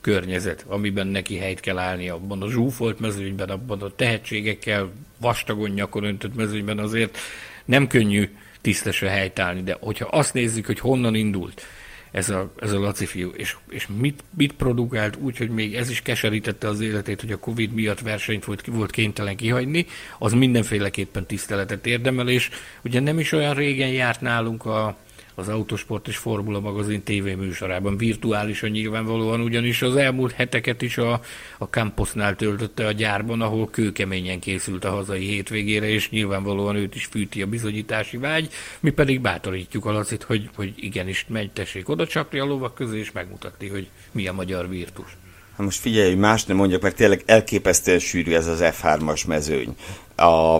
környezet, 0.00 0.64
amiben 0.68 1.06
neki 1.06 1.36
helyt 1.36 1.60
kell 1.60 1.78
állni 1.78 2.08
abban 2.08 2.42
a 2.42 2.50
zsúfolt 2.50 3.00
mezőnyben, 3.00 3.48
abban 3.48 3.82
a 3.82 3.94
tehetségekkel 3.96 4.90
vastagon 5.20 5.70
nyakon 5.70 6.04
öntött 6.04 6.34
mezőnyben 6.34 6.78
azért 6.78 7.18
nem 7.64 7.86
könnyű 7.86 8.30
tisztesre 8.60 9.08
helytállni, 9.08 9.62
de 9.62 9.76
hogyha 9.80 10.06
azt 10.06 10.34
nézzük, 10.34 10.66
hogy 10.66 10.78
honnan 10.78 11.14
indult 11.14 11.62
ez 12.10 12.30
a, 12.30 12.52
ez 12.60 12.72
a 12.72 12.78
Laci 12.78 13.06
fiú, 13.06 13.30
és, 13.36 13.56
és 13.68 13.86
mit, 13.98 14.24
mit 14.36 14.52
produkált 14.52 15.16
úgy, 15.16 15.36
hogy 15.36 15.50
még 15.50 15.74
ez 15.74 15.90
is 15.90 16.02
keserítette 16.02 16.68
az 16.68 16.80
életét, 16.80 17.20
hogy 17.20 17.32
a 17.32 17.38
Covid 17.38 17.72
miatt 17.72 18.00
versenyt 18.00 18.44
volt, 18.44 18.66
volt 18.66 18.90
kénytelen 18.90 19.36
kihagyni, 19.36 19.86
az 20.18 20.32
mindenféleképpen 20.32 21.26
tiszteletet 21.26 21.86
érdemel, 21.86 22.28
és 22.28 22.50
ugye 22.84 23.00
nem 23.00 23.18
is 23.18 23.32
olyan 23.32 23.54
régen 23.54 23.88
járt 23.88 24.20
nálunk 24.20 24.64
a, 24.64 24.96
az 25.40 25.48
Autosport 25.48 26.08
és 26.08 26.16
Formula 26.16 26.60
magazin 26.60 27.02
tévéműsorában, 27.02 27.96
virtuálisan 27.96 28.70
nyilvánvalóan, 28.70 29.40
ugyanis 29.40 29.82
az 29.82 29.96
elmúlt 29.96 30.32
heteket 30.32 30.82
is 30.82 30.98
a, 30.98 31.20
a 31.58 31.64
Camposnál 31.64 32.36
töltötte 32.36 32.86
a 32.86 32.92
gyárban, 32.92 33.40
ahol 33.40 33.70
kőkeményen 33.70 34.38
készült 34.38 34.84
a 34.84 34.90
hazai 34.90 35.26
hétvégére, 35.26 35.88
és 35.88 36.10
nyilvánvalóan 36.10 36.76
őt 36.76 36.94
is 36.94 37.04
fűti 37.04 37.42
a 37.42 37.46
bizonyítási 37.46 38.16
vágy, 38.16 38.48
mi 38.80 38.90
pedig 38.90 39.20
bátorítjuk 39.20 39.84
a 39.84 39.92
Lacit, 39.92 40.22
hogy, 40.22 40.50
hogy 40.54 40.72
igenis 40.76 41.26
megy, 41.28 41.50
tessék 41.50 41.88
oda 41.88 42.06
csapni 42.06 42.38
a 42.38 42.44
lovak 42.44 42.74
közé, 42.74 42.98
és 42.98 43.12
megmutatni, 43.12 43.68
hogy 43.68 43.88
mi 44.12 44.26
a 44.26 44.32
magyar 44.32 44.68
virtus. 44.68 45.16
Hát 45.56 45.68
most 45.68 45.80
figyelj, 45.80 46.08
hogy 46.08 46.18
más 46.18 46.44
nem 46.44 46.56
mondjak, 46.56 46.82
mert 46.82 46.96
tényleg 46.96 47.22
elképesztően 47.26 47.98
sűrű 47.98 48.32
ez 48.32 48.46
az 48.46 48.60
F3-as 48.62 49.26
mezőny. 49.26 49.74
A, 50.16 50.58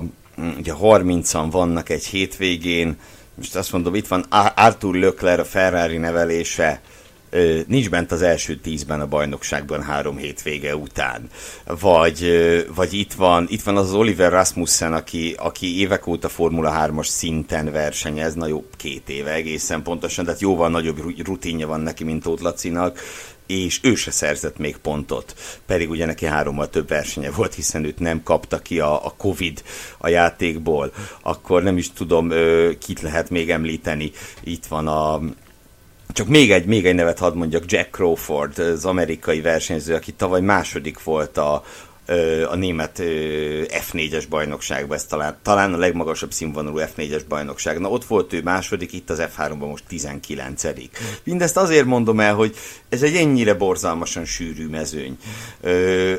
ugye 0.58 0.72
30-an 0.80 1.48
vannak 1.50 1.88
egy 1.88 2.04
hétvégén, 2.04 2.96
most 3.40 3.56
azt 3.56 3.72
mondom, 3.72 3.94
itt 3.94 4.08
van 4.08 4.26
Arthur 4.56 4.94
Lökler, 4.94 5.40
a 5.40 5.44
Ferrari 5.44 5.96
nevelése, 5.96 6.80
nincs 7.66 7.90
bent 7.90 8.12
az 8.12 8.22
első 8.22 8.56
tízben 8.56 9.00
a 9.00 9.06
bajnokságban 9.06 9.82
három 9.82 10.16
hétvége 10.16 10.76
után. 10.76 11.28
Vagy, 11.80 12.26
vagy 12.74 12.92
itt, 12.92 13.12
van, 13.12 13.46
itt 13.48 13.62
van 13.62 13.76
az, 13.76 13.88
az 13.88 13.94
Oliver 13.94 14.30
Rasmussen, 14.30 14.92
aki, 14.92 15.34
aki 15.38 15.78
évek 15.78 16.06
óta 16.06 16.28
Formula 16.28 16.86
3-as 16.86 17.06
szinten 17.06 17.72
versenyez, 17.72 18.34
na 18.34 18.46
jó, 18.46 18.64
két 18.76 19.08
éve 19.08 19.32
egészen 19.32 19.82
pontosan, 19.82 20.24
tehát 20.24 20.40
jóval 20.40 20.70
nagyobb 20.70 21.24
rutinja 21.24 21.66
van 21.66 21.80
neki, 21.80 22.04
mint 22.04 22.22
Tóth 22.22 22.42
Lacinak, 22.42 22.98
és 23.50 23.80
ő 23.82 23.94
se 23.94 24.10
szerzett 24.10 24.58
még 24.58 24.76
pontot, 24.76 25.34
pedig 25.66 25.90
ugye 25.90 26.06
neki 26.06 26.26
hárommal 26.26 26.68
több 26.68 26.88
versenye 26.88 27.30
volt, 27.30 27.54
hiszen 27.54 27.84
őt 27.84 27.98
nem 27.98 28.22
kapta 28.22 28.58
ki 28.58 28.80
a, 28.80 29.06
a 29.06 29.14
Covid 29.16 29.62
a 29.98 30.08
játékból, 30.08 30.92
akkor 31.22 31.62
nem 31.62 31.76
is 31.76 31.92
tudom, 31.92 32.32
kit 32.78 33.00
lehet 33.00 33.30
még 33.30 33.50
említeni. 33.50 34.10
Itt 34.44 34.66
van 34.66 34.88
a 34.88 35.20
csak 36.12 36.26
még 36.26 36.52
egy, 36.52 36.66
még 36.66 36.86
egy 36.86 36.94
nevet 36.94 37.18
hadd 37.18 37.34
mondjak, 37.34 37.72
Jack 37.72 37.90
Crawford, 37.90 38.58
az 38.58 38.84
amerikai 38.84 39.40
versenyző, 39.40 39.94
aki 39.94 40.12
tavaly 40.12 40.40
második 40.40 41.02
volt 41.02 41.36
a, 41.36 41.64
a 42.48 42.54
német 42.54 42.98
F4-es 43.68 44.24
bajnokságban, 44.28 44.96
ez 44.96 45.04
talán, 45.04 45.36
talán 45.42 45.74
a 45.74 45.76
legmagasabb 45.76 46.32
színvonalú 46.32 46.78
F4-es 46.78 47.22
bajnokság. 47.28 47.78
Na 47.78 47.88
ott 47.88 48.04
volt 48.04 48.32
ő 48.32 48.42
második, 48.42 48.92
itt 48.92 49.10
az 49.10 49.22
F3-ban 49.36 49.68
most 49.68 49.84
19 49.88 50.62
Mindezt 51.24 51.56
azért 51.56 51.84
mondom 51.84 52.20
el, 52.20 52.34
hogy 52.34 52.56
ez 52.88 53.02
egy 53.02 53.16
ennyire 53.16 53.54
borzalmasan 53.54 54.24
sűrű 54.24 54.68
mezőny. 54.68 55.18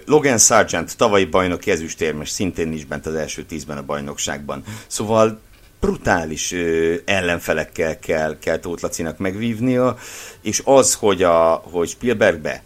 Logan 0.05 0.37
Sargent, 0.37 0.97
tavalyi 0.97 1.25
bajnoki 1.25 1.71
ezüstérmes, 1.71 2.29
szintén 2.29 2.67
nincs 2.67 2.87
bent 2.87 3.05
az 3.05 3.15
első 3.15 3.43
tízben 3.43 3.77
a 3.77 3.83
bajnokságban. 3.83 4.63
Szóval 4.87 5.39
brutális 5.79 6.51
ö, 6.51 6.95
ellenfelekkel 7.05 7.99
kell, 7.99 8.37
kell 8.39 8.57
Tóth 8.57 8.83
Lacinak 8.83 9.17
megvívnia, 9.17 9.97
és 10.41 10.61
az, 10.65 10.93
hogy, 10.93 11.23
a, 11.23 11.63
hogy 11.71 11.89
Spielbergbe 11.89 12.63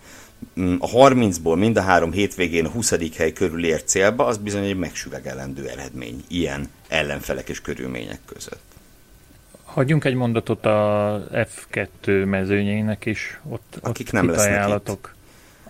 a 0.80 0.88
30-ból 0.88 1.58
mind 1.58 1.78
a 1.78 1.82
három 1.82 2.12
hétvégén 2.12 2.66
a 2.66 2.70
20. 2.70 3.16
hely 3.18 3.34
körül 3.34 3.66
ért 3.66 3.88
célba, 3.88 4.26
az 4.26 4.38
bizony 4.38 4.64
egy 4.64 4.78
megsüvegelendő 4.78 5.68
eredmény 5.68 6.24
ilyen 6.28 6.70
ellenfelek 6.88 7.50
és 7.50 7.62
körülmények 7.62 8.20
között. 8.26 8.64
Hagyjunk 9.64 10.06
egy 10.06 10.14
mondatot 10.14 10.66
a 10.66 11.28
F2 11.32 12.26
mezőnyének 12.26 13.06
is, 13.06 13.40
ott, 13.50 13.78
Akik 13.82 14.08
ott 14.08 14.14
nem 14.14 14.30
lesznek 14.30 14.70
itt 14.70 15.15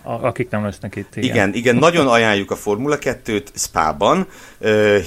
akik 0.06 0.50
nem 0.50 0.64
lesznek 0.64 0.96
itt. 0.96 1.16
Igen, 1.16 1.28
igen, 1.28 1.54
igen 1.54 1.76
nagyon 1.76 2.08
ajánljuk 2.08 2.50
a 2.50 2.56
Formula 2.56 2.98
2-t 3.00 3.46
Spában, 3.54 4.26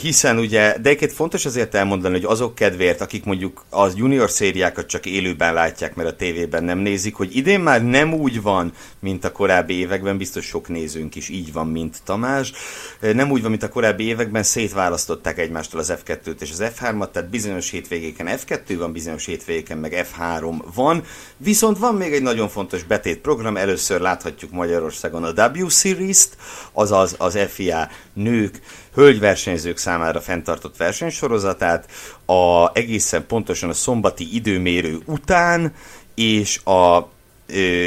hiszen 0.01 0.37
ugye, 0.37 0.77
de 0.81 0.89
egyébként 0.89 1.13
fontos 1.13 1.45
azért 1.45 1.75
elmondani, 1.75 2.13
hogy 2.13 2.25
azok 2.25 2.55
kedvéért, 2.55 3.01
akik 3.01 3.23
mondjuk 3.23 3.63
az 3.69 3.95
junior 3.95 4.29
szériákat 4.29 4.85
csak 4.85 5.05
élőben 5.05 5.53
látják, 5.53 5.95
mert 5.95 6.09
a 6.09 6.15
tévében 6.15 6.63
nem 6.63 6.77
nézik, 6.77 7.15
hogy 7.15 7.35
idén 7.35 7.59
már 7.59 7.85
nem 7.85 8.13
úgy 8.13 8.41
van, 8.41 8.71
mint 8.99 9.25
a 9.25 9.31
korábbi 9.31 9.73
években, 9.73 10.17
biztos 10.17 10.45
sok 10.45 10.67
nézőnk 10.67 11.15
is 11.15 11.29
így 11.29 11.53
van, 11.53 11.67
mint 11.67 11.97
Tamás. 12.05 12.51
Nem 12.99 13.31
úgy 13.31 13.41
van, 13.41 13.49
mint 13.49 13.63
a 13.63 13.69
korábbi 13.69 14.03
években, 14.03 14.43
szétválasztották 14.43 15.37
egymástól 15.37 15.79
az 15.79 15.93
F2-t 16.05 16.41
és 16.41 16.51
az 16.51 16.63
F3-at, 16.63 17.11
tehát 17.11 17.29
bizonyos 17.29 17.69
hétvégéken 17.69 18.27
F2 18.29 18.75
van, 18.77 18.91
bizonyos 18.91 19.25
hétvégéken 19.25 19.77
meg 19.77 20.07
F3 20.17 20.55
van, 20.73 21.03
viszont 21.37 21.77
van 21.77 21.95
még 21.95 22.13
egy 22.13 22.21
nagyon 22.21 22.49
fontos 22.49 22.83
betétprogram, 22.83 23.57
először 23.57 24.01
láthatjuk 24.01 24.51
Magyarországon 24.51 24.87
a 25.23 25.51
W 25.51 25.67
Series-t, 25.67 26.37
azaz 26.71 27.15
az 27.17 27.37
FIA 27.49 27.89
nők 28.13 28.59
hölgyversenyzők 28.93 29.77
számára 29.77 30.21
fenntartott 30.21 30.77
versenysorozatát, 30.77 31.91
a, 32.25 32.71
egészen 32.73 33.25
pontosan 33.27 33.69
a 33.69 33.73
szombati 33.73 34.35
időmérő 34.35 34.99
után, 35.05 35.73
és 36.15 36.59
a 36.63 37.09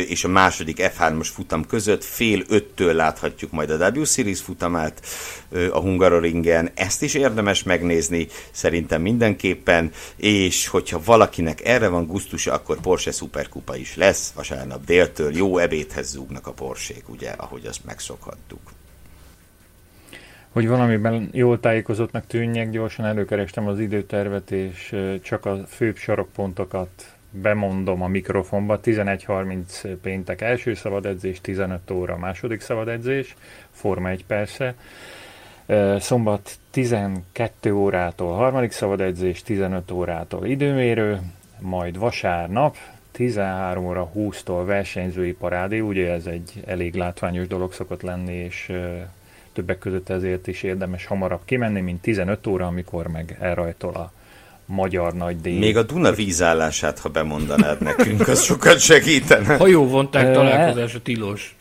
és 0.09 0.25
a 0.25 0.29
második 0.29 0.77
F3-as 0.81 1.29
futam 1.33 1.67
között 1.67 2.05
fél 2.05 2.43
öttől 2.49 2.95
láthatjuk 2.95 3.51
majd 3.51 3.71
a 3.71 3.91
W 3.91 4.05
Series 4.05 4.41
futamát 4.41 5.07
a 5.71 5.79
Hungaroringen. 5.79 6.71
Ezt 6.75 7.03
is 7.03 7.15
érdemes 7.15 7.63
megnézni, 7.63 8.27
szerintem 8.51 9.03
mindenképpen, 9.03 9.91
és 10.17 10.69
hogyha 10.69 11.01
valakinek 11.05 11.65
erre 11.65 11.89
van 11.89 12.07
gusztusa, 12.07 12.53
akkor 12.53 12.81
Porsche 12.81 13.11
Superkupa 13.11 13.77
is 13.77 13.97
lesz 13.97 14.33
vasárnap 14.35 14.85
déltől. 14.85 15.37
Jó 15.37 15.59
ebédhez 15.59 16.11
zúgnak 16.11 16.47
a 16.47 16.53
Porsék, 16.53 17.09
ugye, 17.09 17.31
ahogy 17.31 17.67
azt 17.67 17.85
megszokhattuk. 17.85 18.61
Hogy 20.51 20.69
valamiben 20.69 21.29
jól 21.33 21.61
tájékozottnak 21.61 22.27
tűnjek, 22.27 22.71
gyorsan 22.71 23.05
előkerestem 23.05 23.67
az 23.67 23.79
időtervet, 23.79 24.51
és 24.51 24.97
csak 25.23 25.47
a 25.47 25.67
főbb 25.69 25.97
sarokpontokat 25.97 26.89
bemondom 27.33 28.03
a 28.03 28.07
mikrofonba. 28.07 28.81
11.30 28.81 29.97
péntek 30.03 30.41
első 30.41 30.75
szabad 30.75 31.07
edzés, 31.07 31.41
15 31.41 31.91
óra 31.91 32.17
második 32.17 32.61
szabad 32.61 32.89
edzés, 32.89 33.37
Forma 33.71 34.09
1 34.09 34.25
persze. 34.25 34.75
Szombat 35.99 36.59
12 36.71 37.73
órától 37.73 38.35
harmadik 38.35 38.73
szabad 38.73 39.01
edzés, 39.01 39.43
15 39.43 39.91
órától 39.91 40.47
időmérő, 40.47 41.21
majd 41.59 41.99
vasárnap 41.99 42.77
13 43.13 43.85
óra 43.85 44.11
20-tól 44.17 44.63
versenyzői 44.67 45.33
parádé, 45.33 45.79
ugye 45.79 46.13
ez 46.13 46.27
egy 46.27 46.63
elég 46.67 46.95
látványos 46.95 47.47
dolog 47.47 47.73
szokott 47.73 48.03
lenni, 48.03 48.35
és 48.35 48.73
többek 49.53 49.79
között 49.79 50.09
ezért 50.09 50.47
is 50.47 50.63
érdemes 50.63 51.07
hamarabb 51.07 51.41
kimenni, 51.45 51.81
mint 51.81 52.01
15 52.01 52.47
óra, 52.47 52.67
amikor 52.67 53.07
meg 53.07 53.37
elrajtol 53.41 53.95
a 53.95 54.13
magyar 54.67 55.15
nagy 55.15 55.41
díj. 55.41 55.59
Még 55.59 55.77
a 55.77 55.83
Duna 55.83 56.13
vízállását, 56.13 56.99
ha 56.99 57.09
bemondanád 57.09 57.83
nekünk, 57.83 58.29
az 58.29 58.43
sokat 58.43 58.79
segítene. 58.79 59.57
Hajóvonták 59.57 60.33
találkozása 60.33 61.03
tilos. 61.03 61.57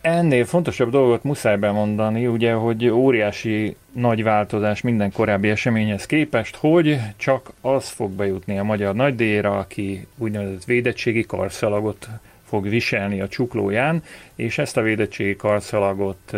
Ennél 0.00 0.44
fontosabb 0.44 0.90
dolgot 0.90 1.22
muszáj 1.22 1.56
bemondani, 1.56 2.26
ugye, 2.26 2.52
hogy 2.52 2.88
óriási 2.88 3.76
nagy 3.92 4.22
változás 4.22 4.80
minden 4.80 5.12
korábbi 5.12 5.48
eseményhez 5.48 6.06
képest, 6.06 6.56
hogy 6.56 6.98
csak 7.16 7.52
az 7.60 7.88
fog 7.88 8.10
bejutni 8.10 8.58
a 8.58 8.62
magyar 8.62 8.94
nagydíjra, 8.94 9.58
aki 9.58 10.06
úgynevezett 10.18 10.64
védettségi 10.64 11.26
karszalagot 11.26 12.08
fog 12.44 12.68
viselni 12.68 13.20
a 13.20 13.28
csuklóján, 13.28 14.02
és 14.34 14.58
ezt 14.58 14.76
a 14.76 14.82
védettségi 14.82 15.36
karszalagot 15.36 16.36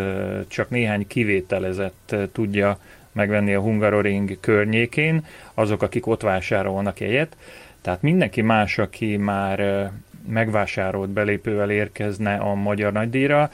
csak 0.48 0.70
néhány 0.70 1.06
kivételezett 1.06 2.16
tudja 2.32 2.78
megvenni 3.14 3.54
a 3.54 3.60
Hungaroring 3.60 4.40
környékén, 4.40 5.24
azok, 5.54 5.82
akik 5.82 6.06
ott 6.06 6.22
vásárolnak 6.22 7.00
egyet. 7.00 7.36
Tehát 7.80 8.02
mindenki 8.02 8.40
más, 8.40 8.78
aki 8.78 9.16
már 9.16 9.90
megvásárolt 10.28 11.10
belépővel 11.10 11.70
érkezne 11.70 12.34
a 12.34 12.54
magyar 12.54 12.92
nagydíjra, 12.92 13.50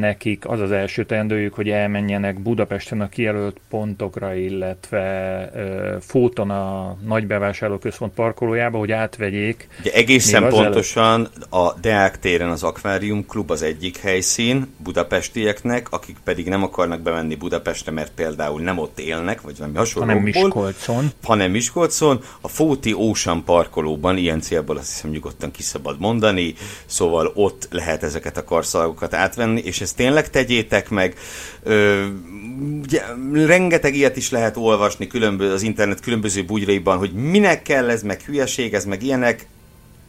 nekik 0.00 0.48
az 0.48 0.60
az 0.60 0.70
első 0.70 1.04
teendőjük, 1.04 1.54
hogy 1.54 1.68
elmenjenek 1.68 2.42
Budapesten 2.42 3.00
a 3.00 3.08
kijelölt 3.08 3.60
pontokra, 3.68 4.34
illetve 4.34 5.50
uh, 5.54 6.00
Fóton 6.00 6.50
a 6.50 6.96
nagy 7.06 7.26
bevásárlóközpont 7.26 8.12
parkolójába, 8.14 8.78
hogy 8.78 8.92
átvegyék. 8.92 9.68
Ugye 9.80 9.92
egészen 9.92 10.48
pontosan 10.48 11.28
a 11.50 11.72
Deák 11.80 12.18
téren 12.18 12.50
az 12.50 12.62
Aquarium 12.62 13.26
Klub 13.26 13.50
az 13.50 13.62
egyik 13.62 13.98
helyszín 13.98 14.74
budapestieknek, 14.76 15.86
akik 15.90 16.16
pedig 16.24 16.48
nem 16.48 16.62
akarnak 16.62 17.00
bemenni 17.00 17.34
Budapestre, 17.34 17.92
mert 17.92 18.12
például 18.14 18.60
nem 18.60 18.78
ott 18.78 18.98
élnek, 18.98 19.40
vagy 19.40 19.58
valami 19.58 19.76
hasonló. 19.76 20.08
Hanem 20.08 20.22
Miskolcon. 20.22 21.10
Hanem 21.22 21.50
Miskolcon. 21.50 22.20
A 22.40 22.48
Fóti 22.48 22.94
Ocean 22.94 23.44
parkolóban 23.44 24.16
ilyen 24.16 24.40
célból 24.40 24.76
azt 24.76 24.88
hiszem 24.88 25.10
nyugodtan 25.10 25.50
kiszabad 25.50 26.00
mondani, 26.00 26.54
szóval 26.86 27.32
ott 27.34 27.68
lehet 27.70 28.02
ezeket 28.02 28.36
a 28.36 28.44
karszalagokat 28.44 29.14
átvenni, 29.14 29.59
és 29.64 29.80
ezt 29.80 29.96
tényleg 29.96 30.30
tegyétek 30.30 30.88
meg. 30.88 31.14
Ö, 31.62 32.06
ugye, 32.82 33.02
rengeteg 33.32 33.94
ilyet 33.94 34.16
is 34.16 34.30
lehet 34.30 34.56
olvasni 34.56 35.06
különböző, 35.06 35.52
az 35.52 35.62
internet 35.62 36.00
különböző 36.00 36.44
bugyraiban, 36.44 36.98
hogy 36.98 37.12
minek 37.12 37.62
kell 37.62 37.90
ez, 37.90 38.02
meg 38.02 38.20
hülyeség, 38.20 38.74
ez, 38.74 38.84
meg 38.84 39.02
ilyenek. 39.02 39.46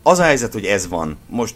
Az 0.04 0.20
a 0.20 0.24
helyzet, 0.24 0.54
hogy 0.54 0.66
ez 0.66 0.88
van. 0.88 1.18
Most 1.30 1.56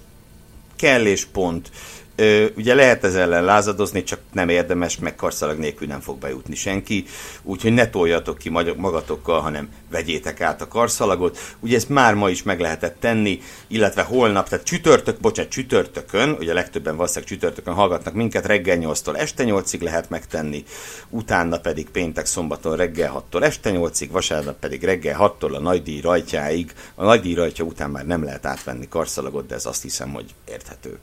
kell 0.75 1.05
és 1.05 1.25
pont. 1.25 1.69
Ö, 2.15 2.45
ugye 2.57 2.73
lehet 2.73 3.03
ez 3.03 3.15
ellen 3.15 3.43
lázadozni, 3.43 4.03
csak 4.03 4.19
nem 4.31 4.49
érdemes, 4.49 4.97
meg 4.97 5.15
karszalag 5.15 5.57
nélkül 5.57 5.87
nem 5.87 5.99
fog 5.99 6.17
bejutni 6.17 6.55
senki, 6.55 7.05
úgyhogy 7.43 7.73
ne 7.73 7.89
toljatok 7.89 8.37
ki 8.37 8.49
magatokkal, 8.77 9.39
hanem 9.39 9.69
vegyétek 9.91 10.41
át 10.41 10.61
a 10.61 10.67
karszalagot. 10.67 11.37
Ugye 11.59 11.75
ezt 11.75 11.89
már 11.89 12.13
ma 12.13 12.29
is 12.29 12.43
meg 12.43 12.59
lehetett 12.59 12.99
tenni, 12.99 13.41
illetve 13.67 14.01
holnap, 14.01 14.49
tehát 14.49 14.65
csütörtök, 14.65 15.19
bocsánat, 15.19 15.51
csütörtökön, 15.51 16.29
ugye 16.29 16.53
legtöbben 16.53 16.95
valószínűleg 16.95 17.29
csütörtökön 17.29 17.73
hallgatnak 17.73 18.13
minket, 18.13 18.45
reggel 18.45 18.77
8-tól 18.81 19.17
este 19.17 19.43
8-ig 19.47 19.81
lehet 19.81 20.09
megtenni, 20.09 20.63
utána 21.09 21.59
pedig 21.59 21.89
péntek, 21.89 22.25
szombaton 22.25 22.75
reggel 22.75 23.23
6-tól 23.31 23.43
este 23.43 23.71
8-ig, 23.73 24.07
vasárnap 24.11 24.59
pedig 24.59 24.83
reggel 24.83 25.35
6-tól 25.39 25.55
a 25.55 25.59
nagydíj 25.59 26.01
rajtjáig. 26.01 26.73
A 26.95 27.03
nagydíj 27.03 27.33
rajtja 27.33 27.65
után 27.65 27.89
már 27.89 28.05
nem 28.05 28.23
lehet 28.23 28.45
átvenni 28.45 28.87
karszalagot, 28.87 29.47
de 29.47 29.55
ez 29.55 29.65
azt 29.65 29.81
hiszem, 29.81 30.13
hogy 30.13 30.33
érthető. 30.47 30.99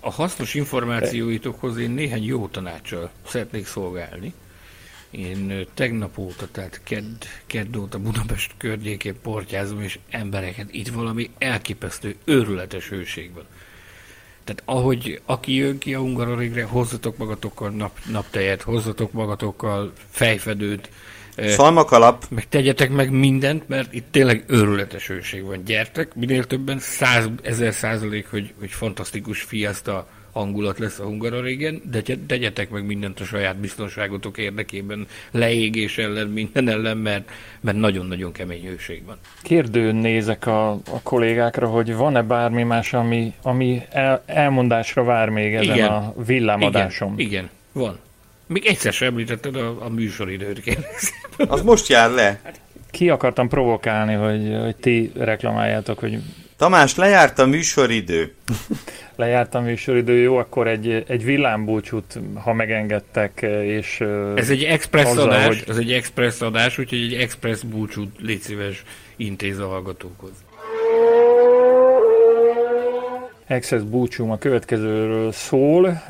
A 0.00 0.10
hasznos 0.10 0.54
információitokhoz 0.54 1.76
én 1.76 1.90
néhány 1.90 2.24
jó 2.24 2.48
tanácsal 2.48 3.10
szeretnék 3.26 3.66
szolgálni. 3.66 4.34
Én 5.10 5.66
tegnap 5.74 6.18
óta, 6.18 6.48
tehát 6.50 6.80
kedd, 6.84 7.24
kedd 7.46 7.76
óta 7.76 7.98
Budapest 7.98 8.52
környékén 8.56 9.20
portyázom, 9.22 9.80
és 9.80 9.98
embereket 10.10 10.74
itt 10.74 10.88
valami 10.88 11.30
elképesztő, 11.38 12.16
őrületes 12.24 12.88
hőségben. 12.88 13.44
Tehát 14.44 14.62
ahogy 14.64 15.20
aki 15.24 15.54
jön 15.54 15.78
ki 15.78 15.94
a 15.94 15.98
Hungarorigre, 15.98 16.64
hozzatok 16.64 17.16
magatokkal 17.16 17.70
nap, 17.70 17.98
naptejet, 18.10 18.62
hozzatok 18.62 19.12
magatokkal 19.12 19.92
fejfedőt, 20.10 20.90
Szalmakalap. 21.48 22.24
Meg 22.28 22.48
tegyetek 22.48 22.90
meg 22.90 23.10
mindent, 23.10 23.68
mert 23.68 23.94
itt 23.94 24.06
tényleg 24.10 24.44
őrületes 24.46 25.06
hőség 25.06 25.44
van. 25.44 25.64
Gyertek, 25.64 26.14
minél 26.14 26.44
többen, 26.44 26.78
száz, 26.78 27.28
ezer 27.42 27.74
százalék, 27.74 28.30
hogy, 28.30 28.52
hogy 28.58 28.70
fantasztikus 28.70 29.42
fiaszta 29.42 30.06
hangulat 30.32 30.78
lesz 30.78 30.98
a 30.98 31.04
Hungaroringen, 31.04 31.82
de 31.90 32.02
tegyetek 32.26 32.70
meg 32.70 32.86
mindent 32.86 33.20
a 33.20 33.24
saját 33.24 33.56
biztonságotok 33.56 34.38
érdekében, 34.38 35.06
leégés 35.30 35.98
ellen, 35.98 36.28
minden 36.28 36.68
ellen, 36.68 36.96
mert, 36.96 37.30
mert 37.60 37.76
nagyon-nagyon 37.76 38.32
kemény 38.32 38.66
hőség 38.66 39.04
van. 39.06 39.16
Kérdőn 39.42 39.94
nézek 39.94 40.46
a, 40.46 40.70
a 40.70 41.00
kollégákra, 41.02 41.66
hogy 41.66 41.94
van-e 41.94 42.22
bármi 42.22 42.62
más, 42.62 42.92
ami, 42.92 43.32
ami 43.42 43.82
el, 43.90 44.22
elmondásra 44.26 45.04
vár 45.04 45.28
még 45.28 45.54
ezen 45.54 45.74
igen. 45.74 45.88
a 45.88 46.14
villámadáson. 46.26 47.12
Igen, 47.16 47.30
igen. 47.30 47.50
Van. 47.72 47.98
Még 48.52 48.66
egyszer 48.66 48.92
sem 48.92 49.08
említetted 49.08 49.56
a, 49.56 49.84
a 49.84 49.88
műsoridőt, 49.88 50.78
Az 51.36 51.62
most 51.62 51.88
jár 51.88 52.10
le. 52.10 52.40
Ki 52.90 53.10
akartam 53.10 53.48
provokálni, 53.48 54.14
hogy, 54.14 54.62
hogy 54.62 54.76
ti 54.76 55.12
reklamáljátok, 55.14 55.98
hogy 55.98 56.18
Tamás, 56.56 56.94
lejárt 56.94 57.38
a 57.38 57.46
műsoridő. 57.46 58.34
lejárt 59.16 59.54
a 59.54 59.60
műsoridő, 59.60 60.16
jó, 60.16 60.36
akkor 60.36 60.68
egy, 60.68 61.04
egy 61.08 61.24
villámbúcsút, 61.24 62.18
ha 62.34 62.52
megengedtek, 62.52 63.42
és... 63.62 64.00
Ez 64.34 64.50
egy 64.50 64.64
express 64.64 65.10
azzal, 65.10 65.30
adás, 65.30 65.46
hogy... 65.46 65.64
ez 65.68 65.76
egy 65.76 65.92
express 65.92 66.40
adás, 66.40 66.78
úgyhogy 66.78 67.02
egy 67.02 67.14
express 67.14 67.62
búcsút 67.62 68.16
légy 68.18 68.40
szíves 68.40 68.82
intéz 69.16 69.58
a 69.58 69.66
hallgatókhoz. 69.66 70.32
Access 73.50 73.82
búcsúm 73.82 74.30
a 74.30 74.38
következőről 74.38 75.32
szól. 75.32 76.02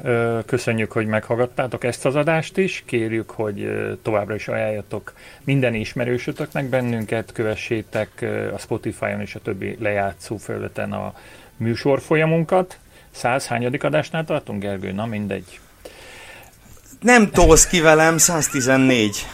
Köszönjük, 0.47 0.93
hogy 0.93 1.07
meghallgattátok 1.07 1.84
ezt 1.84 2.07
az 2.07 2.16
adást 2.16 2.57
is. 2.57 2.82
Kérjük, 2.86 3.30
hogy 3.30 3.68
továbbra 4.03 4.34
is 4.34 4.49
ajánljatok 4.49 5.12
minden 5.45 5.74
ismerősötöknek 5.74 6.64
bennünket, 6.64 7.32
kövessétek 7.32 8.26
a 8.55 8.59
Spotify-on 8.59 9.20
és 9.20 9.34
a 9.34 9.41
többi 9.41 9.76
lejátszó 9.80 10.36
felületen 10.36 10.93
a 10.93 11.14
műsor 11.57 12.01
folyamunkat. 12.01 12.78
Száz 13.11 13.47
hányadik 13.47 13.84
adásnál 13.84 14.24
tartunk, 14.24 14.62
Gergő? 14.62 14.93
Na 14.93 15.07
mindegy. 15.07 15.61
Nem 17.01 17.30
tolsz 17.30 17.66
ki 17.66 17.80
velem, 17.80 18.18
114. 18.18 19.26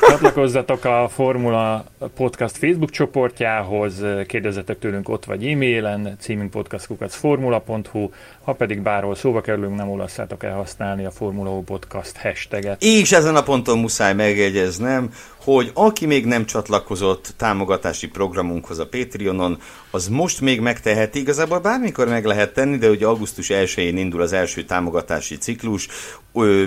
Csatlakozzatok 0.00 0.84
a 0.84 1.08
Formula 1.08 1.84
Podcast 2.16 2.56
Facebook 2.56 2.90
csoportjához, 2.90 4.04
kérdezzetek 4.26 4.78
tőlünk 4.78 5.08
ott 5.08 5.24
vagy 5.24 5.46
e-mailen, 5.46 6.16
címünk 6.18 6.50
podcastkukacformula.hu, 6.50 8.10
ha 8.44 8.52
pedig 8.52 8.82
bárhol 8.82 9.14
szóba 9.14 9.40
kerülünk, 9.40 9.76
nem 9.76 9.90
olasszátok 9.90 10.44
el 10.44 10.54
használni 10.54 11.04
a 11.04 11.10
Formula 11.10 11.60
Podcast 11.60 12.16
hashtaget. 12.16 12.82
És 12.82 13.12
ezen 13.12 13.36
a 13.36 13.42
ponton 13.42 13.78
muszáj 13.78 14.14
megjegyeznem, 14.14 15.12
hogy 15.44 15.70
aki 15.74 16.06
még 16.06 16.26
nem 16.26 16.46
csatlakozott 16.46 17.34
támogatási 17.36 18.08
programunkhoz 18.08 18.78
a 18.78 18.86
Patreonon, 18.86 19.60
az 19.90 20.08
most 20.08 20.40
még 20.40 20.60
megteheti, 20.60 21.18
igazából 21.18 21.58
bármikor 21.58 22.08
meg 22.08 22.24
lehet 22.24 22.52
tenni, 22.52 22.76
de 22.76 22.88
ugye 22.88 23.06
augusztus 23.06 23.46
1-én 23.50 23.96
indul 23.96 24.22
az 24.22 24.32
első 24.32 24.64
támogatási 24.64 25.36
ciklus, 25.36 25.88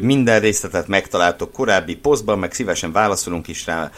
minden 0.02 0.40
részletet 0.40 0.88
megtaláltok 0.88 1.52
korábbi 1.52 1.96
posztban, 1.96 2.40
meg 2.40 2.54
szívesen 2.54 2.92
válaszolunk 2.92 3.48
is 3.48 3.66
rá, 3.66 3.92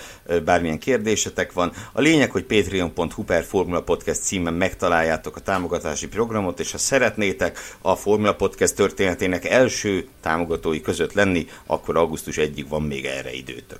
bármilyen 0.46 0.80
kérdésetek 0.80 1.54
van. 1.54 1.72
A 1.92 2.02
lényeg, 2.02 2.32
hogy 2.32 2.44
patreon.hu 2.44 3.24
per 3.24 3.44
Formula 3.44 3.82
Podcast 3.82 4.22
címen 4.22 4.54
megtaláljátok 4.54 5.36
a 5.36 5.40
támogatási 5.40 6.08
programot, 6.08 6.60
és 6.60 6.72
ha 6.72 6.78
szeretnétek 6.78 7.58
a 7.82 7.96
Formula 7.96 8.36
Podcast 8.36 8.76
történetének 8.76 9.46
első 9.46 10.08
támogatói 10.22 10.82
között 10.82 11.14
lenni, 11.14 11.48
akkor 11.66 11.98
augusztus 11.98 12.36
1-ig 12.40 12.66
van 12.70 12.82
még 12.82 13.06
erre 13.06 13.34
időtök. 13.34 13.80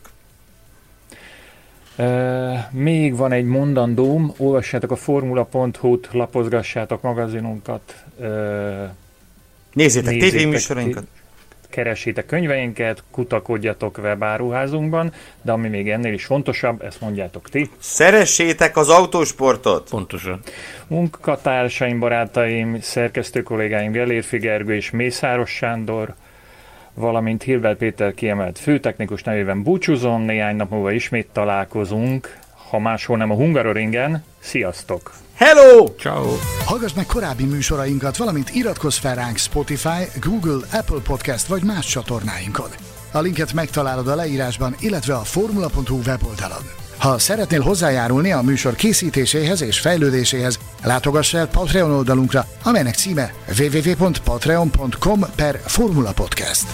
Uh, 1.98 2.72
még 2.72 3.16
van 3.16 3.32
egy 3.32 3.46
mondandóm, 3.46 4.34
olvassátok 4.38 4.92
a 4.92 4.96
formula.hu-t, 4.96 6.10
lapozgassátok 6.12 7.02
magazinunkat. 7.02 7.96
Uh, 8.18 8.90
nézzétek, 9.74 10.18
tévéműsorainkat. 10.18 11.04
Keresétek 11.76 12.26
könyveinket, 12.26 13.04
kutakodjatok 13.12 13.98
webáruházunkban, 13.98 15.14
de 15.42 15.52
ami 15.52 15.68
még 15.68 15.90
ennél 15.90 16.14
is 16.14 16.26
fontosabb, 16.26 16.82
ezt 16.82 17.02
mondjátok 17.02 17.50
ti. 17.50 17.70
Szeressétek 17.80 18.78
az 18.78 18.90
autósportot! 18.90 19.90
Pontosan. 19.90 20.40
Munkatársaim, 20.88 22.00
barátaim, 22.00 22.82
szerkesztő 22.82 23.44
kollégáim, 23.44 23.92
Gelér 23.92 24.24
Figergő 24.24 24.76
és 24.76 24.92
Mészáros 24.92 25.50
Sándor, 25.50 26.14
valamint 26.94 27.44
Hilbert 27.44 27.78
Péter 27.78 28.14
kiemelt 28.14 28.60
főtechnikus 28.60 29.24
nevében 29.24 29.64
búcsúzom, 29.64 30.22
néhány 30.22 30.56
nap 30.56 30.70
múlva 30.70 30.92
ismét 30.92 31.28
találkozunk, 31.32 32.38
ha 32.70 32.80
máshol 32.80 33.18
nem 33.18 33.32
a 33.32 33.36
Hungaroringen. 33.36 34.24
Sziasztok! 34.40 35.14
Hello! 35.36 35.94
Ciao! 36.00 36.26
Hallgass 36.66 36.94
meg 36.94 37.06
korábbi 37.06 37.44
műsorainkat, 37.44 38.18
valamint 38.18 38.50
iratkozz 38.50 38.98
fel 38.98 39.16
ránk 39.16 39.38
Spotify, 39.38 40.20
Google, 40.22 40.68
Apple 40.72 41.00
Podcast 41.04 41.48
vagy 41.48 41.64
más 41.64 41.86
csatornáinkon. 41.86 42.70
A 43.12 43.20
linket 43.20 43.54
megtalálod 43.54 44.08
a 44.08 44.16
leírásban, 44.16 44.76
illetve 44.80 45.16
a 45.16 45.24
formula.hu 45.24 46.02
weboldalon. 46.06 46.64
Ha 46.98 47.20
szeretnél 47.20 47.62
hozzájárulni 47.62 48.32
a 48.32 48.42
műsor 48.42 48.76
készítéséhez 48.76 49.62
és 49.62 49.80
fejlődéséhez, 49.80 50.60
látogass 50.84 51.34
el 51.34 51.48
Patreon 51.48 51.92
oldalunkra, 51.92 52.46
amelynek 52.64 52.96
címe 52.96 53.34
www.patreon.com 53.60 55.20
per 55.36 55.60
Formula 55.66 56.12
Podcast. 56.12 56.66